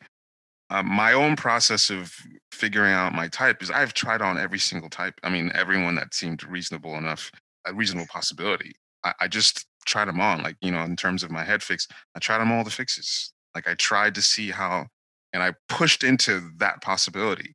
uh, 0.70 0.82
my 0.82 1.12
own 1.12 1.36
process 1.36 1.90
of 1.90 2.12
figuring 2.52 2.92
out 2.92 3.12
my 3.12 3.28
type 3.28 3.62
is 3.62 3.70
I've 3.70 3.92
tried 3.94 4.22
on 4.22 4.38
every 4.38 4.58
single 4.58 4.88
type. 4.90 5.14
I 5.22 5.28
mean 5.30 5.52
everyone 5.54 5.94
that 5.96 6.14
seemed 6.14 6.42
reasonable 6.42 6.96
enough, 6.96 7.30
a 7.66 7.74
reasonable 7.74 8.08
possibility. 8.10 8.74
I, 9.06 9.14
I 9.20 9.28
just 9.28 9.66
tried 9.86 10.08
them 10.08 10.20
on, 10.20 10.42
like 10.42 10.56
you 10.60 10.72
know, 10.72 10.82
in 10.82 10.96
terms 10.96 11.22
of 11.22 11.30
my 11.30 11.44
head 11.44 11.62
fix. 11.62 11.86
I 12.14 12.18
tried 12.18 12.38
them 12.38 12.52
all 12.52 12.64
the 12.64 12.70
fixes. 12.70 13.32
Like 13.54 13.68
I 13.68 13.74
tried 13.74 14.14
to 14.16 14.22
see 14.22 14.50
how, 14.50 14.86
and 15.32 15.42
I 15.42 15.54
pushed 15.68 16.04
into 16.04 16.50
that 16.58 16.82
possibility, 16.82 17.54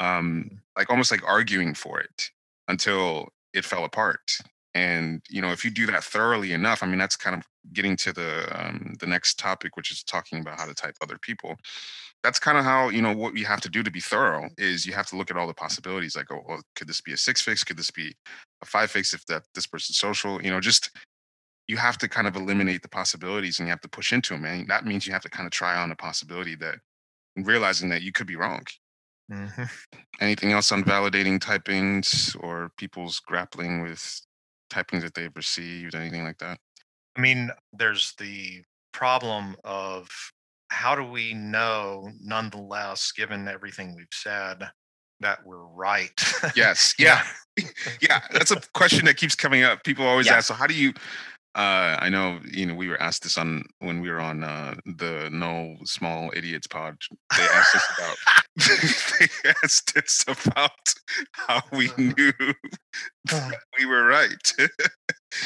um, 0.00 0.50
like 0.76 0.90
almost 0.90 1.10
like 1.10 1.22
arguing 1.24 1.74
for 1.74 2.00
it 2.00 2.30
until 2.68 3.28
it 3.52 3.64
fell 3.64 3.84
apart. 3.84 4.38
And 4.74 5.22
you 5.28 5.40
know, 5.40 5.52
if 5.52 5.64
you 5.64 5.70
do 5.70 5.86
that 5.86 6.04
thoroughly 6.04 6.52
enough, 6.52 6.82
I 6.82 6.86
mean, 6.86 6.98
that's 6.98 7.16
kind 7.16 7.36
of 7.36 7.46
getting 7.72 7.96
to 7.98 8.12
the 8.12 8.48
um, 8.52 8.94
the 9.00 9.06
next 9.06 9.38
topic, 9.38 9.76
which 9.76 9.90
is 9.90 10.02
talking 10.02 10.40
about 10.40 10.58
how 10.58 10.66
to 10.66 10.74
type 10.74 10.96
other 11.02 11.18
people. 11.18 11.56
That's 12.22 12.38
kind 12.38 12.58
of 12.58 12.64
how 12.64 12.88
you 12.88 13.02
know 13.02 13.14
what 13.14 13.36
you 13.36 13.44
have 13.44 13.60
to 13.62 13.68
do 13.68 13.82
to 13.82 13.90
be 13.90 14.00
thorough 14.00 14.48
is 14.58 14.86
you 14.86 14.94
have 14.94 15.06
to 15.08 15.16
look 15.16 15.30
at 15.30 15.36
all 15.36 15.46
the 15.46 15.54
possibilities. 15.54 16.16
Like, 16.16 16.32
oh, 16.32 16.42
well, 16.48 16.60
could 16.74 16.88
this 16.88 17.00
be 17.00 17.12
a 17.12 17.16
six 17.16 17.40
fix? 17.40 17.62
Could 17.62 17.76
this 17.76 17.90
be 17.90 18.14
a 18.62 18.66
five 18.66 18.90
fix? 18.90 19.14
If 19.14 19.26
that 19.26 19.44
this 19.54 19.66
person's 19.66 19.98
social, 19.98 20.42
you 20.42 20.50
know, 20.50 20.60
just 20.60 20.90
you 21.68 21.76
have 21.76 21.98
to 21.98 22.08
kind 22.08 22.26
of 22.26 22.36
eliminate 22.36 22.82
the 22.82 22.88
possibilities 22.88 23.58
and 23.58 23.66
you 23.66 23.70
have 23.70 23.80
to 23.80 23.88
push 23.88 24.12
into 24.12 24.34
them. 24.34 24.44
And 24.44 24.68
that 24.68 24.84
means 24.84 25.06
you 25.06 25.12
have 25.12 25.22
to 25.22 25.30
kind 25.30 25.46
of 25.46 25.52
try 25.52 25.76
on 25.76 25.90
a 25.90 25.96
possibility 25.96 26.54
that 26.56 26.76
realizing 27.36 27.88
that 27.90 28.02
you 28.02 28.12
could 28.12 28.26
be 28.26 28.36
wrong. 28.36 28.64
Mhm. 29.30 29.68
Anything 30.20 30.52
else 30.52 30.70
on 30.70 30.84
validating 30.84 31.38
typings 31.40 32.36
or 32.42 32.70
people's 32.76 33.18
grappling 33.20 33.82
with 33.82 34.20
typings 34.70 35.02
that 35.02 35.14
they've 35.14 35.34
received, 35.36 35.94
anything 35.94 36.22
like 36.22 36.38
that? 36.38 36.60
I 37.16 37.20
mean, 37.20 37.50
there's 37.72 38.14
the 38.18 38.62
problem 38.92 39.56
of 39.64 40.08
how 40.70 40.94
do 40.94 41.04
we 41.04 41.34
know, 41.34 42.10
nonetheless, 42.20 43.12
given 43.12 43.48
everything 43.48 43.94
we've 43.94 44.06
said, 44.12 44.70
that 45.20 45.44
we're 45.44 45.64
right? 45.64 46.20
Yes. 46.54 46.94
Yeah. 46.98 47.22
yeah. 48.00 48.20
That's 48.32 48.50
a 48.50 48.60
question 48.74 49.06
that 49.06 49.16
keeps 49.16 49.34
coming 49.34 49.62
up. 49.62 49.82
People 49.84 50.06
always 50.06 50.26
Yeah. 50.26 50.34
ask, 50.34 50.48
so 50.48 50.54
how 50.54 50.66
do 50.66 50.74
you 50.74 50.92
uh, 51.54 51.96
I 52.00 52.10
know, 52.10 52.38
you 52.52 52.66
know, 52.66 52.74
we 52.74 52.86
were 52.86 53.00
asked 53.00 53.22
this 53.22 53.38
on 53.38 53.64
when 53.78 54.02
we 54.02 54.10
were 54.10 54.20
on 54.20 54.44
uh, 54.44 54.74
the 54.84 55.30
No 55.32 55.76
Small 55.84 56.30
Idiots 56.36 56.66
pod. 56.66 56.98
They 57.34 57.42
asked 57.44 57.74
us 57.76 57.86
about 57.96 58.16
they 59.46 59.50
asked 59.64 59.96
us 59.96 60.22
about 60.28 60.70
how 61.32 61.62
we 61.72 61.88
knew 61.96 62.32
we 63.78 63.86
were 63.86 64.04
right. 64.04 64.52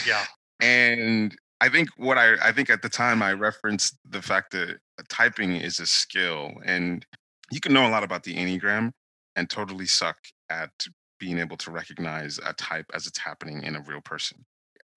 yeah. 0.04 0.24
and 0.60 1.32
I 1.60 1.68
think 1.68 1.90
what 1.96 2.18
I 2.18 2.34
I 2.42 2.50
think 2.50 2.70
at 2.70 2.82
the 2.82 2.88
time 2.88 3.22
I 3.22 3.32
referenced 3.32 3.96
the 4.08 4.20
fact 4.20 4.50
that 4.50 4.78
typing 5.08 5.54
is 5.54 5.78
a 5.78 5.86
skill 5.86 6.50
and 6.64 7.06
you 7.52 7.60
can 7.60 7.72
know 7.72 7.86
a 7.86 7.90
lot 7.90 8.02
about 8.02 8.24
the 8.24 8.34
Enneagram 8.34 8.90
and 9.40 9.48
totally 9.48 9.86
suck 9.86 10.18
at 10.50 10.70
being 11.18 11.38
able 11.38 11.56
to 11.56 11.70
recognize 11.70 12.38
a 12.44 12.52
type 12.52 12.84
as 12.94 13.06
it's 13.06 13.18
happening 13.18 13.62
in 13.62 13.74
a 13.74 13.80
real 13.80 14.02
person. 14.02 14.44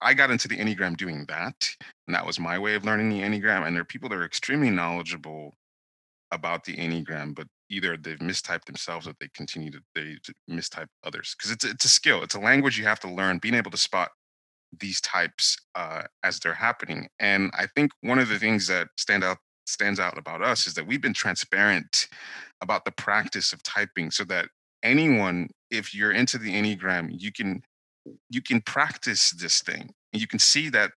I 0.02 0.12
got 0.12 0.30
into 0.30 0.48
the 0.48 0.58
Enneagram 0.58 0.98
doing 0.98 1.24
that, 1.28 1.70
and 2.06 2.14
that 2.14 2.26
was 2.26 2.38
my 2.38 2.58
way 2.58 2.74
of 2.74 2.84
learning 2.84 3.08
the 3.08 3.22
Enneagram. 3.22 3.66
And 3.66 3.74
there 3.74 3.80
are 3.80 3.86
people 3.86 4.10
that 4.10 4.18
are 4.18 4.24
extremely 4.24 4.68
knowledgeable 4.68 5.54
about 6.30 6.64
the 6.64 6.76
Enneagram, 6.76 7.34
but 7.34 7.46
either 7.70 7.96
they've 7.96 8.18
mistyped 8.18 8.66
themselves 8.66 9.08
or 9.08 9.14
they 9.18 9.28
continue 9.34 9.70
to 9.70 9.80
they 9.94 10.16
mistype 10.50 10.88
others 11.04 11.34
because 11.38 11.50
it's 11.50 11.64
it's 11.64 11.86
a 11.86 11.90
skill, 11.90 12.22
it's 12.22 12.34
a 12.34 12.40
language 12.40 12.78
you 12.78 12.84
have 12.84 13.00
to 13.00 13.10
learn. 13.10 13.38
Being 13.38 13.54
able 13.54 13.70
to 13.70 13.78
spot 13.78 14.10
these 14.78 15.00
types 15.00 15.56
uh, 15.74 16.02
as 16.22 16.38
they're 16.38 16.52
happening, 16.52 17.08
and 17.18 17.50
I 17.54 17.66
think 17.74 17.92
one 18.02 18.18
of 18.18 18.28
the 18.28 18.38
things 18.38 18.66
that 18.66 18.88
stand 18.98 19.24
out 19.24 19.38
stands 19.66 20.00
out 20.00 20.18
about 20.18 20.42
us 20.42 20.66
is 20.66 20.74
that 20.74 20.86
we've 20.86 21.02
been 21.02 21.14
transparent 21.14 22.08
about 22.60 22.84
the 22.84 22.92
practice 22.92 23.52
of 23.52 23.62
typing, 23.62 24.10
so 24.10 24.24
that 24.24 24.46
anyone, 24.82 25.48
if 25.70 25.94
you're 25.94 26.12
into 26.12 26.38
the 26.38 26.52
Enneagram, 26.52 27.08
you 27.12 27.32
can 27.32 27.62
you 28.30 28.42
can 28.42 28.60
practice 28.60 29.30
this 29.30 29.62
thing. 29.62 29.90
You 30.12 30.26
can 30.26 30.38
see 30.38 30.68
that 30.70 30.92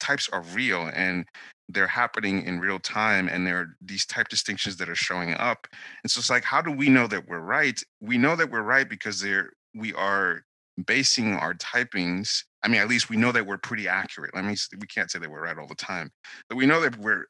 types 0.00 0.28
are 0.32 0.42
real 0.54 0.90
and 0.94 1.24
they're 1.68 1.86
happening 1.86 2.44
in 2.44 2.60
real 2.60 2.78
time 2.78 3.28
and 3.28 3.46
there 3.46 3.58
are 3.58 3.76
these 3.80 4.04
type 4.06 4.28
distinctions 4.28 4.76
that 4.76 4.88
are 4.88 4.94
showing 4.94 5.34
up. 5.34 5.66
And 6.02 6.10
so 6.10 6.18
it's 6.18 6.30
like 6.30 6.44
how 6.44 6.60
do 6.62 6.70
we 6.70 6.88
know 6.88 7.06
that 7.06 7.28
we're 7.28 7.40
right? 7.40 7.80
We 8.00 8.18
know 8.18 8.36
that 8.36 8.50
we're 8.50 8.62
right 8.62 8.88
because 8.88 9.20
there 9.20 9.52
we 9.74 9.92
are 9.94 10.42
basing 10.86 11.34
our 11.34 11.52
typings 11.54 12.44
i 12.62 12.68
mean 12.68 12.80
at 12.80 12.88
least 12.88 13.10
we 13.10 13.16
know 13.16 13.30
that 13.30 13.46
we're 13.46 13.58
pretty 13.58 13.86
accurate. 13.86 14.34
Let 14.34 14.44
me 14.44 14.56
we 14.80 14.86
can't 14.86 15.10
say 15.10 15.18
that 15.18 15.30
we're 15.30 15.42
right 15.42 15.58
all 15.58 15.66
the 15.66 15.74
time 15.74 16.10
but 16.48 16.56
we 16.56 16.66
know 16.66 16.80
that 16.80 16.96
we're 16.98 17.26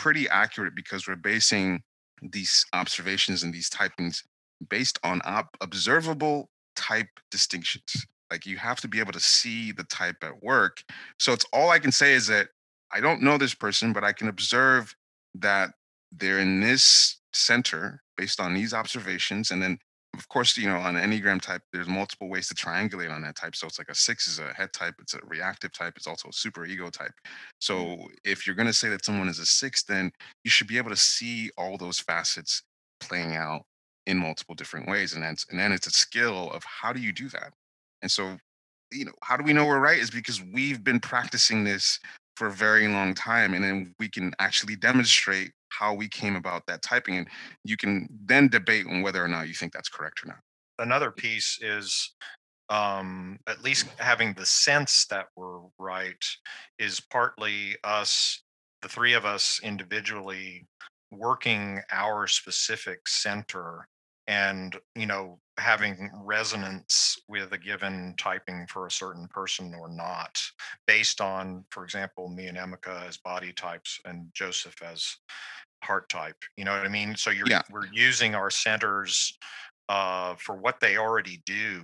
pretty 0.00 0.28
accurate 0.28 0.74
because 0.74 1.06
we're 1.06 1.16
basing 1.16 1.82
these 2.22 2.64
observations 2.72 3.42
and 3.42 3.52
these 3.52 3.68
typings 3.68 4.22
based 4.68 4.98
on 5.04 5.20
op- 5.24 5.56
observable 5.60 6.48
type 6.76 7.08
distinctions 7.30 8.06
like 8.30 8.46
you 8.46 8.56
have 8.56 8.80
to 8.80 8.88
be 8.88 9.00
able 9.00 9.12
to 9.12 9.20
see 9.20 9.72
the 9.72 9.84
type 9.84 10.16
at 10.22 10.42
work 10.42 10.82
so 11.18 11.32
it's 11.32 11.46
all 11.52 11.70
i 11.70 11.78
can 11.78 11.92
say 11.92 12.14
is 12.14 12.26
that 12.26 12.48
I 12.92 13.00
don't 13.00 13.22
know 13.22 13.38
this 13.38 13.54
person, 13.54 13.92
but 13.92 14.04
I 14.04 14.12
can 14.12 14.28
observe 14.28 14.94
that 15.34 15.70
they're 16.12 16.40
in 16.40 16.60
this 16.60 17.18
center 17.32 18.02
based 18.16 18.40
on 18.40 18.54
these 18.54 18.74
observations. 18.74 19.50
And 19.50 19.62
then, 19.62 19.78
of 20.14 20.28
course, 20.28 20.56
you 20.56 20.68
know, 20.68 20.76
on 20.76 20.96
an 20.96 21.10
Enneagram 21.10 21.40
type, 21.40 21.62
there's 21.72 21.86
multiple 21.86 22.28
ways 22.28 22.48
to 22.48 22.54
triangulate 22.54 23.12
on 23.12 23.22
that 23.22 23.36
type. 23.36 23.54
So 23.54 23.66
it's 23.66 23.78
like 23.78 23.88
a 23.88 23.94
six 23.94 24.26
is 24.26 24.38
a 24.38 24.52
head 24.54 24.72
type, 24.72 24.94
it's 25.00 25.14
a 25.14 25.20
reactive 25.26 25.72
type, 25.72 25.94
it's 25.96 26.06
also 26.06 26.28
a 26.28 26.32
super 26.32 26.66
ego 26.66 26.90
type. 26.90 27.12
So 27.60 27.76
mm-hmm. 27.76 28.06
if 28.24 28.46
you're 28.46 28.56
going 28.56 28.66
to 28.66 28.72
say 28.72 28.88
that 28.88 29.04
someone 29.04 29.28
is 29.28 29.38
a 29.38 29.46
six, 29.46 29.84
then 29.84 30.10
you 30.44 30.50
should 30.50 30.66
be 30.66 30.78
able 30.78 30.90
to 30.90 30.96
see 30.96 31.50
all 31.56 31.76
those 31.76 32.00
facets 32.00 32.62
playing 33.00 33.36
out 33.36 33.62
in 34.06 34.18
multiple 34.18 34.54
different 34.54 34.88
ways. 34.88 35.14
And 35.14 35.22
that's, 35.22 35.46
and 35.50 35.58
then 35.58 35.72
it's 35.72 35.86
a 35.86 35.92
skill 35.92 36.50
of 36.50 36.64
how 36.64 36.92
do 36.92 37.00
you 37.00 37.12
do 37.12 37.28
that? 37.28 37.52
And 38.02 38.10
so, 38.10 38.36
you 38.90 39.04
know, 39.04 39.12
how 39.22 39.36
do 39.36 39.44
we 39.44 39.52
know 39.52 39.66
we're 39.66 39.78
right? 39.78 39.98
Is 39.98 40.10
because 40.10 40.42
we've 40.42 40.82
been 40.82 40.98
practicing 40.98 41.62
this 41.62 42.00
for 42.36 42.48
a 42.48 42.52
very 42.52 42.88
long 42.88 43.14
time 43.14 43.54
and 43.54 43.62
then 43.62 43.94
we 44.00 44.08
can 44.08 44.32
actually 44.40 44.74
demonstrate 44.74 45.52
how 45.70 45.94
we 45.94 46.08
came 46.08 46.36
about 46.36 46.66
that 46.66 46.82
typing 46.82 47.16
and 47.16 47.28
you 47.64 47.76
can 47.76 48.08
then 48.24 48.48
debate 48.48 48.86
on 48.86 49.02
whether 49.02 49.24
or 49.24 49.28
not 49.28 49.48
you 49.48 49.54
think 49.54 49.72
that's 49.72 49.88
correct 49.88 50.24
or 50.24 50.28
not. 50.28 50.38
Another 50.78 51.10
piece 51.10 51.58
is 51.60 52.12
um, 52.70 53.38
at 53.48 53.62
least 53.62 53.86
having 53.98 54.32
the 54.34 54.46
sense 54.46 55.06
that 55.06 55.26
we're 55.36 55.60
right 55.78 56.24
is 56.78 57.00
partly 57.00 57.76
us 57.84 58.42
the 58.82 58.88
three 58.88 59.12
of 59.12 59.24
us 59.24 59.60
individually 59.62 60.66
working 61.10 61.80
our 61.90 62.26
specific 62.26 63.08
center 63.08 63.86
and 64.28 64.76
you 64.94 65.06
know 65.06 65.38
having 65.58 66.08
resonance 66.22 67.18
with 67.28 67.52
a 67.52 67.58
given 67.58 68.14
typing 68.16 68.66
for 68.68 68.86
a 68.86 68.90
certain 68.90 69.26
person 69.28 69.74
or 69.74 69.88
not 69.88 70.40
based 70.86 71.20
on 71.20 71.64
for 71.70 71.82
example 71.82 72.28
me 72.28 72.46
and 72.46 72.56
Emeka 72.56 73.06
as 73.08 73.16
body 73.16 73.52
types 73.52 73.98
and 74.04 74.28
joseph 74.32 74.80
as 74.82 75.16
heart 75.82 76.08
type 76.08 76.36
you 76.56 76.64
know 76.64 76.72
what 76.72 76.84
i 76.84 76.88
mean 76.88 77.14
so 77.16 77.30
you're 77.30 77.46
yeah. 77.48 77.62
we're 77.70 77.86
using 77.92 78.34
our 78.34 78.50
centers 78.50 79.36
uh, 79.88 80.36
for 80.36 80.54
what 80.54 80.78
they 80.78 80.96
already 80.96 81.42
do 81.46 81.82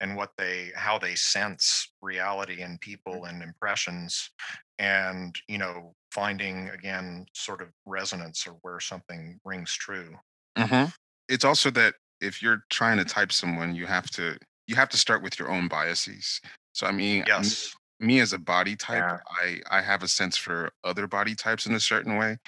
and 0.00 0.16
what 0.16 0.30
they 0.38 0.70
how 0.76 0.98
they 0.98 1.16
sense 1.16 1.90
reality 2.00 2.62
and 2.62 2.80
people 2.80 3.22
mm. 3.24 3.28
and 3.28 3.42
impressions 3.42 4.30
and 4.78 5.36
you 5.48 5.58
know 5.58 5.92
finding 6.12 6.68
again 6.70 7.26
sort 7.34 7.60
of 7.60 7.68
resonance 7.86 8.46
or 8.46 8.52
where 8.62 8.78
something 8.78 9.38
rings 9.44 9.72
true 9.72 10.14
mm-hmm. 10.56 10.88
it's 11.28 11.44
also 11.44 11.70
that 11.70 11.94
if 12.20 12.42
you're 12.42 12.64
trying 12.70 12.98
to 12.98 13.04
type 13.04 13.32
someone, 13.32 13.74
you 13.74 13.86
have 13.86 14.10
to 14.10 14.36
you 14.66 14.76
have 14.76 14.88
to 14.90 14.96
start 14.96 15.22
with 15.22 15.38
your 15.38 15.50
own 15.50 15.68
biases. 15.68 16.40
So 16.72 16.86
I 16.86 16.92
mean, 16.92 17.24
yes. 17.26 17.74
me, 17.98 18.06
me 18.06 18.20
as 18.20 18.32
a 18.32 18.38
body 18.38 18.76
type, 18.76 19.02
yeah. 19.02 19.18
I 19.42 19.78
I 19.78 19.82
have 19.82 20.02
a 20.02 20.08
sense 20.08 20.36
for 20.36 20.70
other 20.84 21.06
body 21.06 21.34
types 21.34 21.66
in 21.66 21.74
a 21.74 21.80
certain 21.80 22.16
way, 22.16 22.38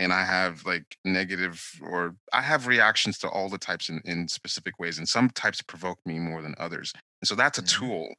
and 0.00 0.14
I 0.14 0.24
have 0.24 0.64
like 0.64 0.96
negative 1.04 1.62
or 1.82 2.16
I 2.32 2.40
have 2.40 2.66
reactions 2.66 3.18
to 3.18 3.28
all 3.28 3.50
the 3.50 3.58
types 3.58 3.90
in, 3.90 4.00
in 4.06 4.28
specific 4.28 4.78
ways, 4.78 4.96
and 4.96 5.06
some 5.06 5.28
types 5.30 5.60
provoke 5.60 5.98
me 6.06 6.18
more 6.18 6.40
than 6.40 6.54
others. 6.56 6.92
And 7.20 7.28
so 7.28 7.34
that's 7.34 7.58
a 7.58 7.62
mm-hmm. 7.62 7.86
tool, 7.86 8.14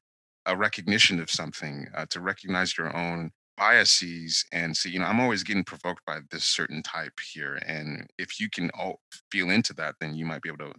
a 0.45 0.55
recognition 0.55 1.19
of 1.19 1.31
something 1.31 1.87
uh, 1.95 2.05
to 2.11 2.21
recognize 2.21 2.77
your 2.77 2.95
own 2.95 3.31
biases 3.57 4.45
and 4.51 4.77
see, 4.77 4.91
you 4.91 4.99
know, 4.99 5.05
I'm 5.05 5.19
always 5.19 5.41
getting 5.41 5.63
provoked 5.63 6.05
by 6.05 6.19
this 6.29 6.43
certain 6.43 6.83
type 6.83 7.19
here. 7.33 7.55
And 7.65 8.07
if 8.19 8.39
you 8.39 8.47
can 8.49 8.69
all 8.77 9.01
feel 9.31 9.49
into 9.49 9.73
that, 9.73 9.95
then 9.99 10.13
you 10.13 10.25
might 10.25 10.43
be 10.43 10.49
able 10.49 10.69
to 10.69 10.73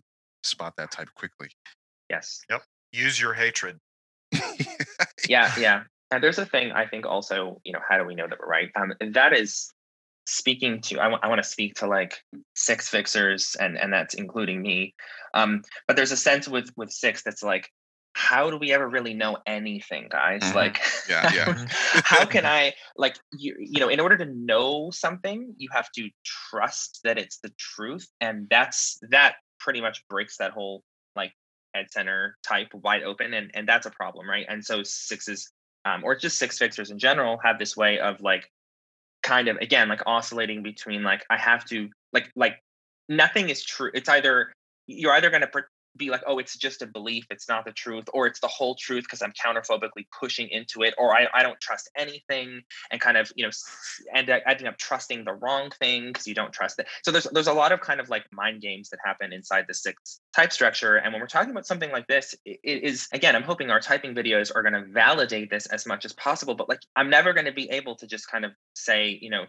spot 0.44 0.74
that 0.76 0.92
type 0.92 1.08
quickly. 1.16 1.48
Yes. 2.08 2.42
Yep. 2.48 2.62
Use 2.92 3.20
your 3.20 3.34
hatred. 3.34 3.78
yeah, 5.28 5.52
yeah. 5.58 5.82
And 6.12 6.22
there's 6.22 6.38
a 6.38 6.46
thing 6.46 6.72
I 6.72 6.86
think 6.86 7.06
also, 7.06 7.60
you 7.64 7.72
know, 7.72 7.80
how 7.88 7.98
do 7.98 8.04
we 8.04 8.14
know 8.14 8.28
that 8.28 8.38
we're 8.38 8.46
right? 8.46 8.70
Um, 8.76 8.92
that 9.12 9.32
is 9.32 9.71
speaking 10.26 10.80
to 10.80 11.00
I, 11.00 11.04
w- 11.04 11.20
I 11.22 11.28
want 11.28 11.42
to 11.42 11.48
speak 11.48 11.74
to 11.76 11.86
like 11.86 12.18
six 12.54 12.88
fixers 12.88 13.56
and 13.58 13.76
and 13.76 13.92
that's 13.92 14.14
including 14.14 14.62
me. 14.62 14.94
Um 15.34 15.62
but 15.86 15.96
there's 15.96 16.12
a 16.12 16.16
sense 16.16 16.48
with 16.48 16.70
with 16.76 16.90
six 16.90 17.22
that's 17.22 17.42
like 17.42 17.68
how 18.14 18.50
do 18.50 18.58
we 18.58 18.72
ever 18.72 18.86
really 18.88 19.14
know 19.14 19.38
anything 19.46 20.08
guys? 20.10 20.42
Mm-hmm. 20.42 20.56
like 20.56 20.80
yeah 21.08 21.32
yeah. 21.34 21.66
How 22.04 22.24
can 22.24 22.46
i 22.58 22.72
like 22.96 23.16
you 23.32 23.56
you 23.58 23.80
know 23.80 23.88
in 23.88 24.00
order 24.00 24.16
to 24.18 24.26
know 24.26 24.90
something 24.92 25.54
you 25.56 25.68
have 25.72 25.90
to 25.96 26.08
trust 26.24 27.00
that 27.04 27.18
it's 27.18 27.38
the 27.38 27.52
truth 27.58 28.06
and 28.20 28.46
that's 28.50 28.98
that 29.10 29.36
pretty 29.58 29.80
much 29.80 30.06
breaks 30.08 30.36
that 30.38 30.52
whole 30.52 30.82
like 31.16 31.32
head 31.74 31.86
center 31.90 32.36
type 32.42 32.68
wide 32.74 33.02
open 33.02 33.32
and 33.34 33.50
and 33.54 33.68
that's 33.68 33.86
a 33.86 33.90
problem 33.90 34.28
right? 34.28 34.46
And 34.48 34.64
so 34.64 34.82
sixes 34.82 35.50
um, 35.84 36.04
or 36.04 36.14
just 36.14 36.38
six 36.38 36.58
fixers 36.58 36.90
in 36.90 36.98
general 36.98 37.38
have 37.42 37.58
this 37.58 37.76
way 37.76 37.98
of 37.98 38.20
like 38.20 38.48
kind 39.22 39.48
of 39.48 39.56
again 39.58 39.88
like 39.88 40.02
oscillating 40.06 40.62
between 40.62 41.02
like 41.02 41.24
i 41.30 41.36
have 41.36 41.64
to 41.64 41.88
like 42.12 42.30
like 42.34 42.62
nothing 43.08 43.48
is 43.48 43.64
true 43.64 43.90
it's 43.94 44.08
either 44.08 44.52
you're 44.86 45.12
either 45.12 45.30
going 45.30 45.42
to 45.42 45.46
be 45.96 46.10
like, 46.10 46.22
oh, 46.26 46.38
it's 46.38 46.56
just 46.56 46.82
a 46.82 46.86
belief, 46.86 47.26
it's 47.30 47.48
not 47.48 47.64
the 47.64 47.72
truth, 47.72 48.04
or 48.12 48.26
it's 48.26 48.40
the 48.40 48.48
whole 48.48 48.74
truth 48.74 49.04
because 49.04 49.22
I'm 49.22 49.32
counterphobically 49.32 50.06
pushing 50.18 50.48
into 50.48 50.82
it, 50.82 50.94
or 50.98 51.14
I, 51.14 51.26
I 51.34 51.42
don't 51.42 51.60
trust 51.60 51.90
anything, 51.96 52.62
and 52.90 53.00
kind 53.00 53.16
of 53.16 53.32
you 53.36 53.44
know 53.44 53.50
end 54.14 54.30
ending 54.46 54.66
up 54.66 54.78
trusting 54.78 55.24
the 55.24 55.34
wrong 55.34 55.70
thing 55.78 56.08
because 56.08 56.26
you 56.26 56.34
don't 56.34 56.52
trust 56.52 56.78
it. 56.78 56.86
So 57.02 57.10
there's 57.10 57.24
there's 57.32 57.46
a 57.46 57.52
lot 57.52 57.72
of 57.72 57.80
kind 57.80 58.00
of 58.00 58.08
like 58.08 58.24
mind 58.32 58.62
games 58.62 58.88
that 58.90 58.98
happen 59.04 59.32
inside 59.32 59.66
the 59.68 59.74
six 59.74 60.20
type 60.34 60.52
structure, 60.52 60.96
and 60.96 61.12
when 61.12 61.20
we're 61.20 61.26
talking 61.26 61.50
about 61.50 61.66
something 61.66 61.90
like 61.90 62.06
this, 62.06 62.34
it, 62.44 62.58
it 62.62 62.82
is 62.82 63.08
again, 63.12 63.36
I'm 63.36 63.42
hoping 63.42 63.70
our 63.70 63.80
typing 63.80 64.14
videos 64.14 64.54
are 64.54 64.62
going 64.62 64.74
to 64.74 64.90
validate 64.92 65.50
this 65.50 65.66
as 65.66 65.86
much 65.86 66.04
as 66.04 66.12
possible, 66.12 66.54
but 66.54 66.68
like 66.68 66.80
I'm 66.96 67.10
never 67.10 67.32
going 67.32 67.46
to 67.46 67.52
be 67.52 67.70
able 67.70 67.96
to 67.96 68.06
just 68.06 68.30
kind 68.30 68.44
of 68.44 68.52
say, 68.74 69.18
you 69.20 69.30
know, 69.30 69.44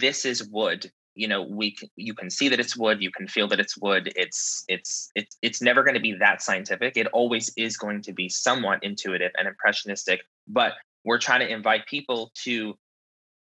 this 0.00 0.24
is 0.24 0.48
wood 0.48 0.90
you 1.16 1.26
know 1.26 1.42
we 1.42 1.72
can, 1.72 1.88
you 1.96 2.14
can 2.14 2.30
see 2.30 2.48
that 2.48 2.60
it's 2.60 2.76
wood 2.76 3.02
you 3.02 3.10
can 3.10 3.26
feel 3.26 3.48
that 3.48 3.58
it's 3.58 3.76
wood 3.78 4.12
it's 4.14 4.64
it's 4.68 5.10
it's 5.14 5.36
it's 5.42 5.62
never 5.62 5.82
going 5.82 5.94
to 5.94 6.00
be 6.00 6.14
that 6.14 6.42
scientific 6.42 6.96
it 6.96 7.08
always 7.08 7.52
is 7.56 7.76
going 7.76 8.02
to 8.02 8.12
be 8.12 8.28
somewhat 8.28 8.78
intuitive 8.82 9.32
and 9.38 9.48
impressionistic 9.48 10.20
but 10.46 10.74
we're 11.04 11.18
trying 11.18 11.40
to 11.40 11.48
invite 11.48 11.86
people 11.86 12.30
to 12.34 12.74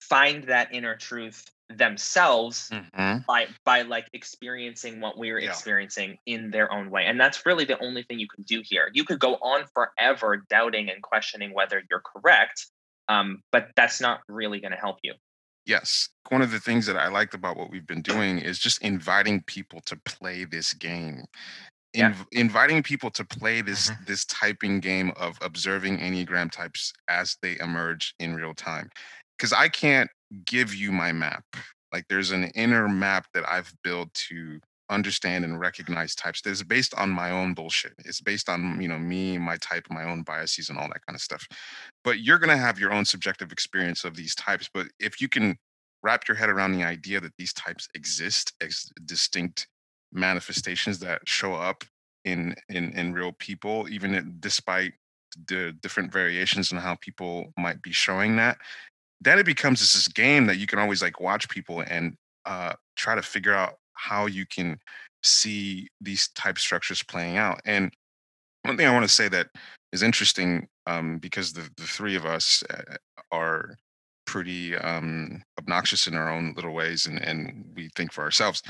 find 0.00 0.44
that 0.44 0.72
inner 0.72 0.96
truth 0.96 1.50
themselves 1.68 2.70
mm-hmm. 2.72 3.18
by 3.26 3.46
by 3.64 3.82
like 3.82 4.06
experiencing 4.12 5.00
what 5.00 5.18
we're 5.18 5.38
yeah. 5.38 5.48
experiencing 5.48 6.16
in 6.24 6.50
their 6.50 6.72
own 6.72 6.90
way 6.90 7.04
and 7.06 7.18
that's 7.18 7.44
really 7.44 7.64
the 7.64 7.82
only 7.82 8.04
thing 8.04 8.20
you 8.20 8.28
can 8.32 8.44
do 8.44 8.62
here 8.64 8.88
you 8.92 9.04
could 9.04 9.18
go 9.18 9.34
on 9.36 9.64
forever 9.74 10.44
doubting 10.48 10.88
and 10.88 11.02
questioning 11.02 11.52
whether 11.52 11.82
you're 11.90 12.02
correct 12.14 12.66
um, 13.08 13.42
but 13.50 13.68
that's 13.76 14.00
not 14.00 14.20
really 14.28 14.60
going 14.60 14.72
to 14.72 14.78
help 14.78 14.98
you 15.02 15.14
Yes. 15.66 16.08
One 16.28 16.42
of 16.42 16.52
the 16.52 16.60
things 16.60 16.86
that 16.86 16.96
I 16.96 17.08
liked 17.08 17.34
about 17.34 17.56
what 17.56 17.70
we've 17.70 17.86
been 17.86 18.02
doing 18.02 18.38
is 18.38 18.58
just 18.58 18.80
inviting 18.82 19.42
people 19.42 19.80
to 19.82 19.96
play 20.04 20.44
this 20.44 20.72
game. 20.72 21.24
Yeah. 21.92 22.14
inviting 22.32 22.82
people 22.82 23.10
to 23.12 23.24
play 23.24 23.62
this 23.62 23.90
mm-hmm. 23.90 24.04
this 24.06 24.26
typing 24.26 24.80
game 24.80 25.12
of 25.16 25.38
observing 25.40 25.96
enneagram 25.98 26.50
types 26.50 26.92
as 27.08 27.38
they 27.40 27.56
emerge 27.58 28.14
in 28.18 28.34
real 28.34 28.52
time 28.52 28.90
because 29.38 29.54
i 29.54 29.66
can't 29.66 30.10
give 30.44 30.74
you 30.74 30.92
my 30.92 31.10
map 31.10 31.44
like 31.94 32.04
there's 32.10 32.32
an 32.32 32.44
inner 32.54 32.86
map 32.86 33.26
that 33.32 33.48
i've 33.48 33.72
built 33.82 34.12
to 34.12 34.60
understand 34.90 35.44
and 35.44 35.58
recognize 35.58 36.14
types 36.14 36.40
that 36.42 36.50
is 36.50 36.62
based 36.62 36.94
on 36.94 37.10
my 37.10 37.30
own 37.30 37.54
bullshit. 37.54 37.94
It's 38.04 38.20
based 38.20 38.48
on, 38.48 38.80
you 38.80 38.88
know, 38.88 38.98
me, 38.98 39.38
my 39.38 39.56
type, 39.56 39.86
my 39.90 40.04
own 40.04 40.22
biases 40.22 40.68
and 40.68 40.78
all 40.78 40.88
that 40.88 41.04
kind 41.06 41.16
of 41.16 41.20
stuff. 41.20 41.46
But 42.04 42.20
you're 42.20 42.38
going 42.38 42.56
to 42.56 42.62
have 42.62 42.78
your 42.78 42.92
own 42.92 43.04
subjective 43.04 43.52
experience 43.52 44.04
of 44.04 44.16
these 44.16 44.34
types. 44.34 44.68
But 44.72 44.86
if 44.98 45.20
you 45.20 45.28
can 45.28 45.56
wrap 46.02 46.28
your 46.28 46.36
head 46.36 46.48
around 46.48 46.72
the 46.72 46.84
idea 46.84 47.20
that 47.20 47.32
these 47.36 47.52
types 47.52 47.88
exist 47.94 48.52
as 48.60 48.90
distinct 49.04 49.66
manifestations 50.12 51.00
that 51.00 51.20
show 51.26 51.54
up 51.54 51.84
in 52.24 52.54
in 52.68 52.92
in 52.92 53.12
real 53.12 53.32
people 53.32 53.86
even 53.88 54.36
despite 54.40 54.92
the 55.48 55.76
different 55.82 56.12
variations 56.12 56.72
in 56.72 56.78
how 56.78 56.96
people 57.00 57.52
might 57.58 57.82
be 57.82 57.92
showing 57.92 58.36
that 58.36 58.56
then 59.20 59.38
it 59.38 59.46
becomes 59.46 59.80
this, 59.80 59.94
this 59.94 60.08
game 60.08 60.46
that 60.46 60.58
you 60.58 60.66
can 60.66 60.78
always 60.78 61.02
like 61.02 61.20
watch 61.20 61.48
people 61.48 61.80
and 61.80 62.16
uh, 62.44 62.72
try 62.96 63.14
to 63.14 63.22
figure 63.22 63.54
out 63.54 63.74
how 63.96 64.26
you 64.26 64.46
can 64.46 64.78
see 65.22 65.88
these 66.00 66.28
type 66.28 66.58
structures 66.58 67.02
playing 67.02 67.36
out. 67.36 67.60
And 67.64 67.92
one 68.62 68.76
thing 68.76 68.86
I 68.86 68.92
want 68.92 69.04
to 69.04 69.14
say 69.14 69.28
that 69.28 69.48
is 69.92 70.02
interesting 70.02 70.68
um, 70.86 71.18
because 71.18 71.52
the, 71.52 71.68
the 71.76 71.84
three 71.84 72.14
of 72.14 72.24
us 72.24 72.62
uh, 72.70 72.96
are 73.32 73.76
pretty 74.26 74.76
um, 74.76 75.42
obnoxious 75.58 76.06
in 76.06 76.14
our 76.14 76.30
own 76.30 76.52
little 76.56 76.72
ways 76.72 77.06
and, 77.06 77.18
and 77.20 77.64
we 77.74 77.88
think 77.96 78.12
for 78.12 78.22
ourselves. 78.22 78.62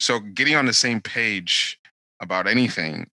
So 0.00 0.18
getting 0.20 0.56
on 0.56 0.66
the 0.66 0.72
same 0.72 1.00
page 1.00 1.78
about 2.20 2.46
anything 2.46 3.08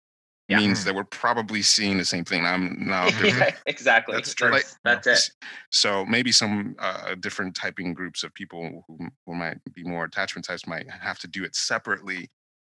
yeah. 0.49 0.59
means 0.59 0.85
that 0.85 0.95
we're 0.95 1.05
probably 1.05 1.63
seeing 1.63 1.97
the 1.97 2.05
same 2.05 2.25
thing. 2.25 2.45
I'm 2.45 2.87
now 2.87 3.09
yeah, 3.23 3.55
exactly. 3.67 4.15
That's, 4.15 4.35
true. 4.35 4.51
Like, 4.51 4.67
that's 4.85 5.07
it. 5.07 5.31
So 5.71 6.05
maybe 6.05 6.33
some 6.33 6.77
uh, 6.79 7.15
different 7.15 7.55
typing 7.55 7.95
groups 7.95 8.23
of 8.23 8.35
people 8.35 8.85
who, 8.87 9.09
who 9.27 9.35
might 9.35 9.59
be 9.73 9.85
more 9.85 10.05
attachment 10.05 10.45
types 10.45 10.67
might 10.67 10.91
have 10.91 11.19
to 11.21 11.29
do 11.29 11.45
it 11.45 11.57
separately. 11.57 12.29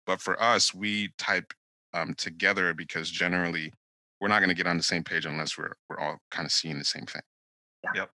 But 0.06 0.20
for 0.20 0.42
us, 0.42 0.74
we 0.74 1.14
type 1.18 1.54
um, 1.94 2.14
together 2.16 2.74
because 2.74 3.10
generally 3.10 3.72
we're 4.20 4.28
not 4.28 4.40
going 4.40 4.50
to 4.50 4.56
get 4.56 4.68
on 4.68 4.78
the 4.78 4.84
same 4.84 5.04
page 5.04 5.26
unless 5.26 5.58
we're 5.58 5.74
we're 5.90 6.00
all 6.00 6.18
kind 6.30 6.46
of 6.46 6.52
seeing 6.52 6.78
the 6.78 6.86
same 6.86 7.06
thing. 7.06 7.22
Yeah. 7.84 7.92
Yep. 7.96 8.10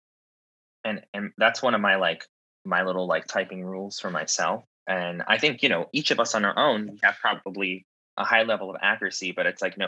And 0.84 1.02
and 1.14 1.32
that's 1.38 1.62
one 1.62 1.74
of 1.74 1.80
my 1.80 1.96
like 1.96 2.24
my 2.64 2.82
little 2.82 3.06
like 3.06 3.26
typing 3.26 3.64
rules 3.64 3.98
for 3.98 4.10
myself. 4.10 4.64
And 4.86 5.22
I 5.26 5.38
think 5.38 5.62
you 5.62 5.68
know 5.68 5.88
each 5.92 6.10
of 6.10 6.20
us 6.20 6.34
on 6.34 6.44
our 6.44 6.58
own 6.58 6.90
we 6.92 7.00
have 7.02 7.16
probably 7.20 7.86
a 8.16 8.24
high 8.24 8.42
level 8.42 8.70
of 8.70 8.76
accuracy, 8.80 9.32
but 9.32 9.46
it's 9.46 9.62
like 9.62 9.76
no, 9.78 9.86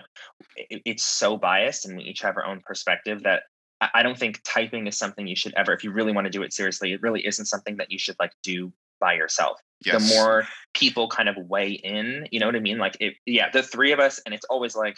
it, 0.57 0.83
it's 0.85 1.03
so 1.03 1.37
biased, 1.37 1.87
and 1.87 1.97
we 1.97 2.05
each 2.05 2.21
have 2.23 2.37
our 2.37 2.45
own 2.45 2.61
perspective 2.65 3.23
that 3.23 3.45
I, 3.81 3.89
I 3.95 4.03
don't 4.03 4.19
think 4.19 4.41
typing 4.45 4.87
is 4.87 4.97
something 4.97 5.27
you 5.27 5.37
should 5.37 5.55
ever, 5.57 5.73
if 5.73 5.85
you 5.85 5.91
really 5.91 6.13
want 6.13 6.27
to 6.27 6.31
do 6.31 6.43
it 6.43 6.53
seriously, 6.53 6.93
it 6.93 7.03
really 7.03 7.27
isn't 7.27 7.47
something 7.47 7.77
that 7.79 7.91
you 7.91 7.99
should 7.99 8.17
like 8.19 8.33
do 8.43 8.73
by 9.01 9.15
yourself. 9.15 9.61
Yes. 9.85 10.09
The 10.09 10.15
more 10.15 10.49
people 10.75 11.09
kind 11.09 11.29
of 11.29 11.37
weigh 11.37 11.73
in, 11.73 12.27
you 12.31 12.41
know 12.41 12.47
what 12.47 12.57
I 12.57 12.61
mean? 12.61 12.79
Like, 12.79 12.97
if 13.01 13.17
yeah, 13.27 13.51
the 13.51 13.63
three 13.63 13.93
of 13.93 14.01
us, 14.01 14.21
and 14.25 14.35
it's 14.35 14.47
always 14.47 14.75
like 14.75 14.97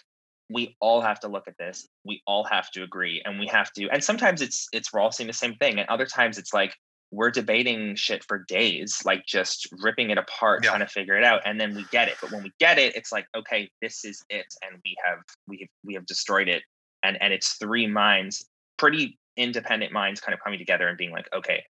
we 0.51 0.77
all 0.81 1.01
have 1.01 1.21
to 1.21 1.29
look 1.29 1.47
at 1.47 1.57
this. 1.59 1.87
We 2.05 2.23
all 2.27 2.45
have 2.45 2.71
to 2.73 2.83
agree, 2.83 3.23
and 3.25 3.39
we 3.39 3.47
have 3.47 3.73
to. 3.75 3.89
And 3.91 4.03
sometimes 4.03 4.43
it's 4.43 4.69
it's 4.73 4.93
we're 4.93 5.01
all 5.01 5.13
seeing 5.13 5.29
the 5.29 5.33
same 5.33 5.55
thing, 5.55 5.79
and 5.79 5.89
other 5.89 6.07
times 6.07 6.39
it's 6.39 6.53
like 6.53 6.75
we're 7.11 7.31
debating 7.31 7.97
shit 7.97 8.25
for 8.25 8.45
days, 8.47 9.03
like 9.05 9.27
just 9.27 9.69
ripping 9.83 10.11
it 10.11 10.19
apart, 10.19 10.63
yeah. 10.63 10.71
trying 10.71 10.81
to 10.81 10.87
figure 10.87 11.17
it 11.17 11.25
out, 11.25 11.43
and 11.45 11.61
then 11.61 11.75
we 11.75 11.85
get 11.91 12.09
it. 12.09 12.15
But 12.21 12.31
when 12.31 12.43
we 12.43 12.53
get 12.61 12.79
it, 12.79 12.95
it's 12.95 13.11
like, 13.11 13.27
okay, 13.37 13.69
this 13.83 14.05
is 14.05 14.25
it, 14.31 14.47
and 14.63 14.81
we 14.85 14.97
have 15.05 15.19
we 15.49 15.59
have 15.61 15.69
we 15.85 15.95
have 15.95 16.07
destroyed 16.07 16.49
it, 16.49 16.63
and 17.03 17.21
and 17.21 17.33
it's 17.33 17.55
three 17.55 17.87
minds, 17.87 18.45
pretty 18.79 19.19
independent 19.37 19.93
minds, 19.93 20.21
kind 20.21 20.35
of 20.35 20.41
coming 20.41 20.59
together 20.59 20.87
and 20.89 20.97
being 20.97 21.11
like, 21.11 21.29
okay, 21.35 21.65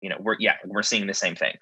you 0.00 0.08
know, 0.08 0.16
we're 0.20 0.36
yeah, 0.40 0.56
we're 0.66 0.82
seeing 0.82 1.06
the 1.06 1.14
same 1.14 1.36
thing. 1.36 1.54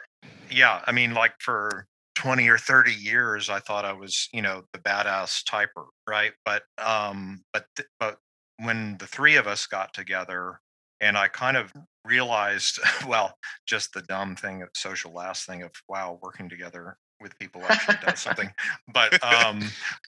Yeah, 0.50 0.82
I 0.86 0.92
mean, 0.92 1.12
like 1.14 1.34
for 1.40 1.86
20 2.14 2.48
or 2.48 2.58
30 2.58 2.92
years 2.92 3.48
i 3.48 3.60
thought 3.60 3.84
i 3.84 3.92
was 3.92 4.28
you 4.32 4.42
know 4.42 4.64
the 4.72 4.78
badass 4.80 5.44
typer 5.44 5.86
right 6.08 6.32
but 6.44 6.64
um 6.78 7.40
but 7.52 7.64
th- 7.76 7.88
but 8.00 8.18
when 8.56 8.96
the 8.98 9.06
three 9.06 9.36
of 9.36 9.46
us 9.46 9.66
got 9.66 9.94
together 9.94 10.58
and 11.00 11.16
I 11.16 11.28
kind 11.28 11.56
of 11.56 11.72
realized, 12.04 12.80
well, 13.06 13.34
just 13.66 13.92
the 13.92 14.02
dumb 14.02 14.36
thing 14.36 14.62
of 14.62 14.70
social 14.74 15.12
last 15.12 15.46
thing 15.46 15.62
of 15.62 15.70
wow, 15.88 16.18
working 16.22 16.48
together 16.48 16.96
with 17.20 17.38
people 17.38 17.62
actually 17.68 17.98
does 18.04 18.20
something. 18.20 18.50
But 18.92 19.22
um, 19.24 19.62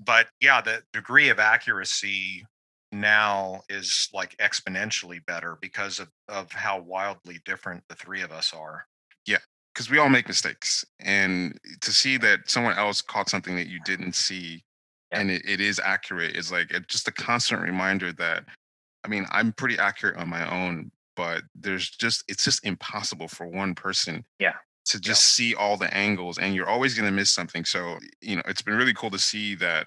but 0.05 0.29
yeah, 0.41 0.61
the 0.61 0.83
degree 0.93 1.29
of 1.29 1.39
accuracy 1.39 2.45
now 2.93 3.63
is 3.69 4.09
like 4.13 4.37
exponentially 4.39 5.25
better 5.27 5.57
because 5.61 6.01
of, 6.01 6.09
of 6.29 6.51
how 6.51 6.81
wildly 6.81 7.39
different 7.45 7.85
the 7.89 7.95
three 7.95 8.23
of 8.23 8.33
us 8.33 8.53
are. 8.53 8.85
Yeah, 9.27 9.39
because 9.73 9.91
we 9.91 9.99
all 9.99 10.09
make 10.09 10.27
mistakes. 10.27 10.85
And 10.99 11.59
to 11.83 11.93
see 11.93 12.17
that 12.19 12.51
someone 12.51 12.77
else 12.77 13.01
caught 13.01 13.29
something 13.29 13.55
that 13.57 13.69
you 13.69 13.79
didn't 13.85 14.15
see 14.15 14.65
yeah. 15.13 15.21
and 15.21 15.31
it, 15.31 15.43
it 15.47 15.61
is 15.61 15.79
accurate 15.79 16.37
is 16.37 16.51
like 16.51 16.71
it, 16.71 16.89
just 16.89 17.09
a 17.09 17.13
constant 17.13 17.63
reminder 17.63 18.13
that 18.15 18.45
I 19.05 19.09
mean, 19.09 19.27
I'm 19.31 19.53
pretty 19.53 19.79
accurate 19.79 20.17
on 20.17 20.29
my 20.29 20.49
own, 20.51 20.91
but 21.17 21.43
there's 21.55 21.91
just 21.91 22.25
it's 22.29 22.45
just 22.45 22.65
impossible 22.65 23.29
for 23.29 23.47
one 23.47 23.75
person 23.75 24.25
yeah 24.39 24.55
to 24.87 24.99
just 24.99 25.39
yeah. 25.39 25.45
see 25.51 25.55
all 25.55 25.77
the 25.77 25.93
angles 25.95 26.39
and 26.39 26.55
you're 26.55 26.69
always 26.69 26.95
going 26.95 27.05
to 27.05 27.15
miss 27.15 27.31
something 27.31 27.63
so 27.65 27.99
you 28.23 28.37
know 28.37 28.43
it's 28.47 28.63
been 28.63 28.77
really 28.77 28.95
cool 28.95 29.11
to 29.11 29.19
see 29.19 29.55
that 29.55 29.87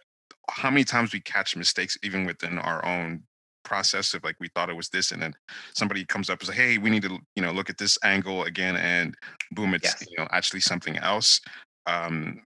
how 0.52 0.70
many 0.70 0.84
times 0.84 1.12
we 1.12 1.20
catch 1.22 1.56
mistakes 1.56 1.98
even 2.04 2.26
within 2.26 2.60
our 2.60 2.86
own 2.86 3.24
process 3.64 4.14
of 4.14 4.24
like 4.24 4.36
we 4.40 4.50
thought 4.50 4.70
it 4.70 4.76
was 4.76 4.90
this 4.90 5.12
and 5.12 5.22
then 5.24 5.34
somebody 5.74 6.06
comes 6.06 6.30
up 6.30 6.40
and 6.40 6.48
says 6.48 6.56
hey 6.56 6.78
we 6.78 6.92
need 6.92 7.02
to 7.02 7.18
you 7.36 7.42
know 7.42 7.52
look 7.52 7.70
at 7.70 7.78
this 7.80 7.98
angle 8.04 8.44
again 8.44 8.76
and 8.76 9.16
boom 9.52 9.74
it's 9.74 9.86
yes. 9.86 10.06
you 10.08 10.16
know 10.18 10.28
actually 10.32 10.60
something 10.60 10.98
else 10.98 11.42
um 11.88 12.40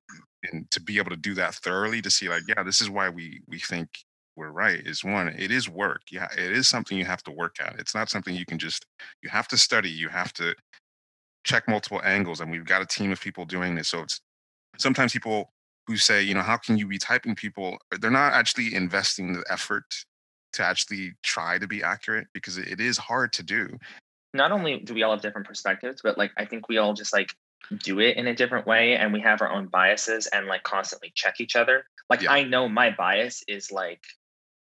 and 0.44 0.70
to 0.72 0.80
be 0.80 0.98
able 0.98 1.10
to 1.10 1.18
do 1.18 1.34
that 1.34 1.56
thoroughly 1.56 2.02
to 2.02 2.10
see 2.10 2.30
like 2.30 2.44
yeah 2.48 2.64
this 2.64 2.80
is 2.80 2.90
why 2.90 3.10
we 3.10 3.42
we 3.48 3.60
think 3.60 3.90
we're 4.38 4.52
right 4.52 4.86
is 4.86 5.04
one 5.04 5.28
it 5.30 5.52
is 5.52 5.68
work 5.68 6.02
yeah 6.12 6.28
it 6.38 6.52
is 6.52 6.68
something 6.68 6.98
you 6.98 7.04
have 7.04 7.24
to 7.24 7.32
work 7.32 7.56
at 7.60 7.76
it's 7.80 7.96
not 7.96 8.10
something 8.10 8.36
you 8.36 8.46
can 8.46 8.60
just 8.60 8.86
you 9.24 9.30
have 9.30 9.48
to 9.48 9.58
study 9.58 9.90
you 9.90 10.08
have 10.08 10.32
to 10.32 10.56
check 11.44 11.68
multiple 11.68 12.02
angles 12.04 12.40
and 12.40 12.52
we've 12.52 12.66
got 12.66 12.82
a 12.82 12.86
team 12.86 13.12
of 13.12 13.20
people 13.20 13.46
doing 13.46 13.76
this 13.76 13.90
so 13.90 14.02
it's 14.02 14.22
sometimes 14.78 15.12
people 15.12 15.52
who 15.88 15.98
say 15.98 16.22
you 16.22 16.34
know 16.34 16.42
how 16.42 16.56
can 16.56 16.78
you 16.78 16.88
be 16.88 16.98
typing 16.98 17.36
people 17.36 17.78
they're 18.00 18.12
not 18.12 18.34
actually 18.34 18.74
investing 18.76 19.34
the 19.34 19.44
effort 19.50 19.86
to 20.54 20.64
actually 20.64 21.14
try 21.24 21.58
to 21.58 21.68
be 21.68 21.84
accurate 21.84 22.28
because 22.34 22.58
it 22.58 22.80
is 22.80 22.98
hard 22.98 23.34
to 23.34 23.44
do 23.44 23.68
not 24.34 24.52
only 24.52 24.80
do 24.80 24.94
we 24.94 25.04
all 25.04 25.12
have 25.12 25.22
different 25.22 25.48
perspectives 25.48 26.02
but 26.04 26.18
like 26.18 26.32
i 26.38 26.46
think 26.46 26.70
we 26.70 26.78
all 26.78 26.94
just 26.94 27.12
like 27.12 27.34
do 27.84 28.00
it 28.00 28.16
in 28.18 28.28
a 28.28 28.36
different 28.36 28.68
way 28.68 28.96
and 28.96 29.12
we 29.12 29.20
have 29.20 29.42
our 29.42 29.52
own 29.52 29.66
biases 29.68 30.28
and 30.28 30.46
like 30.46 30.64
constantly 30.64 31.12
check 31.16 31.36
each 31.40 31.56
other 31.56 31.84
like 32.10 32.22
yeah. 32.22 32.32
i 32.32 32.44
know 32.44 32.70
my 32.70 32.92
bias 32.92 33.44
is 33.48 33.72
like 33.72 34.02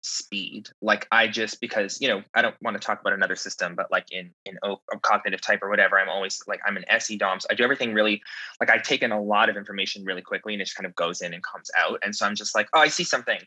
speed. 0.04 0.68
Like 0.82 1.08
i 1.10 1.26
just 1.26 1.60
because 1.60 1.98
you 2.00 2.08
know 2.08 2.22
i 2.34 2.42
don't 2.42 2.54
want 2.60 2.78
to 2.78 2.86
talk 2.86 3.00
about 3.00 3.14
another 3.14 3.36
system 3.36 3.74
but 3.74 3.90
like 3.90 4.04
in 4.12 4.30
in 4.44 4.58
o, 4.62 4.76
cognitive 5.00 5.40
type 5.40 5.60
or 5.62 5.70
whatever 5.70 5.98
i'm 5.98 6.10
always 6.10 6.42
like 6.46 6.60
i'm 6.66 6.76
an 6.76 6.84
se 6.98 7.16
dom 7.16 7.40
so 7.40 7.46
i 7.50 7.54
do 7.54 7.64
everything 7.64 7.94
really 7.94 8.22
like 8.60 8.68
i 8.68 8.76
take 8.76 9.02
in 9.02 9.12
a 9.12 9.20
lot 9.20 9.48
of 9.48 9.56
information 9.56 10.04
really 10.04 10.20
quickly 10.20 10.52
and 10.52 10.60
it 10.60 10.66
just 10.66 10.76
kind 10.76 10.86
of 10.86 10.94
goes 10.94 11.22
in 11.22 11.32
and 11.32 11.42
comes 11.42 11.70
out. 11.76 11.98
And 12.04 12.14
so 12.14 12.26
i'm 12.26 12.34
just 12.34 12.54
like 12.54 12.68
oh 12.74 12.80
i 12.80 12.88
see 12.88 13.04
something 13.04 13.40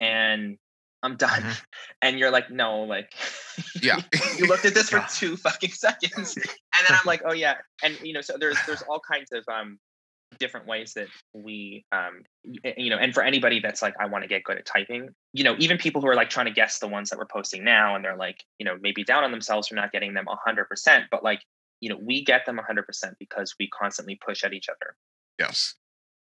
and 0.00 0.56
i'm 1.02 1.16
done. 1.16 1.42
Mm-hmm. 1.42 1.62
and 2.02 2.18
you're 2.18 2.30
like 2.30 2.50
no 2.50 2.82
like 2.82 3.12
yeah. 3.82 4.00
you 4.38 4.46
looked 4.46 4.64
at 4.64 4.72
this 4.72 4.88
for 4.90 5.04
two 5.14 5.36
fucking 5.36 5.72
seconds. 5.72 6.36
And 6.36 6.86
then 6.88 6.98
i'm 6.98 7.06
like 7.06 7.22
oh 7.26 7.34
yeah. 7.34 7.56
And 7.84 8.00
you 8.00 8.14
know 8.14 8.22
so 8.22 8.36
there's 8.40 8.56
there's 8.66 8.82
all 8.82 9.00
kinds 9.00 9.28
of 9.32 9.44
um 9.52 9.78
different 10.38 10.66
ways 10.66 10.94
that 10.94 11.08
we 11.32 11.84
um 11.90 12.22
you 12.44 12.90
know 12.90 12.96
and 12.96 13.12
for 13.12 13.22
anybody 13.22 13.60
that's 13.60 13.82
like 13.82 13.94
i 13.98 14.06
want 14.06 14.22
to 14.22 14.28
get 14.28 14.44
good 14.44 14.56
at 14.56 14.64
typing 14.64 15.08
you 15.32 15.42
know 15.42 15.56
even 15.58 15.78
people 15.78 16.00
who 16.00 16.06
are 16.06 16.14
like 16.14 16.30
trying 16.30 16.46
to 16.46 16.52
guess 16.52 16.78
the 16.78 16.86
ones 16.86 17.10
that 17.10 17.18
we're 17.18 17.26
posting 17.26 17.64
now 17.64 17.96
and 17.96 18.04
they're 18.04 18.16
like 18.16 18.44
you 18.58 18.64
know 18.64 18.76
maybe 18.80 19.02
down 19.02 19.24
on 19.24 19.30
themselves 19.30 19.68
for 19.68 19.74
not 19.74 19.90
getting 19.90 20.14
them 20.14 20.26
100% 20.26 21.04
but 21.10 21.24
like 21.24 21.40
you 21.80 21.88
know 21.88 21.98
we 22.00 22.24
get 22.24 22.46
them 22.46 22.58
100% 22.58 22.84
because 23.18 23.54
we 23.58 23.68
constantly 23.68 24.18
push 24.24 24.44
at 24.44 24.52
each 24.52 24.68
other. 24.68 24.96
Yes. 25.38 25.74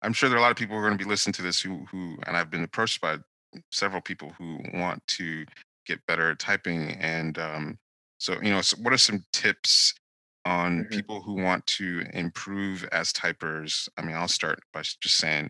I'm 0.02 0.14
sure 0.14 0.30
there 0.30 0.38
are 0.38 0.39
a 0.39 0.41
lot 0.41 0.52
of 0.52 0.58
people 0.58 0.76
who 0.76 0.82
are 0.84 0.88
going 0.88 0.97
to 0.97 1.04
be 1.04 1.10
listening 1.10 1.34
to 1.34 1.41
this 1.41 1.62
who 1.62 1.86
who 1.91 2.18
and 2.26 2.36
i've 2.36 2.49
been 2.49 2.64
approached 2.64 3.02
by 3.02 3.18
several 3.72 4.02
people 4.02 4.34
who 4.38 4.60
want 4.74 5.06
to 5.08 5.45
get 5.86 6.06
better 6.08 6.32
at 6.32 6.39
typing 6.39 6.91
and 6.99 7.38
um 7.38 7.78
so 8.18 8.41
you 8.41 8.49
know 8.49 8.62
so 8.62 8.78
what 8.82 8.93
are 8.93 8.97
some 8.97 9.24
tips 9.32 9.93
on 10.46 10.80
mm-hmm. 10.80 10.89
people 10.89 11.22
who 11.22 11.36
want 11.36 11.66
to 11.68 12.04
improve 12.14 12.88
as 12.92 13.14
typers 13.14 13.88
i 13.98 14.02
mean 14.02 14.16
i'll 14.16 14.28
start 14.28 14.60
by 14.74 14.82
just 14.82 15.18
saying 15.18 15.50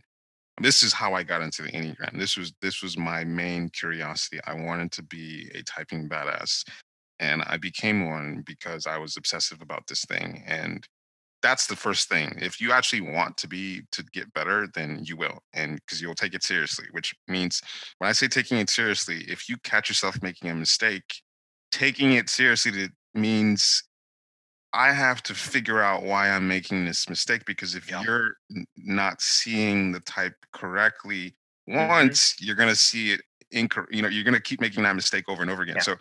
this 0.60 0.84
is 0.84 0.94
how 0.94 1.14
i 1.14 1.24
got 1.24 1.42
into 1.42 1.62
the 1.62 1.72
enneagram. 1.72 2.18
This 2.18 2.38
was 2.38 2.54
this 2.62 2.82
was 2.82 2.98
my 2.98 3.24
main 3.24 3.70
curiosity. 3.70 4.40
I 4.46 4.54
wanted 4.54 4.92
to 4.94 5.04
be 5.04 5.50
a 5.56 5.64
typing 5.64 6.10
badass 6.10 6.68
and 7.20 7.44
i 7.48 7.58
became 7.58 8.10
one 8.10 8.44
because 8.46 8.88
i 8.88 8.98
was 8.98 9.16
obsessive 9.18 9.62
about 9.62 9.88
this 9.88 10.04
thing 10.06 10.44
and 10.46 10.88
that's 11.42 11.66
the 11.66 11.76
first 11.76 12.08
thing. 12.08 12.38
If 12.40 12.62
you 12.62 12.72
actually 12.72 13.02
want 13.02 13.36
to 13.38 13.48
be 13.48 13.82
to 13.94 14.04
get 14.14 14.34
better 14.34 14.68
then 14.76 15.02
you 15.04 15.18
will 15.18 15.40
and 15.54 15.76
because 15.76 16.02
you'll 16.02 16.16
take 16.16 16.34
it 16.34 16.44
seriously 16.44 16.86
which 16.92 17.16
means 17.28 17.62
when 17.98 18.10
i 18.10 18.14
say 18.14 18.28
taking 18.28 18.58
it 18.58 18.70
seriously 18.70 19.24
if 19.28 19.50
you 19.50 19.58
catch 19.64 19.90
yourself 19.90 20.22
making 20.22 20.50
a 20.50 20.56
mistake 20.56 21.22
taking 21.72 22.14
it 22.14 22.30
seriously 22.30 22.90
means 23.16 23.84
I 24.74 24.94
have 24.94 25.22
to 25.24 25.34
figure 25.36 25.82
out 25.82 26.04
why 26.04 26.30
I'm 26.30 26.48
making 26.48 26.86
this 26.86 27.10
mistake 27.10 27.46
because 27.46 27.76
if 27.76 27.90
Yeah. 27.90 28.02
you're 28.04 28.36
not 28.78 29.22
seeing 29.22 29.92
the 29.92 30.00
type 30.00 30.36
correctly 30.54 31.36
Mhm. 31.68 31.88
once, 31.88 32.36
you're 32.40 32.56
gonna 32.56 32.76
see 32.76 33.12
it 33.12 33.22
incorrect. 33.52 33.94
You 33.94 34.02
know, 34.02 34.08
you're 34.08 34.24
gonna 34.24 34.40
keep 34.40 34.62
making 34.62 34.84
that 34.84 34.96
mistake 34.96 35.28
over 35.28 35.42
and 35.42 35.52
over 35.52 35.62
again. 35.64 35.76
Yeah. 35.78 35.82
So 35.82 35.98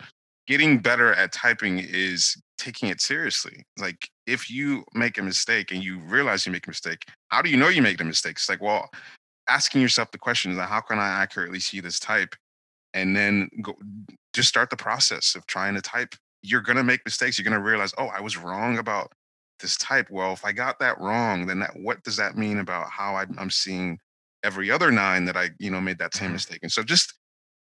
getting 0.47 0.79
better 0.79 1.13
at 1.13 1.31
typing 1.33 1.79
is 1.79 2.41
taking 2.57 2.89
it 2.89 3.01
seriously. 3.01 3.65
Like 3.77 4.09
if 4.25 4.49
you 4.49 4.85
make 4.93 5.17
a 5.17 5.23
mistake 5.23 5.71
and 5.71 5.83
you 5.83 5.99
realize 5.99 6.45
you 6.45 6.51
make 6.51 6.67
a 6.67 6.69
mistake, 6.69 7.05
how 7.29 7.41
do 7.41 7.49
you 7.49 7.57
know 7.57 7.67
you 7.67 7.81
made 7.81 7.99
a 7.99 8.05
mistake? 8.05 8.37
It's 8.37 8.49
like, 8.49 8.61
well, 8.61 8.89
asking 9.47 9.81
yourself 9.81 10.11
the 10.11 10.17
question 10.17 10.51
is 10.51 10.57
like, 10.57 10.69
how 10.69 10.81
can 10.81 10.99
I 10.99 11.09
accurately 11.09 11.59
see 11.59 11.79
this 11.81 11.99
type? 11.99 12.35
And 12.93 13.15
then 13.15 13.49
go 13.61 13.77
just 14.33 14.49
start 14.49 14.69
the 14.69 14.77
process 14.77 15.35
of 15.35 15.45
trying 15.47 15.75
to 15.75 15.81
type. 15.81 16.15
You're 16.43 16.61
gonna 16.61 16.83
make 16.83 17.05
mistakes. 17.05 17.37
You're 17.37 17.43
gonna 17.43 17.59
realize, 17.63 17.93
oh, 17.97 18.07
I 18.07 18.19
was 18.21 18.37
wrong 18.37 18.77
about 18.77 19.13
this 19.59 19.77
type. 19.77 20.09
Well, 20.09 20.33
if 20.33 20.43
I 20.45 20.51
got 20.51 20.79
that 20.79 20.99
wrong, 20.99 21.45
then 21.47 21.59
that 21.59 21.71
what 21.75 22.03
does 22.03 22.17
that 22.17 22.37
mean 22.37 22.57
about 22.59 22.89
how 22.89 23.15
I, 23.15 23.25
I'm 23.37 23.51
seeing 23.51 23.99
every 24.43 24.71
other 24.71 24.91
nine 24.91 25.25
that 25.25 25.37
I, 25.37 25.51
you 25.59 25.69
know, 25.71 25.81
made 25.81 25.99
that 25.99 26.15
same 26.15 26.31
Mhm. 26.31 26.33
mistake? 26.33 26.59
And 26.63 26.71
so 26.71 26.83
just 26.83 27.13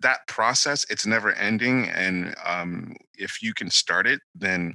that 0.00 0.26
process, 0.28 0.84
it's 0.90 1.06
never 1.06 1.32
ending. 1.34 1.88
And 1.90 2.34
um, 2.44 2.96
if 3.18 3.42
you 3.42 3.54
can 3.54 3.70
start 3.70 4.06
it, 4.06 4.20
then 4.34 4.74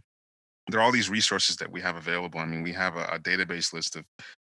there 0.69 0.79
are 0.79 0.83
all 0.83 0.91
these 0.91 1.09
resources 1.09 1.57
that 1.57 1.71
we 1.71 1.81
have 1.81 1.95
available. 1.95 2.39
I 2.39 2.45
mean, 2.45 2.63
we 2.63 2.73
have 2.73 2.95
a, 2.95 3.05
a 3.05 3.19
database 3.19 3.73
list 3.73 3.95
of 3.95 4.05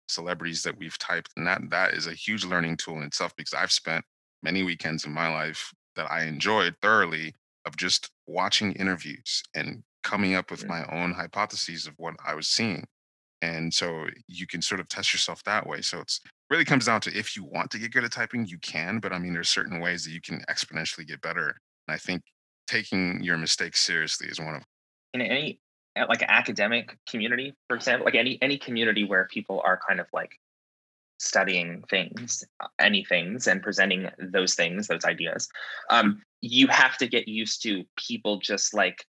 celebrities 0.09 0.63
that 0.63 0.79
we've 0.79 0.99
typed, 0.99 1.31
and 1.37 1.47
that 1.47 1.61
that 1.71 1.95
is 1.95 2.07
a 2.07 2.15
huge 2.15 2.45
learning 2.45 2.77
tool 2.79 2.97
in 2.99 3.03
itself 3.05 3.35
because 3.37 3.55
I've 3.55 3.73
spent 3.73 4.05
many 4.43 4.63
weekends 4.63 5.05
in 5.05 5.13
my 5.13 5.29
life 5.29 5.73
that 5.97 6.11
I 6.11 6.25
enjoyed 6.25 6.77
thoroughly 6.81 7.35
of 7.67 7.77
just 7.77 8.11
watching 8.27 8.73
interviews 8.73 9.43
and 9.55 9.83
coming 10.03 10.35
up 10.35 10.51
with 10.51 10.67
my 10.67 10.85
own 10.93 11.13
hypotheses 11.13 11.87
of 11.87 11.95
what 11.99 12.15
I 12.25 12.35
was 12.35 12.47
seeing. 12.47 12.87
And 13.43 13.73
so 13.75 14.07
you 14.29 14.47
can 14.47 14.63
sort 14.63 14.81
of 14.81 14.89
test 14.89 15.13
yourself 15.13 15.43
that 15.45 15.67
way. 15.67 15.83
So 15.83 16.01
it's 16.01 16.21
really 16.49 16.65
comes 16.65 16.87
down 16.87 17.01
to 17.03 17.19
if 17.19 17.37
you 17.37 17.45
want 17.45 17.71
to 17.73 17.79
get 17.79 17.93
good 17.93 18.05
at 18.05 18.13
typing, 18.13 18.47
you 18.47 18.59
can, 18.59 18.99
but 18.99 19.13
I 19.13 19.19
mean, 19.19 19.35
there's 19.35 19.49
certain 19.49 19.81
ways 19.81 20.05
that 20.05 20.13
you 20.13 20.21
can 20.21 20.43
exponentially 20.49 21.07
get 21.07 21.21
better. 21.21 21.49
And 21.89 21.95
I 21.95 21.99
think 21.99 22.23
taking 22.67 23.23
your 23.23 23.37
mistakes 23.37 23.81
seriously 23.81 24.29
is 24.29 24.39
one 24.39 24.55
of 24.55 24.63
them. 24.63 24.65
in 25.15 25.21
any 25.23 25.61
uh, 25.99 26.07
like 26.09 26.23
academic 26.23 26.97
community, 27.09 27.55
for 27.69 27.77
example, 27.77 28.05
like 28.05 28.15
any 28.15 28.39
any 28.43 28.59
community 28.59 29.05
where 29.05 29.27
people 29.27 29.63
are 29.65 29.81
kind 29.89 30.01
of 30.01 30.07
like 30.13 30.39
studying 31.19 31.83
things, 31.89 32.45
any 32.79 33.05
things, 33.05 33.47
and 33.47 33.63
presenting 33.63 34.09
those 34.19 34.55
things, 34.55 34.87
those 34.87 35.05
ideas, 35.05 35.49
um, 35.91 36.23
you 36.47 36.67
have 36.69 36.97
to 36.99 37.07
get 37.07 37.29
used 37.29 37.63
to 37.63 37.85
people 37.97 38.39
just 38.39 38.75
like 38.75 39.05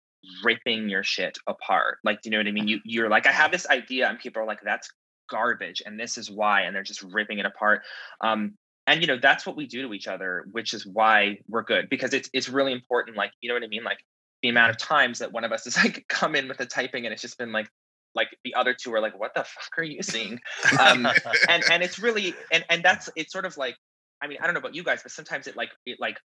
ripping 0.42 0.88
your 0.88 1.02
shit 1.02 1.38
apart. 1.46 1.98
Like, 2.04 2.22
do 2.22 2.28
you 2.28 2.30
know 2.32 2.38
what 2.38 2.46
I 2.46 2.52
mean? 2.52 2.68
You 2.68 2.80
you're 2.84 3.08
like, 3.08 3.26
I 3.26 3.32
have 3.32 3.52
this 3.52 3.66
idea, 3.68 4.08
and 4.08 4.18
people 4.18 4.42
are 4.42 4.46
like, 4.46 4.60
that's 4.62 4.90
garbage, 5.28 5.82
and 5.84 5.98
this 5.98 6.18
is 6.18 6.30
why, 6.30 6.62
and 6.62 6.74
they're 6.74 6.82
just 6.82 7.02
ripping 7.02 7.38
it 7.38 7.46
apart. 7.46 7.82
Um, 8.20 8.54
and 8.86 9.00
you 9.00 9.06
know 9.06 9.18
that's 9.20 9.46
what 9.46 9.56
we 9.56 9.66
do 9.66 9.86
to 9.86 9.94
each 9.94 10.08
other, 10.08 10.44
which 10.52 10.74
is 10.74 10.86
why 10.86 11.38
we're 11.48 11.62
good 11.62 11.88
because 11.88 12.12
it's 12.12 12.28
it's 12.32 12.48
really 12.48 12.72
important. 12.72 13.16
Like, 13.16 13.32
you 13.40 13.48
know 13.48 13.54
what 13.54 13.64
I 13.64 13.68
mean? 13.68 13.84
Like 13.84 13.98
the 14.42 14.50
amount 14.50 14.70
of 14.70 14.76
times 14.76 15.20
that 15.20 15.32
one 15.32 15.42
of 15.42 15.52
us 15.52 15.64
has 15.64 15.76
like 15.84 16.04
come 16.08 16.34
in 16.34 16.48
with 16.48 16.58
the 16.58 16.66
typing 16.66 17.06
and 17.06 17.12
it's 17.12 17.22
just 17.22 17.38
been 17.38 17.50
like 17.50 17.68
like 18.14 18.28
the 18.44 18.54
other 18.54 18.74
two 18.74 18.92
are 18.94 19.00
like 19.00 19.18
what 19.18 19.34
the 19.34 19.42
fuck 19.42 19.78
are 19.78 19.82
you 19.82 20.02
seeing 20.02 20.38
um 20.78 21.06
and 21.48 21.64
and 21.70 21.82
it's 21.82 21.98
really 21.98 22.34
and 22.52 22.64
and 22.68 22.82
that's 22.82 23.08
it's 23.16 23.32
sort 23.32 23.44
of 23.44 23.56
like 23.56 23.74
i 24.22 24.28
mean 24.28 24.38
i 24.40 24.44
don't 24.44 24.54
know 24.54 24.60
about 24.60 24.74
you 24.74 24.84
guys 24.84 25.02
but 25.02 25.10
sometimes 25.10 25.46
it 25.46 25.56
like 25.56 25.70
it 25.86 25.98
like 25.98 26.18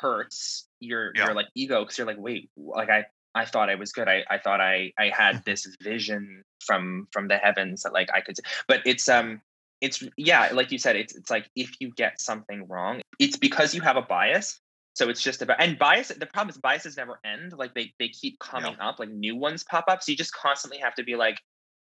hurts 0.00 0.66
your 0.80 1.12
Yeah. 1.14 1.26
your 1.26 1.34
like 1.34 1.46
ego 1.54 1.80
because 1.82 1.96
you're 1.98 2.06
like 2.06 2.18
wait 2.18 2.50
like 2.56 2.90
i 2.90 3.04
i 3.34 3.44
thought 3.44 3.70
i 3.70 3.74
was 3.74 3.92
good 3.92 4.08
i 4.08 4.24
i 4.30 4.38
thought 4.38 4.60
i 4.60 4.92
i 4.98 5.08
had 5.08 5.42
this 5.44 5.66
vision 5.82 6.42
from 6.64 7.06
from 7.12 7.28
the 7.28 7.36
heavens 7.36 7.82
that 7.82 7.92
like 7.92 8.08
i 8.14 8.20
could 8.20 8.36
but 8.68 8.80
it's 8.84 9.08
um 9.08 9.40
it's 9.80 10.02
yeah 10.16 10.50
like 10.52 10.70
you 10.72 10.78
said 10.78 10.96
it's 10.96 11.14
it's 11.14 11.30
like 11.30 11.48
if 11.56 11.70
you 11.80 11.92
get 11.96 12.20
something 12.20 12.66
wrong 12.68 13.00
it's 13.18 13.36
because 13.36 13.74
you 13.74 13.80
have 13.80 13.96
a 13.96 14.02
bias 14.02 14.60
so 14.94 15.08
it's 15.08 15.20
just 15.20 15.42
about 15.42 15.60
and 15.60 15.76
bias. 15.76 16.08
The 16.08 16.26
problem 16.26 16.50
is 16.50 16.56
biases 16.58 16.96
never 16.96 17.18
end. 17.24 17.52
Like 17.52 17.74
they 17.74 17.92
they 17.98 18.08
keep 18.08 18.38
coming 18.38 18.76
up. 18.80 19.00
Like 19.00 19.10
new 19.10 19.36
ones 19.36 19.64
pop 19.64 19.86
up. 19.88 20.02
So 20.02 20.12
you 20.12 20.16
just 20.16 20.32
constantly 20.32 20.78
have 20.78 20.94
to 20.94 21.02
be 21.02 21.16
like, 21.16 21.40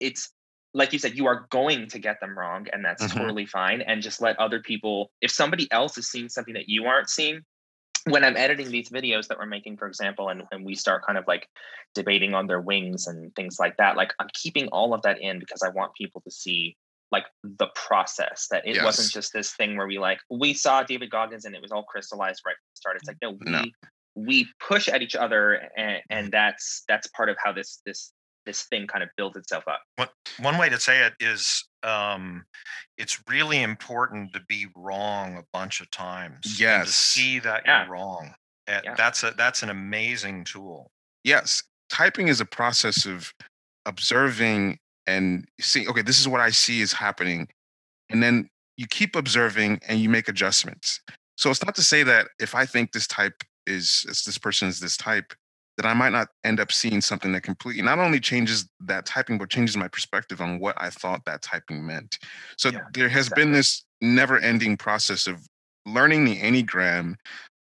it's 0.02 0.32
like 0.74 0.92
you 0.92 1.00
said, 1.00 1.18
you 1.18 1.26
are 1.26 1.48
going 1.50 1.88
to 1.88 2.00
get 2.00 2.20
them 2.20 2.38
wrong, 2.38 2.68
and 2.74 2.84
that's 2.84 3.04
Mhm. 3.04 3.16
totally 3.18 3.46
fine. 3.46 3.82
And 3.82 4.02
just 4.02 4.22
let 4.22 4.38
other 4.38 4.60
people. 4.62 5.12
If 5.22 5.32
somebody 5.32 5.72
else 5.72 5.98
is 5.98 6.10
seeing 6.12 6.28
something 6.28 6.54
that 6.56 6.68
you 6.68 6.86
aren't 6.86 7.10
seeing, 7.10 7.42
when 8.12 8.24
I'm 8.24 8.38
editing 8.38 8.72
these 8.72 8.90
videos 8.90 9.28
that 9.28 9.38
we're 9.38 9.46
making, 9.46 9.78
for 9.78 9.88
example, 9.88 10.30
and, 10.30 10.44
and 10.52 10.66
we 10.66 10.76
start 10.76 11.06
kind 11.06 11.18
of 11.18 11.26
like 11.28 11.48
debating 11.94 12.34
on 12.34 12.48
their 12.48 12.62
wings 12.62 13.08
and 13.08 13.34
things 13.36 13.60
like 13.60 13.78
that, 13.78 13.98
like 13.98 14.14
I'm 14.20 14.28
keeping 14.34 14.68
all 14.70 14.94
of 14.94 15.02
that 15.04 15.22
in 15.22 15.40
because 15.40 15.62
I 15.64 15.70
want 15.70 15.94
people 15.96 16.22
to 16.22 16.32
see 16.32 16.76
like 17.12 17.26
the 17.44 17.68
process 17.74 18.48
that 18.52 18.68
it 18.68 18.84
wasn't 18.84 19.12
just 19.12 19.34
this 19.34 19.54
thing 19.56 19.78
where 19.78 19.88
we 19.88 19.98
like 19.98 20.20
we 20.30 20.54
saw 20.54 20.84
David 20.84 21.10
Goggins 21.10 21.46
and 21.46 21.56
it 21.56 21.62
was 21.62 21.72
all 21.72 21.84
crystallized 21.84 22.42
right 22.46 22.56
from 22.56 22.70
the 22.72 22.78
start. 22.78 22.98
It's 22.98 23.08
like 23.08 23.18
no, 23.22 23.32
we 23.32 23.52
No. 23.52 23.64
we 24.16 24.48
push 24.60 24.88
at 24.88 25.02
each 25.02 25.16
other 25.16 25.70
and, 25.76 26.02
and 26.10 26.32
that's 26.32 26.84
that's 26.88 27.08
part 27.08 27.30
of 27.30 27.38
how 27.44 27.52
this 27.52 27.82
this 27.86 28.12
this 28.46 28.64
thing 28.64 28.88
kind 28.88 29.04
of 29.04 29.10
builds 29.18 29.38
itself 29.38 29.68
up. 29.68 29.82
One, 29.96 30.08
one 30.40 30.58
way 30.58 30.70
to 30.70 30.80
say 30.80 31.04
it 31.06 31.14
is 31.20 31.68
um, 31.84 32.46
it's 32.98 33.22
really 33.30 33.62
important 33.64 34.34
to 34.34 34.42
be 34.48 34.68
wrong 34.76 35.38
a 35.38 35.44
bunch 35.54 35.82
of 35.82 35.90
times. 35.92 36.60
Yes. 36.60 36.88
to 36.88 36.92
see 36.94 37.40
that 37.40 37.64
Yeah. 37.66 37.84
you're 37.84 37.94
wrong. 37.94 38.34
Uh, 38.68 38.82
Yeah. 38.84 38.94
That's 38.96 39.24
a 39.24 39.32
that's 39.32 39.64
an 39.64 39.70
amazing 39.70 40.44
tool. 40.46 40.92
yes 41.24 41.64
typing 41.90 42.28
is 42.28 42.40
a 42.40 42.46
process 42.46 43.06
of 43.08 43.34
observing 43.88 44.78
and 45.08 45.46
seeing 45.60 45.88
okay 45.90 46.04
this 46.04 46.20
is 46.20 46.28
what 46.28 46.40
i 46.40 46.50
see 46.52 46.82
is 46.82 46.94
happening 46.94 47.48
and 48.12 48.22
then 48.22 48.48
you 48.78 48.86
keep 48.88 49.16
observing 49.16 49.80
and 49.88 50.00
you 50.00 50.08
make 50.08 50.28
adjustments 50.30 51.02
so 51.36 51.50
it's 51.50 51.66
not 51.66 51.74
to 51.76 51.82
say 51.84 52.04
that 52.04 52.28
if 52.40 52.54
i 52.56 52.66
think 52.66 52.92
this 52.92 53.08
type 53.08 53.44
is 53.66 54.06
is 54.08 54.24
this 54.24 54.38
person 54.38 54.68
is 54.68 54.80
this 54.80 54.96
type 54.98 55.34
that 55.80 55.88
i 55.88 55.94
might 55.94 56.12
not 56.12 56.28
end 56.44 56.60
up 56.60 56.72
seeing 56.72 57.00
something 57.00 57.32
that 57.32 57.42
completely 57.42 57.82
not 57.82 58.00
only 58.00 58.20
changes 58.20 58.68
that 58.82 59.06
typing 59.06 59.38
but 59.38 59.50
changes 59.50 59.78
my 59.78 59.88
perspective 59.88 60.42
on 60.42 60.60
what 60.60 60.76
i 60.78 60.90
thought 60.90 61.24
that 61.26 61.42
typing 61.42 61.86
meant 61.86 62.20
so 62.58 62.70
Yeah, 62.70 62.82
there 62.94 63.10
has 63.10 63.30
been 63.30 63.54
this 63.54 63.86
never 64.02 64.38
ending 64.40 64.76
process 64.76 65.26
of 65.26 65.48
learning 65.86 66.26
the 66.26 66.38
enneagram 66.38 67.16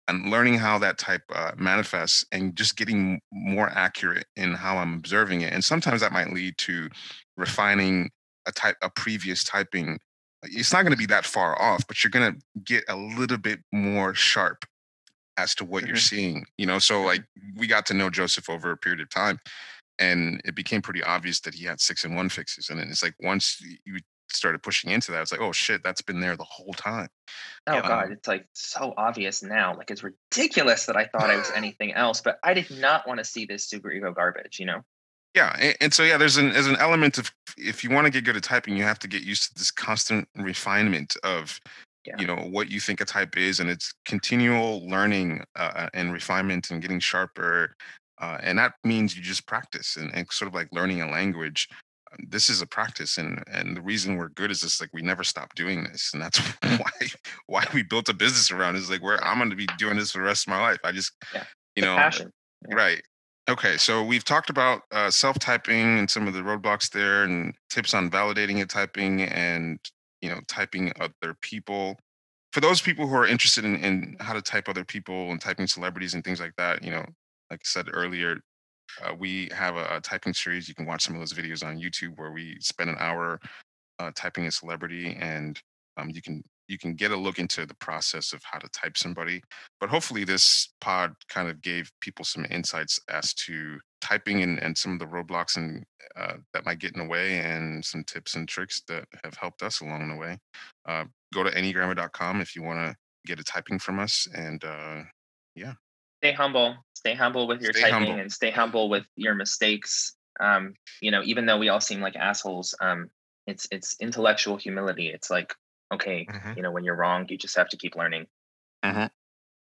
and 0.07 0.29
learning 0.29 0.55
how 0.55 0.77
that 0.79 0.97
type 0.97 1.21
uh, 1.33 1.51
manifests 1.57 2.25
and 2.31 2.55
just 2.55 2.75
getting 2.75 3.21
more 3.31 3.69
accurate 3.69 4.25
in 4.35 4.53
how 4.53 4.77
I'm 4.77 4.95
observing 4.95 5.41
it. 5.41 5.53
And 5.53 5.63
sometimes 5.63 6.01
that 6.01 6.11
might 6.11 6.33
lead 6.33 6.57
to 6.59 6.89
refining 7.37 8.09
a 8.45 8.51
type, 8.51 8.75
a 8.81 8.89
previous 8.89 9.43
typing. 9.43 9.97
It's 10.43 10.73
not 10.73 10.81
going 10.81 10.91
to 10.91 10.97
be 10.97 11.05
that 11.05 11.25
far 11.25 11.59
off, 11.61 11.87
but 11.87 12.03
you're 12.03 12.11
going 12.11 12.33
to 12.33 12.61
get 12.63 12.83
a 12.89 12.95
little 12.95 13.37
bit 13.37 13.59
more 13.71 14.13
sharp 14.13 14.65
as 15.37 15.55
to 15.55 15.65
what 15.65 15.85
you're 15.85 15.95
Mhm. 15.95 16.09
seeing. 16.09 16.45
You 16.57 16.65
know, 16.65 16.79
so 16.79 17.01
like 17.01 17.23
we 17.55 17.67
got 17.67 17.85
to 17.87 17.93
know 17.93 18.09
Joseph 18.09 18.49
over 18.49 18.71
a 18.71 18.77
period 18.77 19.01
of 19.01 19.09
time, 19.09 19.39
and 19.99 20.41
it 20.45 20.55
became 20.55 20.81
pretty 20.81 21.03
obvious 21.03 21.39
that 21.41 21.53
he 21.53 21.65
had 21.65 21.81
six 21.81 22.03
and 22.03 22.15
one 22.15 22.29
fixes. 22.29 22.69
And 22.69 22.79
then 22.79 22.89
it's 22.89 23.03
like 23.03 23.15
once 23.19 23.61
you 23.85 23.99
started 24.31 24.63
pushing 24.63 24.89
into 24.89 25.11
that, 25.11 25.21
it's 25.21 25.31
like, 25.31 25.41
oh 25.41 25.51
shit, 25.51 25.83
that's 25.83 26.01
been 26.01 26.19
there 26.19 26.35
the 26.35 26.43
whole 26.43 26.73
time. 26.73 27.07
Oh 27.67 27.81
god, 27.81 28.11
it's 28.11 28.27
like 28.27 28.47
so 28.53 28.93
obvious 28.97 29.43
now. 29.43 29.75
Like 29.75 29.91
it's 29.91 30.03
ridiculous 30.03 30.85
that 30.87 30.97
I 30.97 31.05
thought 31.05 31.29
I 31.29 31.37
was 31.37 31.51
anything 31.55 31.93
else, 31.93 32.21
but 32.21 32.39
I 32.43 32.53
did 32.53 32.71
not 32.71 33.07
want 33.07 33.19
to 33.19 33.23
see 33.23 33.45
this 33.45 33.65
super 33.65 33.91
ego 33.91 34.11
garbage, 34.11 34.59
you 34.59 34.65
know? 34.65 34.83
Yeah, 35.35 35.55
and, 35.59 35.77
and 35.81 35.93
so 35.93 36.03
yeah, 36.03 36.17
there's 36.17 36.37
an 36.37 36.51
there's 36.53 36.67
an 36.67 36.75
element 36.77 37.17
of 37.17 37.31
if 37.57 37.83
you 37.83 37.89
want 37.89 38.05
to 38.05 38.11
get 38.11 38.23
good 38.23 38.37
at 38.37 38.43
typing, 38.43 38.75
you 38.77 38.83
have 38.83 38.99
to 38.99 39.07
get 39.07 39.23
used 39.23 39.43
to 39.49 39.53
this 39.55 39.71
constant 39.71 40.27
refinement 40.35 41.15
of 41.23 41.59
Yeah. 42.05 42.15
you 42.19 42.27
know 42.27 42.35
what 42.35 42.69
you 42.69 42.79
think 42.79 42.99
a 43.01 43.05
type 43.05 43.37
is, 43.37 43.59
and 43.59 43.69
it's 43.69 43.93
continual 44.05 44.87
learning 44.87 45.43
uh, 45.55 45.89
and 45.93 46.11
refinement 46.11 46.69
and 46.69 46.81
getting 46.81 46.99
sharper, 46.99 47.75
uh, 48.19 48.37
and 48.41 48.57
that 48.57 48.73
means 48.83 49.15
you 49.15 49.21
just 49.21 49.47
practice 49.47 49.95
and, 49.95 50.13
and 50.13 50.29
sort 50.31 50.47
of 50.47 50.53
like 50.53 50.67
learning 50.71 51.01
a 51.01 51.09
language. 51.09 51.69
This 52.27 52.49
is 52.49 52.61
a 52.61 52.67
practice, 52.67 53.17
and 53.17 53.43
and 53.47 53.75
the 53.75 53.81
reason 53.81 54.17
we're 54.17 54.29
good 54.29 54.51
is 54.51 54.61
just 54.61 54.81
like 54.81 54.89
we 54.93 55.01
never 55.01 55.23
stop 55.23 55.55
doing 55.55 55.83
this, 55.85 56.11
and 56.13 56.21
that's 56.21 56.39
why 56.61 56.91
why 57.47 57.65
we 57.73 57.83
built 57.83 58.09
a 58.09 58.13
business 58.13 58.51
around. 58.51 58.75
Is 58.75 58.89
like 58.89 59.01
where 59.01 59.23
I'm 59.23 59.37
going 59.37 59.49
to 59.49 59.55
be 59.55 59.67
doing 59.77 59.97
this 59.97 60.11
for 60.11 60.19
the 60.19 60.25
rest 60.25 60.45
of 60.45 60.51
my 60.51 60.61
life. 60.61 60.79
I 60.83 60.91
just 60.91 61.13
Yeah, 61.33 61.45
you 61.75 61.83
know 61.83 61.95
passion. 61.95 62.31
Yeah. 62.67 62.75
Right. 62.75 63.01
Okay. 63.49 63.77
So 63.77 64.03
we've 64.03 64.23
talked 64.23 64.49
about 64.49 64.81
uh, 64.91 65.09
self 65.09 65.39
typing 65.39 65.99
and 65.99 66.09
some 66.09 66.27
of 66.27 66.33
the 66.33 66.41
roadblocks 66.41 66.91
there, 66.91 67.23
and 67.23 67.53
tips 67.69 67.93
on 67.93 68.11
validating 68.11 68.57
your 68.57 68.67
typing 68.67 69.21
and 69.23 69.79
you 70.23 70.29
know 70.29 70.39
typing 70.47 70.91
other 70.99 71.35
people. 71.41 71.99
For 72.53 72.61
those 72.61 72.81
people 72.81 73.07
who 73.07 73.15
are 73.15 73.27
interested 73.27 73.65
in, 73.65 73.75
in 73.83 74.15
how 74.19 74.33
to 74.33 74.41
type 74.41 74.69
other 74.69 74.85
people 74.85 75.31
and 75.31 75.41
typing 75.41 75.67
celebrities 75.67 76.13
and 76.13 76.23
things 76.23 76.39
like 76.39 76.53
that, 76.57 76.83
you 76.83 76.91
know, 76.91 77.03
like 77.51 77.59
I 77.61 77.65
said 77.65 77.87
earlier, 77.91 78.37
uh, 79.03 79.13
we 79.17 79.49
have 79.51 79.75
a, 79.75 79.97
a 79.97 80.01
typing 80.01 80.33
series. 80.33 80.69
You 80.69 80.75
can 80.75 80.85
watch 80.85 81.03
some 81.03 81.15
of 81.15 81.19
those 81.19 81.33
videos 81.33 81.65
on 81.65 81.79
YouTube 81.79 82.17
where 82.17 82.31
we 82.31 82.57
spend 82.61 82.89
an 82.89 82.95
hour 82.99 83.39
uh, 83.99 84.11
typing 84.15 84.45
a 84.45 84.51
celebrity, 84.51 85.17
and 85.19 85.59
um, 85.97 86.09
you 86.09 86.21
can 86.21 86.41
you 86.69 86.77
can 86.77 86.95
get 86.95 87.11
a 87.11 87.17
look 87.17 87.39
into 87.39 87.65
the 87.65 87.75
process 87.75 88.31
of 88.31 88.41
how 88.43 88.59
to 88.59 88.69
type 88.69 88.97
somebody. 88.97 89.41
But 89.81 89.89
hopefully, 89.89 90.23
this 90.23 90.69
pod 90.79 91.13
kind 91.27 91.49
of 91.49 91.61
gave 91.61 91.91
people 91.99 92.23
some 92.23 92.45
insights 92.49 92.97
as 93.09 93.33
to 93.45 93.79
typing 94.03 94.43
and, 94.43 94.59
and 94.61 94.77
some 94.77 94.91
of 94.93 94.99
the 94.99 95.05
roadblocks 95.05 95.55
and 95.55 95.85
uh, 96.17 96.33
that 96.53 96.65
might 96.65 96.79
get 96.79 96.93
in 96.93 96.99
the 96.99 97.07
way 97.07 97.37
and 97.39 97.83
some 97.83 98.03
tips 98.03 98.35
and 98.35 98.47
tricks 98.47 98.81
that 98.87 99.05
have 99.23 99.35
helped 99.35 99.63
us 99.63 99.79
along 99.81 100.09
the 100.09 100.15
way. 100.17 100.37
Uh, 100.85 101.05
go 101.33 101.43
to 101.43 101.49
enneagrammer.com 101.49 102.41
if 102.41 102.55
you 102.55 102.61
want 102.63 102.79
to 102.79 102.95
get 103.25 103.39
a 103.39 103.43
typing 103.43 103.79
from 103.79 103.99
us. 103.99 104.27
And 104.35 104.63
uh, 104.63 105.03
yeah. 105.55 105.73
Stay 106.21 106.33
humble. 106.33 106.75
Stay 106.93 107.13
humble 107.15 107.47
with 107.47 107.61
your 107.61 107.71
Stay 107.73 107.81
typing 107.83 108.07
humble. 108.07 108.19
and 108.21 108.31
stay 108.31 108.51
humble 108.51 108.89
with 108.89 109.05
your 109.15 109.35
mistakes. 109.35 110.15
Um, 110.39 110.73
you 111.01 111.11
know, 111.11 111.21
even 111.23 111.45
though 111.45 111.57
we 111.57 111.69
all 111.69 111.81
seem 111.81 112.01
like 112.01 112.15
assholes, 112.15 112.75
um, 112.81 113.09
it's 113.47 113.67
it's 113.71 113.95
intellectual 113.99 114.57
humility. 114.57 115.09
It's 115.09 115.29
like, 115.29 115.53
okay, 115.93 116.25
Mhm. 116.25 116.55
you 116.57 116.63
know, 116.63 116.71
when 116.71 116.83
you're 116.83 116.95
wrong, 116.95 117.25
you 117.29 117.37
just 117.37 117.55
have 117.55 117.69
to 117.69 117.77
keep 117.77 117.95
learning. 117.95 118.27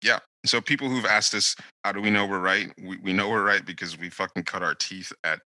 Yeah. 0.03 0.21
So 0.47 0.61
people 0.61 0.89
who've 0.89 1.05
asked 1.07 1.35
us, 1.35 1.57
how 1.85 1.93
do 1.93 2.01
we 2.01 2.11
know 2.11 2.27
we're 2.27 2.41
right? 2.41 2.73
We, 2.83 2.97
we 2.99 3.13
know 3.13 3.29
we're 3.29 3.45
right 3.45 3.65
because 3.65 3.99
we 3.99 4.11
fucking 4.11 4.45
cut 4.45 4.63
our 4.63 4.75
teeth 4.75 5.13
at 5.25 5.41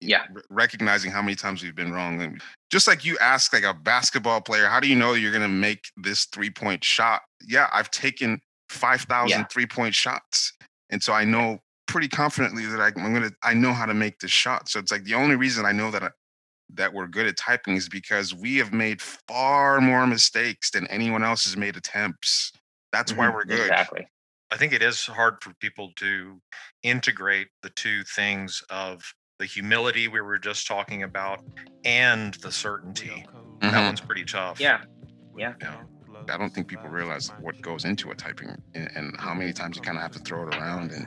Yeah. 0.00 0.26
r- 0.34 0.42
recognizing 0.50 1.10
how 1.10 1.22
many 1.22 1.34
times 1.34 1.62
we've 1.62 1.74
been 1.74 1.92
wrong. 1.92 2.20
And 2.22 2.40
just 2.70 2.86
like 2.86 3.04
you 3.04 3.16
ask 3.18 3.52
like 3.52 3.64
a 3.64 3.74
basketball 3.74 4.40
player, 4.40 4.66
how 4.66 4.80
do 4.80 4.88
you 4.88 4.96
know 4.96 5.14
you're 5.14 5.32
gonna 5.32 5.48
make 5.48 5.84
this 5.96 6.26
three 6.26 6.50
point 6.50 6.82
shot? 6.84 7.22
Yeah, 7.46 7.68
I've 7.72 7.90
taken 7.90 8.40
5,000 8.68 9.28
Yeah. 9.40 9.44
three 9.46 9.66
point 9.66 9.94
shots. 9.94 10.52
And 10.90 11.02
so 11.02 11.12
I 11.12 11.24
know 11.24 11.58
pretty 11.86 12.08
confidently 12.08 12.64
that 12.66 12.80
I, 12.80 12.86
I'm 12.86 13.12
gonna 13.12 13.30
I 13.42 13.54
know 13.54 13.72
how 13.72 13.86
to 13.86 13.94
make 13.94 14.18
this 14.20 14.30
shot. 14.30 14.68
So 14.68 14.78
it's 14.78 14.90
like 14.92 15.04
the 15.04 15.14
only 15.14 15.36
reason 15.36 15.64
I 15.66 15.72
know 15.72 15.90
that 15.90 16.02
I, 16.02 16.10
that 16.74 16.92
we're 16.94 17.06
good 17.06 17.26
at 17.26 17.36
typing 17.36 17.76
is 17.76 17.88
because 17.88 18.34
we 18.34 18.56
have 18.56 18.72
made 18.72 19.02
far 19.02 19.80
more 19.80 20.06
mistakes 20.06 20.70
than 20.70 20.86
anyone 20.86 21.22
else 21.22 21.44
has 21.44 21.56
made 21.56 21.76
attempts. 21.76 22.52
That's 22.92 23.12
why 23.12 23.26
Mhm, 23.26 23.34
we're 23.34 23.44
good. 23.44 23.60
Exactly. 23.60 24.06
I 24.52 24.56
think 24.58 24.74
it 24.74 24.82
is 24.82 25.06
hard 25.06 25.36
for 25.40 25.52
people 25.60 25.92
to 25.96 26.38
integrate 26.82 27.48
the 27.62 27.70
two 27.70 28.02
things 28.04 28.62
of 28.68 29.00
the 29.38 29.46
humility 29.46 30.08
we 30.08 30.20
were 30.20 30.38
just 30.38 30.66
talking 30.66 31.02
about 31.04 31.40
and 31.86 32.34
the 32.34 32.52
certainty. 32.52 33.24
That 33.60 33.72
Mhm. 33.72 33.86
one's 33.86 34.00
pretty 34.02 34.24
tough. 34.24 34.60
Yeah. 34.60 34.82
Yeah. 35.36 35.54
I 36.28 36.36
don't 36.36 36.50
think 36.50 36.68
people 36.68 36.88
realize 36.88 37.30
what 37.40 37.60
goes 37.62 37.84
into 37.86 38.10
a 38.10 38.14
typing 38.14 38.54
and, 38.74 38.90
and 38.94 39.16
how 39.18 39.32
many 39.34 39.52
times 39.54 39.76
you 39.76 39.82
kind 39.82 39.96
of 39.96 40.02
have 40.02 40.12
to 40.12 40.18
throw 40.20 40.46
it 40.46 40.54
around 40.54 40.92
and 40.92 41.06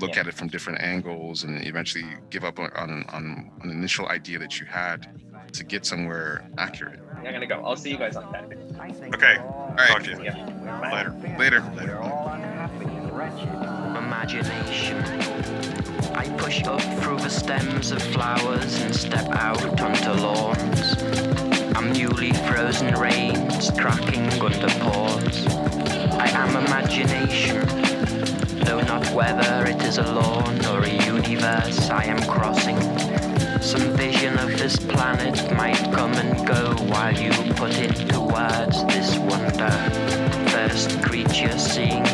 look 0.00 0.14
Yeah. 0.14 0.20
at 0.20 0.26
it 0.28 0.34
from 0.34 0.48
different 0.48 0.80
angles 0.80 1.44
and 1.44 1.62
eventually 1.66 2.04
give 2.30 2.44
up 2.44 2.58
on, 2.58 2.72
on, 2.74 3.04
on 3.10 3.50
an 3.62 3.70
initial 3.70 4.08
idea 4.08 4.38
that 4.38 4.58
you 4.58 4.64
had 4.66 5.06
to 5.52 5.62
get 5.64 5.84
somewhere 5.84 6.48
accurate. 6.58 7.00
I'm 7.16 7.24
gonna 7.24 7.46
go. 7.46 7.62
I'll 7.62 7.76
see 7.76 7.90
you 7.90 7.98
guys 7.98 8.16
on 8.16 8.32
Saturday. 8.32 8.56
Okay. 9.14 9.36
All 9.36 9.76
Talk 9.76 10.02
to 10.04 10.10
you 10.12 10.22
Yeah. 10.24 10.46
Bye. 10.80 11.36
later. 11.38 11.60
later 11.60 12.49
imagination. 13.22 14.96
I 16.14 16.26
push 16.38 16.62
up 16.64 16.80
through 17.02 17.18
the 17.18 17.28
stems 17.28 17.90
of 17.92 18.00
flowers 18.02 18.80
and 18.80 18.94
step 18.96 19.28
out 19.32 19.80
onto 19.80 20.10
lawns. 20.22 21.02
I'm 21.76 21.92
newly 21.92 22.32
frozen 22.32 22.94
rains 22.94 23.70
cracking 23.72 24.26
under 24.40 24.68
paws. 24.80 25.46
I 26.14 26.28
am 26.30 26.56
imagination, 26.64 27.66
though 28.64 28.80
not 28.80 29.06
whether 29.12 29.66
it 29.66 29.82
is 29.82 29.98
a 29.98 30.12
lawn 30.12 30.64
or 30.66 30.82
a 30.84 31.04
universe 31.04 31.90
I 31.90 32.04
am 32.04 32.22
crossing. 32.22 32.80
Some 33.60 33.94
vision 33.96 34.38
of 34.38 34.56
this 34.56 34.76
planet 34.76 35.54
might 35.54 35.76
come 35.92 36.14
and 36.14 36.46
go 36.46 36.74
while 36.84 37.14
you 37.14 37.32
put 37.54 37.76
into 37.76 38.20
words 38.20 38.82
this 38.86 39.18
wonder. 39.18 39.70
First 40.50 41.02
creature 41.02 41.58
seeing 41.58 42.04